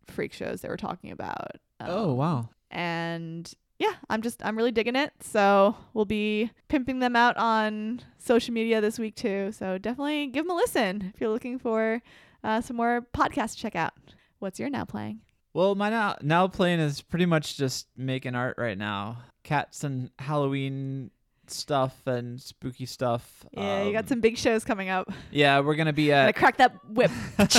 [0.07, 1.59] freak shows they were talking about.
[1.81, 2.49] Um, wow.
[2.71, 5.13] and yeah, I'm just I'm really digging it.
[5.21, 9.53] So we'll be pimping them out on social media this week too.
[9.53, 12.03] So definitely give them a listen if you're looking for
[12.43, 13.93] uh, some more podcasts to check out.
[14.39, 15.21] What's your now playing?
[15.57, 19.23] Well, my now now playing is pretty much just making art right now.
[19.43, 21.11] Cats and Halloween
[21.47, 23.43] stuff and spooky stuff.
[23.53, 25.11] Yeah, you got Um, some big shows coming up.
[25.31, 26.25] Yeah, we're gonna be at.
[26.25, 27.11] Gonna crack that whip.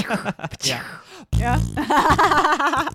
[0.64, 0.84] yeah.
[1.36, 1.60] yeah.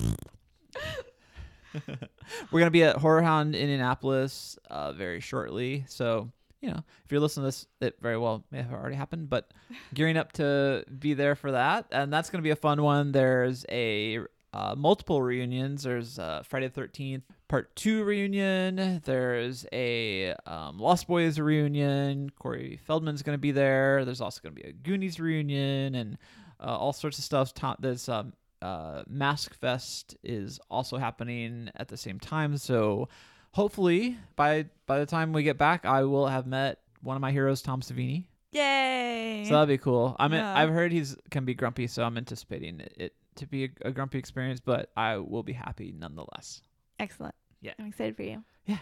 [2.51, 5.83] We're gonna be at HorrorHound Indianapolis uh, very shortly.
[5.89, 6.31] So
[6.61, 9.51] you know, if you're listening to this, it very well may have already happened, but
[9.93, 13.11] gearing up to be there for that, and that's gonna be a fun one.
[13.11, 14.19] There's a
[14.53, 15.83] uh, multiple reunions.
[15.83, 19.01] There's uh, Friday the Thirteenth Part Two reunion.
[19.03, 22.29] There's a um, Lost Boys reunion.
[22.39, 24.05] Corey Feldman's gonna be there.
[24.05, 26.17] There's also gonna be a Goonies reunion and
[26.59, 27.53] uh, all sorts of stuff.
[27.53, 32.57] Tom, there's um, uh, Mask Fest is also happening at the same time.
[32.57, 33.09] So
[33.51, 37.31] hopefully by by the time we get back, I will have met one of my
[37.31, 38.25] heroes, Tom Savini.
[38.51, 39.43] Yay.
[39.45, 40.15] So that'll be cool.
[40.19, 40.55] I'm Yeah.
[40.55, 43.91] I've heard he's can be grumpy, so I'm anticipating it, it to be a, a
[43.91, 46.61] grumpy experience, but I will be happy nonetheless.
[46.99, 47.35] Excellent.
[47.61, 47.73] Yeah.
[47.79, 48.43] I'm excited for you.
[48.65, 48.77] Yeah.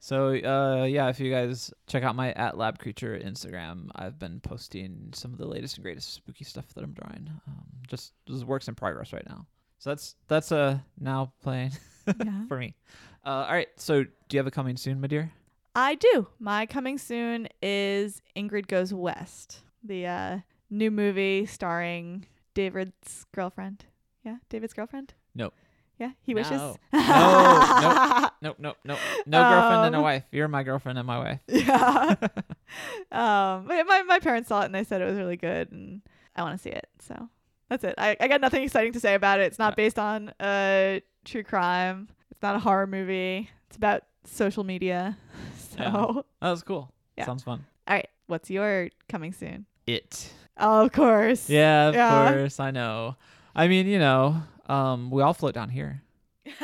[0.00, 4.40] So uh, yeah, if you guys check out my at Lab Creature Instagram, I've been
[4.40, 7.30] posting some of the latest and greatest spooky stuff that I'm drawing.
[7.48, 9.46] Um, just just works in progress right now.
[9.78, 11.72] So that's that's uh now playing
[12.06, 12.46] Yeah.
[12.48, 12.74] for me.
[13.24, 13.68] Uh, all right.
[13.76, 15.32] So do you have a coming soon, my dear?
[15.74, 16.28] I do.
[16.38, 20.38] My coming soon is Ingrid Goes West, the uh,
[20.70, 23.86] new movie starring David's girlfriend.
[24.24, 25.14] Yeah, David's girlfriend.
[25.34, 25.52] No.
[25.98, 26.50] Yeah, he wishes.
[26.60, 26.76] No.
[26.92, 28.98] No, no, nope, nope.
[29.26, 30.24] No girlfriend and a Um, wife.
[30.32, 31.40] You're my girlfriend and my wife.
[31.48, 32.14] yeah.
[33.12, 36.00] um, my my parents saw it and they said it was really good, and
[36.34, 36.88] I want to see it.
[37.00, 37.28] So
[37.68, 37.94] that's it.
[37.98, 39.44] I, I got nothing exciting to say about it.
[39.44, 39.84] It's not Yeah.
[39.84, 42.08] based on uh true crime.
[42.30, 43.50] It's not a horror movie.
[43.68, 45.16] It's about social media.
[45.76, 46.22] So Yeah.
[46.40, 46.90] That was cool.
[47.16, 47.26] Yeah.
[47.26, 47.64] Sounds fun.
[47.86, 49.66] All right, what's your coming soon?
[49.86, 50.32] It.
[50.56, 51.48] Oh, of course.
[51.50, 52.30] Yeah, of Yeah.
[52.32, 52.58] course.
[52.60, 53.16] I know.
[53.54, 56.02] I mean, you know, um, we all float down here.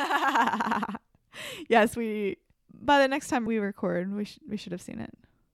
[1.69, 2.37] yes, we.
[2.83, 5.13] By the next time we record, we should we should have seen it.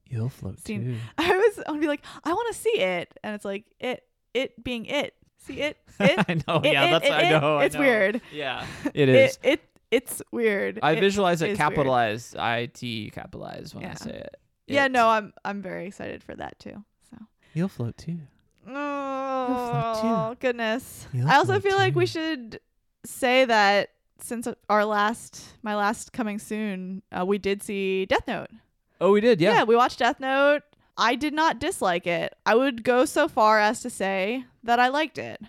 [0.09, 0.97] You'll float Seen- too.
[1.19, 4.05] I was I would be like, I want to see it, and it's like it
[4.35, 5.15] it being it.
[5.39, 6.19] See it it.
[6.29, 6.61] I know.
[6.63, 7.41] it, yeah, it, that's it, I it.
[7.41, 7.57] know.
[7.59, 7.81] I It's know.
[7.81, 8.21] weird.
[8.33, 8.65] Yeah,
[8.95, 9.39] it is.
[9.43, 9.61] It, it
[9.91, 10.79] it's weird.
[10.83, 11.59] I It visualize it is weird.
[11.59, 14.37] capitalized, I T capitalized when I say it.
[14.69, 16.85] Yeah, no, I'm I'm very excited for that too.
[17.11, 17.17] So.
[17.55, 18.19] You'll float too.
[18.69, 21.07] Oh goodness!
[21.27, 22.61] I also feel like we should
[23.05, 23.91] say that
[24.21, 28.51] since our last, my last coming soon, uh, we did see Death Note.
[29.01, 29.41] Oh, we did.
[29.41, 29.55] Yeah.
[29.55, 29.65] Yeah.
[29.65, 30.63] we watched Death Note.
[30.97, 32.35] I did not dislike it.
[32.47, 35.41] I would go so far as to say that I liked it.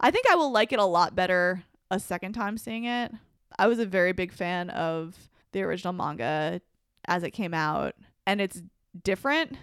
[0.00, 3.12] I think I will like it a lot better a second time seeing it.
[3.58, 6.60] I was a very big fan of the original manga
[7.06, 7.94] as it came out,
[8.26, 8.62] and it's
[9.02, 9.56] different.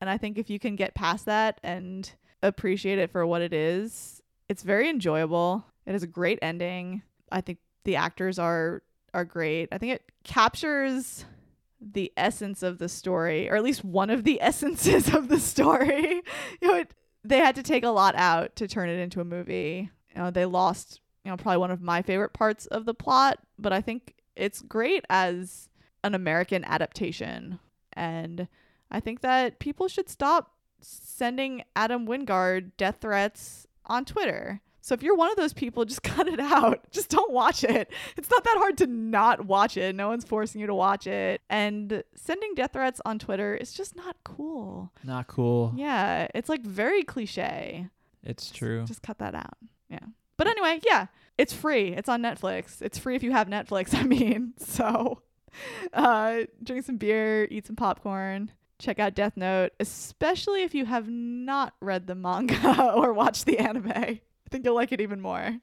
[0.00, 2.10] And I think if you can get past that and
[2.42, 5.64] appreciate it for what it is, it's very enjoyable.
[5.86, 7.02] It has a great ending.
[7.30, 8.82] I think the actors are
[9.14, 9.68] are great.
[9.72, 11.24] I think it captures
[11.80, 16.22] the essence of the story, or at least one of the essences of the story.
[16.60, 16.92] you know, it,
[17.24, 19.90] they had to take a lot out to turn it into a movie.
[20.14, 23.38] You know, they lost, you know, probably one of my favorite parts of the plot,
[23.58, 25.68] but I think it's great as
[26.04, 27.58] an American adaptation.
[27.94, 28.48] And
[28.90, 30.52] I think that people should stop
[30.86, 34.60] sending Adam Wingard death threats on Twitter.
[34.80, 36.90] So if you're one of those people, just cut it out.
[36.92, 37.90] Just don't watch it.
[38.16, 39.96] It's not that hard to not watch it.
[39.96, 41.40] No one's forcing you to watch it.
[41.50, 44.92] And sending death threats on Twitter is just not cool.
[45.02, 45.72] Not cool.
[45.76, 47.88] Yeah, it's like very cliche.
[48.22, 48.84] It's true.
[48.86, 49.56] Just cut that out.
[49.88, 49.98] Yeah.
[50.36, 51.06] But anyway, yeah,
[51.38, 51.88] it's free.
[51.88, 52.80] It's on Netflix.
[52.80, 54.54] It's free if you have Netflix, I mean.
[54.58, 55.22] So
[55.92, 61.08] uh drink some beer, eat some popcorn, check out Death Note, especially if you have
[61.08, 63.92] not read the manga or watched the anime.
[63.94, 64.20] I
[64.50, 65.56] think you'll like it even more.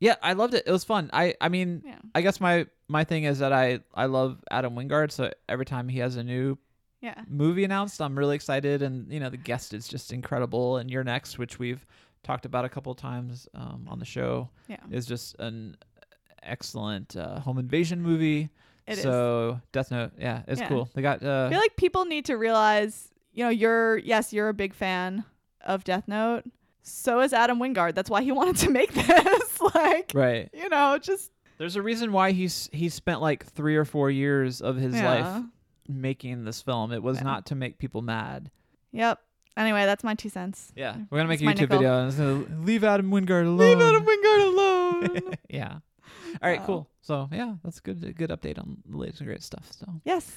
[0.00, 0.64] Yeah, I loved it.
[0.66, 1.10] It was fun.
[1.12, 1.98] I I mean, Yeah.
[2.14, 5.88] I guess my my thing is that I I love Adam Wingard, so every time
[5.88, 6.56] he has a new
[7.00, 7.22] Yeah.
[7.28, 11.04] movie announced, I'm really excited and you know, the guest is just incredible and You're
[11.04, 11.84] Next, which we've
[12.22, 14.76] talked about a couple of times um, on the show, Yeah.
[14.90, 15.76] is just an
[16.42, 18.50] excellent uh, home invasion movie.
[18.88, 19.02] It is.
[19.02, 20.68] so Death Note, yeah, it's Yeah.
[20.68, 20.88] cool.
[20.94, 24.48] They got uh I feel like people need to realize, you know, you're yes, you're
[24.48, 25.24] a big fan
[25.64, 26.44] of Death Note.
[26.82, 27.94] So is Adam Wingard.
[27.94, 29.60] That's why he wanted to make this.
[29.74, 30.48] like, right.
[30.54, 34.62] you know, just There's a reason why he's he spent like 3 or 4 years
[34.62, 35.08] of his yeah.
[35.36, 35.44] life
[35.86, 36.92] making this film.
[36.92, 37.24] It was Yeah.
[37.24, 38.50] not to make people mad.
[38.92, 39.20] Yep.
[39.56, 40.72] Anyway, that's my two cents.
[40.76, 41.78] Yeah, we're gonna make That's a YouTube nickel.
[41.78, 43.58] video and it's gonna leave Adam Wingard alone.
[43.58, 45.34] Leave Adam Wingard alone.
[45.50, 45.78] yeah.
[46.42, 46.88] All right, cool.
[47.02, 48.04] So yeah, that's a good.
[48.04, 49.70] a Good update on the latest and great stuff.
[49.72, 50.30] So yes.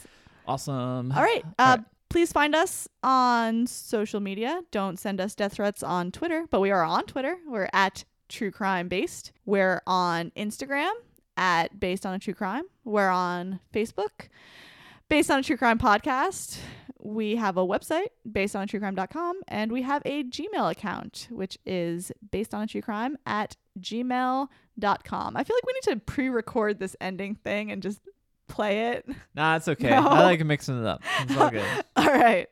[0.47, 1.11] awesome.
[1.11, 1.43] All right.
[1.59, 1.85] All Uh, right.
[2.09, 4.61] Please find us on social media.
[4.71, 7.37] Don't send us death threats on Twitter, but we are on Twitter.
[7.47, 9.31] We're at True Crime Based.
[9.45, 10.91] We're on Instagram
[11.37, 12.65] at Based on a True Crime.
[12.83, 14.27] We're on Facebook,
[15.07, 16.57] Based on a True Crime Podcast.
[16.99, 21.27] We have a website, based on a true crime.com, and we have a Gmail account,
[21.31, 23.55] which is based on a true crime at
[24.81, 25.37] gmail.com.
[25.37, 28.01] I feel like we need to pre record this ending thing and just
[28.47, 29.05] play it.
[29.35, 29.89] Nah, it's okay.
[30.01, 30.07] No.
[30.07, 31.01] I like mixing it up.
[31.21, 31.65] It's all good.
[31.95, 32.47] All right.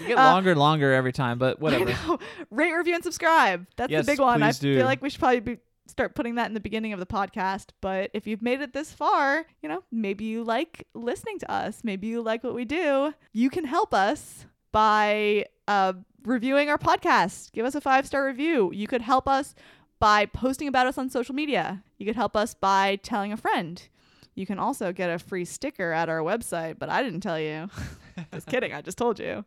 [0.00, 2.18] We get Uh, longer and longer every time, but whatever.
[2.50, 3.66] Rate, review, and subscribe.
[3.76, 4.42] That's Yes, the big one.
[4.42, 4.76] I do.
[4.76, 7.66] feel like we should probably be, start putting that in the beginning of the podcast.
[7.80, 11.82] But if you've made it this far, you know, maybe you like listening to us.
[11.84, 13.14] Maybe you like what we do.
[13.32, 15.92] You can help us by uh,
[16.24, 17.52] reviewing our podcast.
[17.52, 18.72] Give us a five star review.
[18.74, 19.54] You could help us
[19.98, 21.82] by posting about us on social media.
[21.98, 23.82] You could help us by telling a friend.
[24.34, 27.68] You can also get a free sticker at our website, but I didn't tell you.
[28.34, 28.72] just kidding.
[28.72, 29.44] I just told you.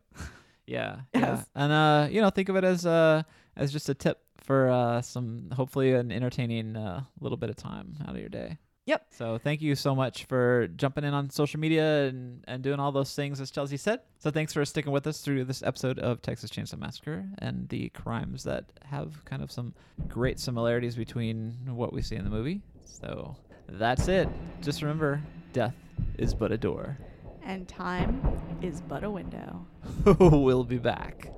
[0.65, 1.35] Yeah, yeah.
[1.35, 1.45] Yes.
[1.55, 3.23] And uh, you know, think of it as uh
[3.55, 7.97] as just a tip for uh some hopefully an entertaining uh little bit of time
[8.07, 8.57] out of your day.
[8.89, 9.05] Yep.
[9.11, 12.91] So thank you so much for jumping in on social media and, and doing all
[12.91, 13.99] those things as Chelsea said.
[14.17, 17.89] So thanks for sticking with us through this episode of Texas Chainsaw Massacre and the
[17.89, 19.75] crimes that have kind of some
[20.07, 22.63] great similarities between what we see in the movie.
[22.83, 23.35] So
[23.67, 24.27] that's it.
[24.59, 25.21] Just remember,
[25.53, 25.75] death
[26.17, 26.97] is but a door.
[27.43, 28.19] And time
[28.63, 29.67] is but a window.
[30.19, 31.31] we'll be back.